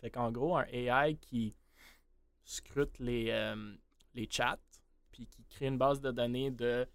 [0.00, 1.54] Fait qu'en gros, un AI qui
[2.42, 3.76] scrute les, euh,
[4.14, 4.58] les chats,
[5.12, 6.88] puis qui crée une base de données de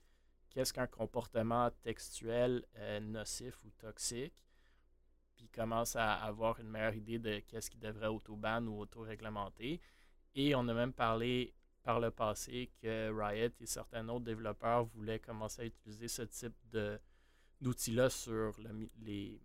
[0.49, 4.43] qu'est-ce qu'un comportement textuel euh, nocif ou toxique,
[5.35, 9.81] puis commence à avoir une meilleure idée de qu'est-ce qui devrait auto-ban ou auto-réglementer.
[10.35, 15.19] Et on a même parlé par le passé que Riot et certains autres développeurs voulaient
[15.19, 16.99] commencer à utiliser ce type de,
[17.61, 19.39] d'outils-là sur le les,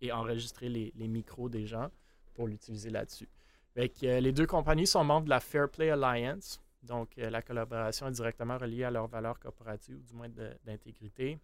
[0.00, 1.90] et enregistrer les, les micros des gens
[2.34, 3.28] pour l'utiliser là-dessus.
[3.74, 6.60] Que, euh, les deux compagnies sont membres de la Fair Play Alliance.
[6.82, 10.28] Donc, euh, la collaboration est directement reliée à leurs valeurs corporatives, ou du moins
[10.64, 11.38] d'intégrité.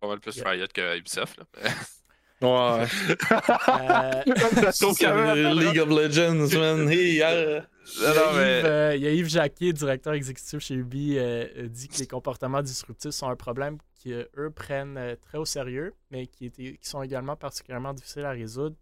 [0.00, 0.40] Pas mal plus.
[0.42, 1.38] Riot que Ubisoft.
[1.38, 1.44] Là.
[2.42, 2.48] Ouais.
[2.48, 6.88] Euh, même- League of Legends, man.
[6.88, 7.60] Hey, euh,
[7.96, 10.58] Il y, a Non, non, mais- Yves, euh, il y a Yves Jacquier, directeur exécutif
[10.60, 15.16] chez Ubi, euh, euh, dit que les comportements disruptifs sont un problème qu'eux prennent euh,
[15.16, 18.76] très au sérieux, mais qui, étaient, qui sont également particulièrement difficiles à résoudre.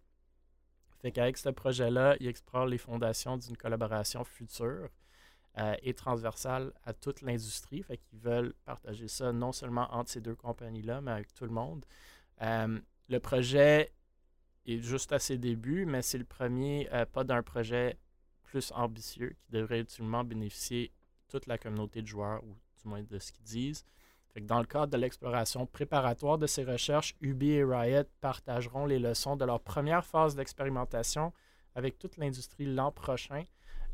[1.02, 4.88] Fait qu'avec ce projet-là, il explore les fondations d'une collaboration future
[5.58, 7.82] euh, et transversale à toute l'industrie.
[7.82, 11.50] Fait qu'ils veulent partager ça non seulement entre ces deux compagnies-là, mais avec tout le
[11.52, 11.84] monde.
[12.42, 12.78] Euh,
[13.08, 13.92] le projet
[14.66, 17.98] est juste à ses débuts, mais c'est le premier euh, pas d'un projet
[18.44, 20.92] plus ambitieux qui devrait utilement bénéficier
[21.28, 23.84] toute la communauté de joueurs, ou du moins de ce qu'ils disent.
[24.32, 28.86] Fait que dans le cadre de l'exploration préparatoire de ces recherches, Ubi et Riot partageront
[28.86, 31.32] les leçons de leur première phase d'expérimentation
[31.74, 33.44] avec toute l'industrie l'an prochain.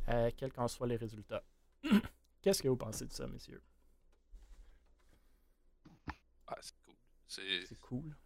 [0.08, 1.44] euh, quels qu'en soient les résultats.
[2.42, 3.62] Qu'est-ce que vous pensez de ça, messieurs?
[6.46, 6.94] Ah, c'est cool.
[7.28, 8.16] C'est C'est cool.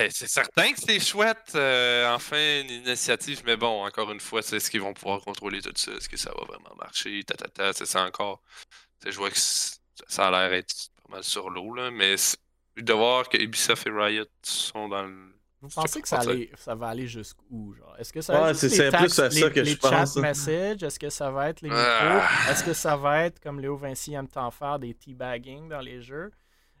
[0.00, 4.42] Ben, c'est certain que c'est chouette, euh, enfin, une initiative, mais bon, encore une fois,
[4.42, 5.92] c'est ce qu'ils vont pouvoir contrôler tout ça.
[5.92, 7.22] Est-ce que ça va vraiment marcher?
[7.24, 8.42] Ta, ta, ta, c'est ça encore.
[9.04, 10.74] Je vois que ça a l'air être
[11.04, 12.16] pas mal sur l'eau, là, mais
[12.76, 15.34] de voir que Ubisoft et Riot sont dans le.
[15.62, 17.74] Vous pensez que ça, allait- va aller jusqu'où?
[17.74, 17.96] Genre?
[17.98, 19.76] Est-ce que ça Ouais, va être les plus tags- à ça les- que les je
[19.78, 20.14] pense.
[20.14, 20.82] chat messages?
[20.82, 21.82] Est-ce que ça va être les micros?
[21.84, 22.50] Ah.
[22.50, 26.02] Est-ce que ça va être, comme Léo Vinci aime tant faire, des teabagging dans les
[26.02, 26.30] jeux?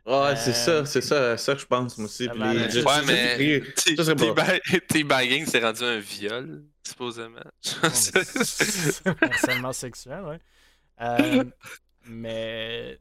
[0.06, 2.28] Ouais, c'est Euh, ça, c'est ça, ça que je pense, moi aussi.
[2.28, 7.40] Puis Ouais, je- mais- Ça, c'est pas- bagging, c'est rendu un viol, supposément.
[9.20, 10.38] Harcèlement sexuel, ouais.
[11.00, 11.44] Euh,
[12.06, 12.98] mais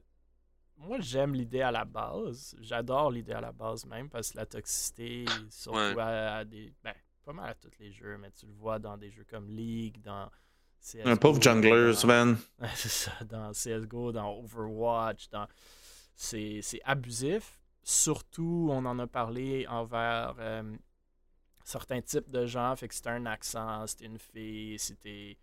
[0.78, 2.56] moi, j'aime l'idée à la base.
[2.60, 6.00] J'adore l'idée à la base même parce que la toxicité, surtout Ouais.
[6.02, 6.74] à, à des.
[6.84, 6.94] Ben,
[7.24, 10.02] pas mal à tous les jeux, mais tu le vois dans des jeux comme League,
[10.04, 10.30] dans.
[10.82, 12.38] CSGO, Un pauvre junglers, dans- man.
[12.62, 15.48] Ouais, c'est ça, dans CSGO, dans Overwatch, dans...
[16.16, 17.60] C'est, c'est abusif.
[17.84, 20.76] Surtout, on en a parlé envers euh,
[21.64, 22.76] certains types de gens.
[22.76, 25.38] Fait que si t'as un accent, si t'es une fille, si t'es,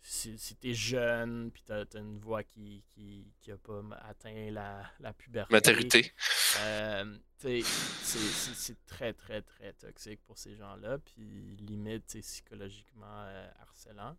[0.00, 4.50] si, si t'es jeune, puis t'as, t'as une voix qui, qui, qui a pas atteint
[4.50, 5.52] la, la puberté.
[5.52, 6.12] Maternité.
[6.60, 13.06] Euh, c'est, c'est- c'est très, très, très toxique pour ces gens-là, puis limite t'sais, psychologiquement
[13.26, 14.16] euh, harcelant.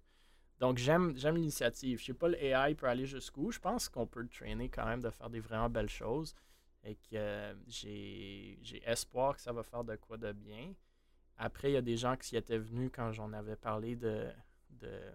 [0.60, 2.00] Donc, j'aime, j'aime l'initiative.
[2.00, 3.52] Je sais pas, le AI peut aller jusqu'où.
[3.52, 6.36] Je pense qu'on peut le trainer quand même de faire des vraiment belles choses.
[6.84, 10.74] Et que euh, j'ai, j'ai espoir que ça va faire de quoi de bien.
[11.38, 14.28] Après, il y a des gens qui y étaient venus quand j'en avais parlé de,
[14.72, 15.12] de euh,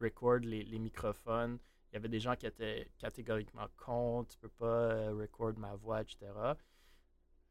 [0.00, 1.58] record les, les microphones.
[1.90, 4.30] Il y avait des gens qui étaient catégoriquement contre.
[4.32, 6.56] Tu peux pas euh, record ma voix, etc.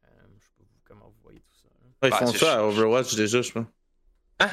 [0.04, 1.68] Euh, je sais pas vous, comment vous voyez tout ça.
[1.84, 1.88] hein.
[2.02, 3.66] Ouais, ils Bah, font ça à ch- Overwatch déjà, je pense.
[4.38, 4.48] Hein?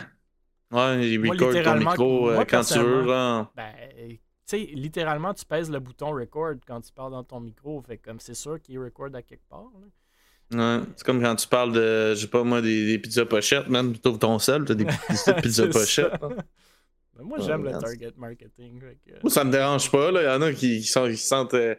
[0.74, 3.04] Ouais, Moi, recordent ton micro euh, moi, quand tu veux.
[3.06, 3.74] Ben,
[4.06, 7.82] tu sais, littéralement, tu pèses le bouton record quand tu parles dans ton micro.
[7.82, 9.66] Fait que comme c'est sûr qu'il record à quelque part.
[10.52, 10.78] là.
[10.78, 13.70] Ouais, c'est comme quand tu parles de, je sais pas moi, des, des pizzas pochettes,
[13.70, 13.94] man.
[13.94, 16.12] Tu ouvres ton sel, t'as des, petites pizzas pochettes.
[16.22, 18.80] Ben, moi, Ouais, j'aime le target marketing.
[18.80, 20.22] que- Moi, ça me dérange pas, là.
[20.22, 21.54] Il y en a qui, qui, sont, qui se sentent.
[21.54, 21.76] euh,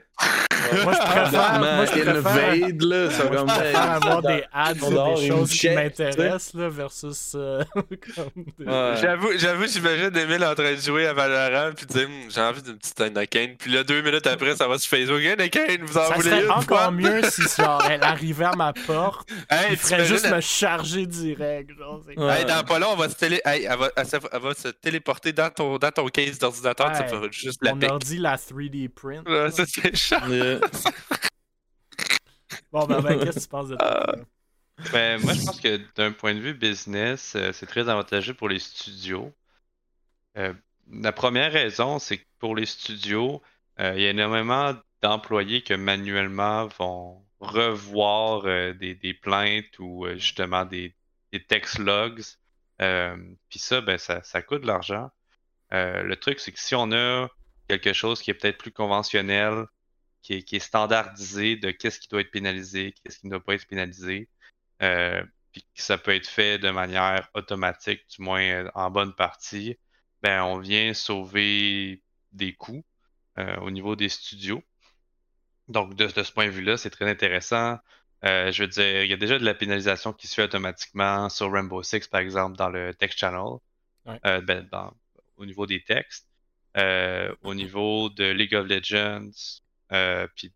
[0.84, 3.10] Moi, je préfère, moi, je préfère, invade, là.
[3.10, 7.62] C'est moi, je préfère avoir des ads sur des choses qui m'intéressent là, versus euh,
[7.74, 8.94] comme des- Ouais.
[9.00, 12.40] J'avoue, j'avoue, j'imagine Emile en train de jouer à Valorant puis de dire Hum, j'ai
[12.40, 13.48] envie d'une petite Anakin.
[13.58, 15.20] Puis là, deux minutes après, ça va sur Facebook.
[15.24, 16.50] Anakin, vous en Ça voulez serait une?
[16.50, 21.06] encore mieux si genre, elle arrivait à ma porte, Hey, il ferait juste me charger
[21.06, 21.70] direct.
[21.78, 22.40] Genre, Ouais.
[22.40, 23.40] Hey, dans pas long, on va se télé...
[23.44, 27.08] hey, elle, va, elle va se téléporter dans ton, dans ton case d'ordinateur, Ouais.
[27.08, 29.28] feras juste la On dit la 3D print.
[29.28, 30.20] Ouais, Ça, c'est chiant.
[30.28, 30.53] Yeah.
[32.72, 34.04] Bon, ben, ben qu'est-ce que tu penses de ça?
[34.04, 34.16] toi?
[34.92, 38.48] Ben, moi, je pense que d'un point de vue business, euh, c'est très avantageux pour
[38.48, 39.32] les studios.
[40.36, 40.52] Euh,
[40.90, 43.40] la première raison, c'est que pour les studios,
[43.78, 50.16] euh, il y a énormément d'employés que manuellement vont revoir euh, des, plaintes ou euh,
[50.16, 50.94] justement des,
[51.32, 52.22] des text logs.
[52.82, 53.16] Euh,
[53.48, 55.10] Puis ça, ben, ça, ça coûte de l'argent.
[55.72, 57.28] Euh, le truc, c'est que si on a
[57.68, 59.66] quelque chose qui est peut-être plus conventionnel,
[60.24, 63.44] qui est, qui est standardisé de qu'est-ce qui doit être pénalisé, qu'est-ce qui ne doit
[63.44, 64.28] pas être pénalisé,
[64.82, 65.22] euh,
[65.52, 69.78] puis que ça peut être fait de manière automatique, du moins euh, en bonne partie,
[70.22, 72.02] ben on vient sauver
[72.32, 72.84] des coûts
[73.38, 74.62] euh, au niveau des studios.
[75.68, 77.78] Donc de, de ce point de vue-là, c'est très intéressant.
[78.24, 81.28] Euh, je veux dire, il y a déjà de la pénalisation qui se fait automatiquement
[81.28, 83.58] sur Rainbow Six, par exemple, dans le text channel,
[84.06, 84.18] Ouais.
[84.24, 84.94] euh, ben, dans-
[85.36, 86.26] au niveau des textes.
[86.76, 89.30] Euh, au niveau de League of Legends,
[90.34, 90.52] puis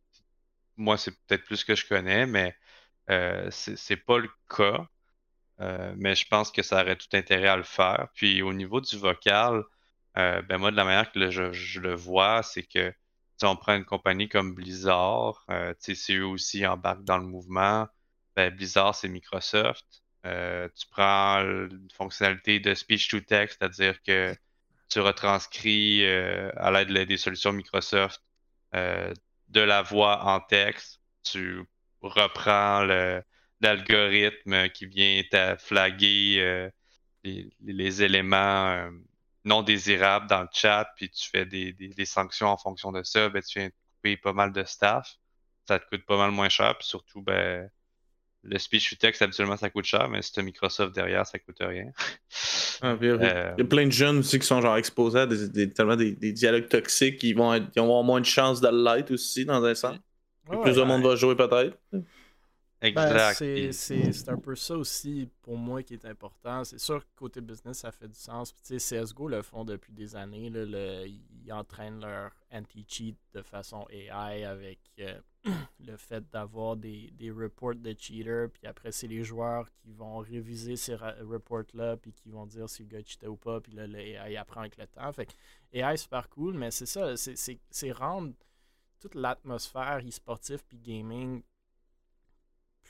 [0.76, 2.56] moi, c'est peut-être plus que je connais, mais
[3.10, 4.86] euh, c'est pas le cas.
[5.60, 8.08] Euh, mais je pense que ça aurait tout intérêt à le faire.
[8.14, 9.64] Puis au niveau du vocal,
[10.16, 12.92] euh, ben moi, de la manière que je, le vois, c'est que
[13.38, 17.88] si on prend une compagnie comme Blizzard, euh, si eux aussi embarquent dans le mouvement,
[18.36, 19.86] ben Blizzard, c'est Microsoft.
[20.26, 24.34] Euh, tu prends une fonctionnalité de speech to text, c'est-à-dire que
[24.88, 28.22] tu retranscris euh, à l'aide de- des solutions Microsoft
[28.74, 29.12] euh,
[29.48, 31.00] de la voix en texte.
[31.24, 31.62] Tu
[32.00, 32.82] reprends
[33.60, 36.70] l'algorithme qui vient t'a flaguer euh,
[37.24, 38.90] les, les éléments euh,
[39.44, 43.02] non désirables dans le chat, puis tu fais des, des- des sanctions en fonction de
[43.02, 45.16] ça, ben, tu viens de couper pas mal de staff.
[45.68, 47.70] Ça te coûte pas mal moins cher, puis surtout, ben,
[48.44, 51.38] le speech to text, habituellement, ça coûte cher, mais si tu as Microsoft derrière, ça
[51.38, 51.86] coûte rien.
[52.80, 55.26] Ah, puis, Il Euh, y a plein de jeunes aussi qui sont genre exposés à
[55.26, 58.26] des, des- tellement des, des dialogues toxiques qui vont, être, qui vont avoir moins de
[58.26, 59.96] chances de l'être aussi, dans un sens.
[60.48, 61.76] Ouais, plus de ouais, monde va jouer peut-être.
[62.80, 63.34] Ben, Exact.
[63.38, 63.54] c'est-
[64.02, 66.62] Puis- c'est un peu ça aussi pour moi qui est important.
[66.62, 68.52] C'est sûr que côté business, ça fait du sens.
[68.52, 70.48] Puis, tu sais, CSGO le font depuis des années.
[70.48, 75.18] là, le- ils entraînent leur anti-cheat de façon AI avec euh,
[75.80, 78.48] le fait d'avoir des, des reports de cheaters.
[78.50, 81.96] Puis après, c'est les joueurs qui vont réviser ces reports-là.
[81.96, 83.60] Puis qui vont dire si le gars cheatait ou pas.
[83.60, 85.12] Puis là, le AI apprend avec le temps.
[85.12, 85.32] Fait que
[85.72, 86.54] AI, super cool.
[86.54, 88.34] Mais c'est ça, c'est rendre
[89.00, 91.42] toute l'atmosphère e-sportif puis gaming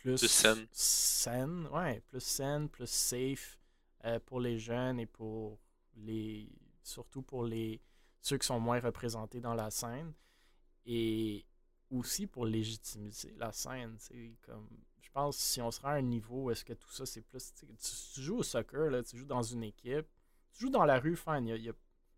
[0.02, 0.68] plus, Plus saine.
[0.70, 3.58] saine, ouais, plus saine, plus safe
[4.04, 5.58] euh, pour les jeunes et pour
[5.96, 6.48] les
[6.82, 7.80] surtout pour les
[8.20, 10.12] ceux qui sont moins représentés dans la scène
[10.86, 11.44] et
[11.90, 13.96] aussi pour légitimiser la scène,
[14.42, 14.68] comme
[15.00, 17.52] je pense si on sera à un niveau où est-ce que tout ça c'est plus
[17.54, 17.66] tu,
[18.22, 20.06] joues au soccer là, tu joues dans une équipe,
[20.52, 21.74] tu joues dans la rue, fine, il y a- y a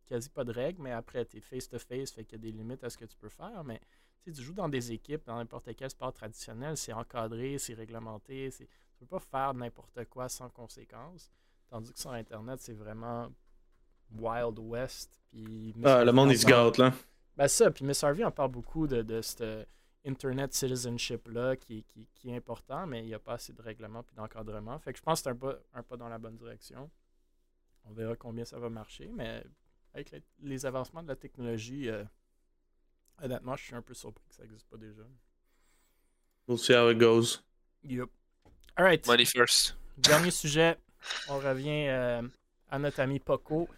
[0.06, 2.82] quasi pas de règles, mais après, tu es face-to-face, fait qu'il y a des limites
[2.82, 3.62] à ce que tu peux faire.
[3.64, 3.80] Mais
[4.22, 7.74] tu sais, tu joues dans des équipes, dans n'importe quel sport traditionnel, c'est encadré, c'est
[7.74, 8.50] réglementé.
[8.50, 11.30] c'est- Tu peux pas faire n'importe quoi sans conséquence.
[11.68, 13.32] Tandis que sur Internet, c'est vraiment
[14.12, 15.18] Wild West.
[15.30, 16.92] Puis Ah, le monde, il se gâte, là.
[17.36, 19.68] ben ça, puis Miss Harvey en parle beaucoup de, de cette
[20.04, 24.02] Internet citizenship-là qui, qui, qui est important, mais il n'y a pas assez de règlements
[24.02, 24.78] puis d'encadrement.
[24.80, 26.90] Fait que je pense que c'est un pas, un pas dans la bonne direction.
[27.84, 29.44] On verra combien ça va marcher, mais
[29.94, 32.04] avec les, les avancements de la technologie, euh,
[33.22, 35.02] honnêtement, je suis un peu surpris que ça n'existe pas déjà.
[36.46, 37.42] We'll see how it goes.
[37.84, 38.08] Yep.
[38.76, 39.06] Alright.
[39.06, 39.76] Money first.
[39.98, 40.78] Dernier sujet,
[41.28, 42.22] on revient euh,
[42.68, 43.68] à notre ami Poco,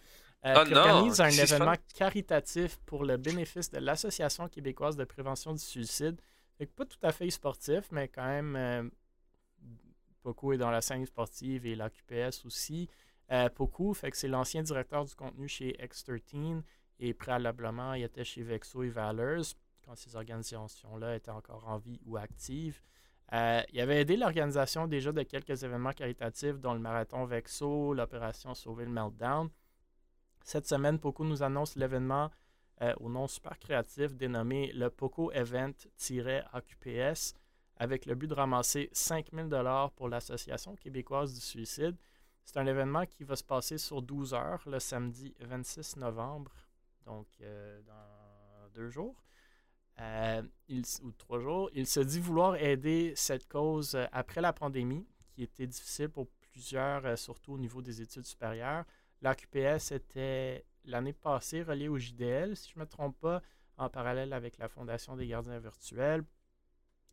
[0.44, 5.04] euh, Ah qui non, organise un événement caritatif pour le bénéfice de l'Association québécoise de
[5.04, 6.20] prévention du suicide.
[6.58, 8.82] Fait que pas tout à fait sportif, mais quand même, euh,
[10.22, 12.88] Poco est dans la scène sportive et la QPS aussi.
[13.30, 16.62] Euh, Poco, fait que c'est l'ancien directeur du contenu chez X13
[17.02, 22.00] et préalablement, il était chez Vexo et Valors quand ces organisations-là étaient encore en vie
[22.06, 22.80] ou actives.
[23.32, 28.54] Euh, il avait aidé l'organisation déjà de quelques événements caritatifs, dont le marathon Vexo, l'opération
[28.54, 29.48] Sauver le Meltdown.
[30.44, 32.30] Cette semaine, Poco nous annonce l'événement
[32.82, 37.34] euh, au nom super créatif dénommé le Poco Event-AQPS
[37.78, 41.96] avec le but de ramasser 5000 dollars pour l'Association québécoise du suicide.
[42.44, 46.52] C'est un événement qui va se passer sur 12 heures le samedi 26 novembre,
[47.04, 49.16] donc euh, dans deux jours.
[50.00, 50.42] Euh,
[51.02, 51.70] ou trois jours.
[51.74, 56.28] Il se dit vouloir aider cette cause euh, après la pandémie, qui était difficile pour
[56.50, 58.84] plusieurs, surtout au niveau des études supérieures.
[59.20, 63.42] L'AQPS était l'année passée relié au JDL, si je ne me trompe pas,
[63.76, 66.24] en parallèle avec la Fondation des gardiens virtuels.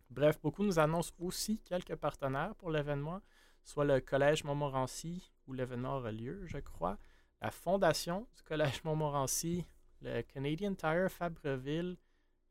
[0.10, 3.22] Bref, beaucoup nous annoncent aussi quelques partenaires pour l'événement,
[3.64, 6.98] soit le Collège Montmorency, où l'événement aura lieu, je crois,
[7.42, 9.66] la Fondation du Collège Montmorency,
[10.02, 11.98] le Canadian Tire Fabreville,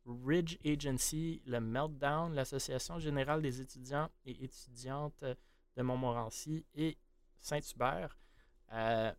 [0.07, 5.23] Ridge Agency, le Meltdown, l'Association générale des étudiants et étudiantes
[5.77, 6.97] de Montmorency et
[7.41, 8.17] Saint-Hubert.
[8.73, 9.13] Euh,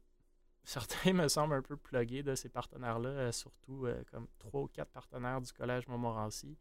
[0.64, 4.68] certains me semblent un peu plugués de ces partenaires-là, euh, surtout euh, comme trois ou
[4.68, 6.58] quatre partenaires du Collège Montmorency.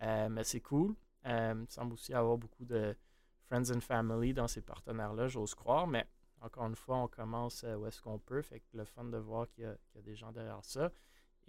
[0.00, 0.94] Mais c'est cool.
[1.24, 2.96] Il semble aussi avoir beaucoup de
[3.46, 5.88] friends and family dans ces partenaires-là, j'ose croire.
[5.88, 6.06] Mais
[6.40, 8.42] encore une fois, on commence où est-ce qu'on peut.
[8.42, 10.92] Fait que le fun de voir qu'il y, qu y, a des gens derrière ça.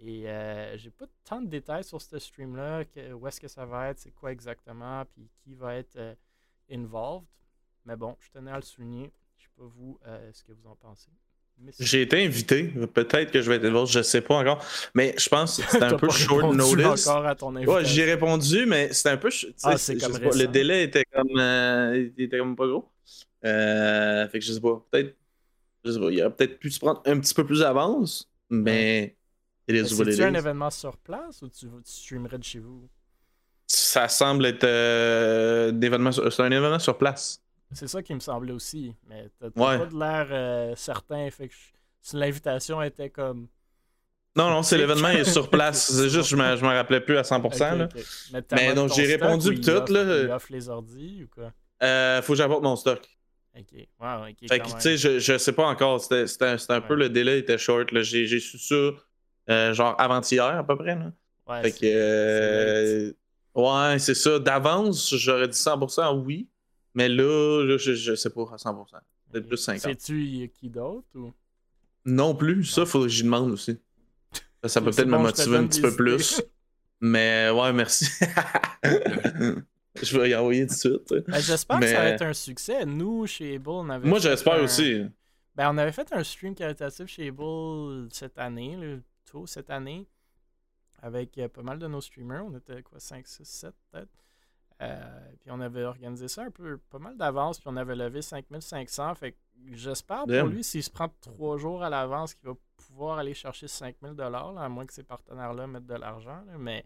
[0.02, 3.90] Et euh, j'ai pas tant de détails sur ce stream-là, où est-ce que ça va
[3.90, 6.14] être, c'est quoi exactement, puis qui va être euh,
[6.70, 7.26] involved.
[7.84, 9.12] Mais bon, je tenais à le souligner.
[9.36, 11.10] Je sais pas vous euh, ce que vous en pensez.
[11.78, 12.72] J'ai été invité.
[12.94, 14.64] Peut-être que je vais être involved, je sais pas encore.
[14.94, 17.06] Mais je pense que c'était un peu short notice.
[17.06, 19.28] à ton ouais, j'ai répondu, mais c'était un peu.
[19.62, 22.90] Ah, c'est comme pas, le délai était comme, euh, était comme pas gros.
[23.44, 24.82] Euh, fait que je sais pas.
[24.90, 25.14] Peut-être.
[25.84, 26.10] Je sais pas.
[26.10, 29.16] Il aurait peut-être pu se prendre un petit peu plus d'avance, mais.
[29.84, 32.88] C'est-tu un événement sur place ou tu, tu streamerais de chez vous?
[33.66, 35.72] Ça semble être euh,
[36.30, 37.40] c'est un événement sur place.
[37.72, 39.78] C'est ça qui me semblait aussi, mais t'as ouais.
[39.78, 42.16] pas de l'air euh, certain, fait que je...
[42.16, 43.46] l'invitation était comme...
[44.34, 45.90] Non, non, c'est l'événement est sur place.
[45.90, 47.46] C'est juste, je me, je me rappelais plus à 100%.
[47.46, 47.84] Okay, là.
[47.84, 48.04] Okay.
[48.32, 49.70] Mais, mais donc, j'ai répondu tout.
[49.70, 50.22] Offre, là.
[50.22, 51.52] Il offre les ordi ou quoi?
[51.82, 53.00] Euh, faut que j'apporte mon stock.
[53.56, 54.48] Ok, wow, ok.
[54.48, 56.00] Fait que, tu sais, je, je sais pas encore.
[56.00, 56.86] C'était un, un ouais.
[56.86, 57.88] peu le délai était short.
[58.02, 58.90] J'ai su ça,
[59.48, 60.94] euh, genre avant-hier à peu près.
[60.94, 61.12] Là.
[61.48, 61.78] Ouais, fait que.
[61.84, 63.12] Euh,
[63.54, 64.38] ouais, c'est ça.
[64.38, 66.48] D'avance, j'aurais dit 100% oui.
[66.94, 68.84] Mais là, là je, je sais pas à 100%.
[69.30, 69.82] Peut-être plus 50.
[69.82, 71.32] Sais-tu qui d'autre ou?
[72.04, 72.64] Non plus.
[72.64, 73.78] Ça, faut que j'y demande aussi.
[74.64, 76.42] Ça, peut peut-être bon, me motiver un petit peu plus.
[77.00, 78.06] Mais ouais, merci.
[78.82, 81.24] je vais y envoyer tout de suite.
[81.26, 81.86] Ben, j'espère Mais...
[81.86, 82.84] que ça va être un succès.
[82.84, 84.06] Nous, chez Able, on avait.
[84.06, 84.64] Moi, j'espère un...
[84.64, 85.06] aussi.
[85.54, 89.00] Ben, on avait fait un stream caritatif chez Able cette année, le
[89.30, 90.08] tôt cette année,
[91.02, 92.44] avec euh, pas mal de nos streamers.
[92.44, 94.10] On était quoi, 5, 6, 7 peut-être.
[94.82, 98.22] Euh, puis on avait organisé ça un peu, pas mal d'avance, puis on avait levé
[98.22, 99.14] 5500.
[99.14, 99.38] Fait que
[99.72, 103.68] j'espère pour lui, s'il se prend trois jours à l'avance, qu'il va pouvoir aller chercher
[103.68, 106.42] 5000 dollars, à moins que ces partenaires-là mettent de l'argent.
[106.58, 106.84] Mais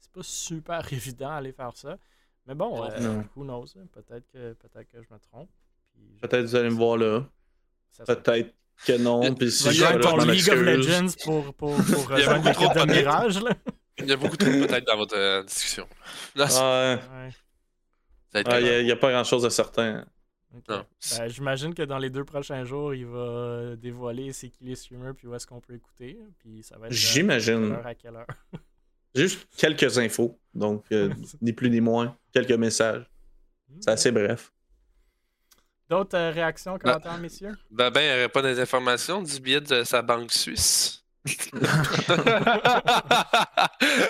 [0.00, 1.96] c'est pas super évident d'aller faire ça.
[2.46, 3.66] Mais bon, euh, who knows?
[3.76, 5.50] hein, Peut-être que, peut que je me trompe.
[6.20, 7.24] Peut-être vous allez me voir là.
[8.04, 8.54] Peut-être
[8.86, 9.20] que non.
[9.34, 10.60] Puis Tu si je ton League of.
[10.60, 12.92] Legends pour, pour, pour rejoindre l'équipe de.
[12.92, 13.42] Mirage.
[13.42, 13.50] Là.
[13.98, 15.86] Il y a beaucoup trop de peut-être dans votre euh, discussion.
[16.36, 16.94] Non, ça Ouais.
[16.94, 17.30] Ouais,
[18.34, 18.84] Ouais, Il correct.
[18.84, 20.04] n'y a, pas grand chose de certain.
[20.66, 20.84] Ben,
[21.28, 25.26] J'imagine que dans les deux prochains jours, il va dévoiler c'est qui les streamers puis
[25.26, 26.18] où est-ce qu'on peut écouter.
[26.38, 27.76] Puis ça va être euh, J'imagine.
[27.84, 28.26] à quelle heure.
[29.14, 30.38] Juste quelques infos.
[30.54, 32.16] Donc, euh, ni plus ni moins.
[32.32, 33.10] Quelques messages.
[33.80, 34.52] C'est assez bref.
[35.90, 37.56] D'autres euh, réactions, commentaires, messieurs?
[37.70, 41.02] Ben, ben, il n'y aurait pas des informations du billet de sa banque suisse.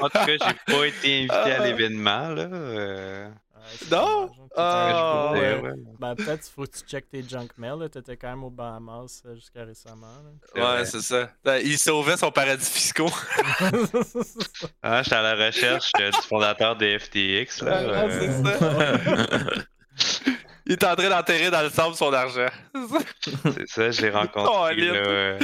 [0.01, 1.65] En tout cas, j'ai pas été invité à Ah.
[1.65, 2.43] l'événement, là.
[2.53, 4.31] euh, Ouais, Non?
[4.57, 5.69] Ah, Peut-être- ouais, ouais.
[5.71, 5.77] ouais.
[6.01, 7.89] Ben, peut-être qu'il faut que tu checkes tes junk mail.
[7.91, 10.07] T'étais quand même au Bahamas euh, jusqu'à récemment.
[10.57, 10.79] là.
[10.79, 11.31] Ouais, c'est ça.
[11.45, 13.11] Ben, Il sauvait son paradis fiscaux.
[14.83, 17.79] Ah, j'étais à la recherche du fondateur de FTX, là.
[17.79, 18.59] Ah, euh, c'est ça.
[20.69, 22.47] Il est en train d'enterrer dans le sable son argent.
[23.55, 25.39] C'est ça, j'ai Oh, rencontré, là, euh,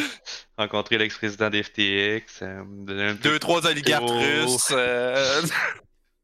[0.58, 2.42] rencontré l'ex-président d'FTX.
[2.42, 4.68] euh, Deux, trois oligarques russes.
[4.72, 5.40] euh.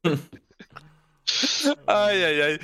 [1.87, 2.59] aïe, aïe, aïe.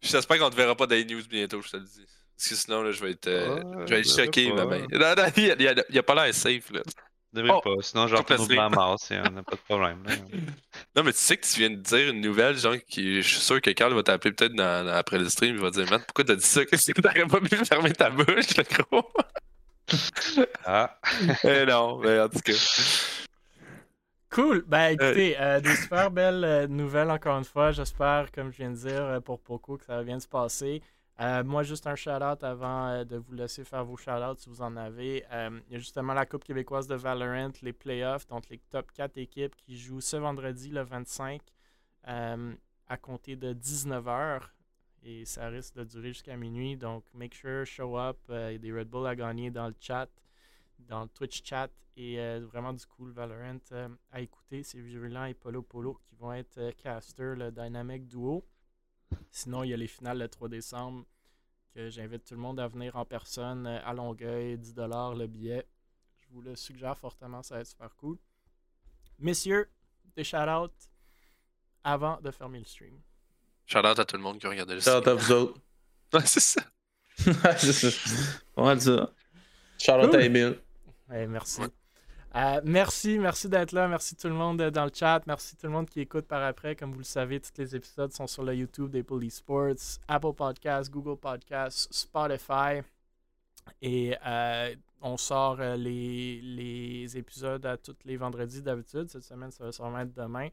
[0.00, 2.06] J'espère qu'on ne te verra pas dans les news bientôt, je te le dis.
[2.36, 4.86] Parce que sinon, là, je vais être, euh, je vais être je choqué, ma main.
[4.90, 6.80] Il, il, il a pas l'air safe, là.
[7.32, 8.56] De devrait Oh, pas, sinon je retourne au complètement.
[8.70, 10.02] Bahamas, et on n'a pas de problème.
[10.04, 10.12] là.
[10.96, 13.40] Non, mais tu sais que tu viens de dire une nouvelle, genre, qui, je suis
[13.40, 16.02] sûr que Carl va t'appeler peut-être dans- dans- après le stream, il va dire, man,
[16.06, 16.64] pourquoi t'as dit ça?
[16.64, 19.12] Qu'est-ce que t'aurais pas pu fermer ta bouche, le gros?
[20.64, 20.98] Ah,
[21.44, 22.52] Eh non, mais en tout cas.
[24.30, 24.64] Cool.
[24.66, 27.70] Ben écoutez, euh, des super belles euh, nouvelles encore une fois.
[27.72, 30.82] J'espère, comme je viens de dire euh, pour Poco, que ça va bien se passer.
[31.22, 34.60] Euh, moi, juste un shout-out avant euh, de vous laisser faire vos shout-outs si vous
[34.60, 35.24] en avez.
[35.30, 38.90] Euh, Il y a justement la Coupe québécoise de Valorant, les playoffs, donc les top
[38.90, 41.40] 4 équipes qui jouent ce vendredi, le 25,
[42.08, 42.52] euh,
[42.88, 44.40] à compter de 19h.
[45.04, 46.76] Et ça risque de durer jusqu'à minuit.
[46.76, 48.18] Donc, make sure, show up.
[48.28, 50.08] Il y a des Red Bull à gagner dans le chat,
[50.80, 51.70] dans le Twitch chat.
[51.96, 53.58] Et vraiment du cool Valorant
[54.10, 54.62] à écouter.
[54.62, 58.44] C'est Virulent et Polo Polo qui vont être caster, le Dynamic Duo.
[59.30, 61.04] Sinon, il y a les finales le 3 décembre
[61.74, 65.66] que j'invite tout le monde à venir en personne euh, à Longueuil, 10$ le billet.
[66.18, 68.18] Je vous le suggère fortement, ça va être super cool.
[69.18, 69.68] Messieurs,
[70.16, 70.70] des shout-outs
[71.84, 73.00] avant de fermer le stream.
[73.66, 75.16] Shout out à tout le monde qui a regardé le Shout out stream.
[75.18, 75.60] à vous autres.
[76.12, 76.62] Ouais, c'est ça.
[77.58, 77.88] c'est ça.
[78.56, 79.12] On va dire ça.
[79.78, 80.20] Shout out Cool.
[80.20, 80.58] à Emile.
[81.08, 81.60] Ouais, merci.
[81.60, 81.68] Ouais.
[82.34, 83.88] Euh, merci, merci d'être là.
[83.88, 85.20] Merci tout le monde euh, dans le chat.
[85.26, 86.74] Merci tout le monde qui écoute par après.
[86.74, 90.90] Comme vous le savez, tous les épisodes sont sur le YouTube d'Apple Esports, Apple Podcasts,
[90.90, 92.80] Google Podcasts, Spotify.
[93.82, 99.08] Et euh, on sort les, les épisodes à tous les vendredis d'habitude.
[99.10, 100.48] Cette semaine, ça va sûrement être demain.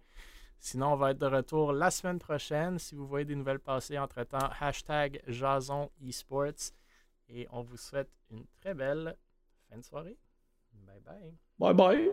[0.60, 2.78] Sinon, on va être de retour la semaine prochaine.
[2.78, 6.74] Si vous voyez des nouvelles passer entre-temps, hashtag Jason Esports.
[7.30, 9.16] Et on vous souhaite une très belle
[9.70, 10.18] fin de soirée.
[10.86, 11.49] Bye bye.
[11.60, 12.08] Bye bye.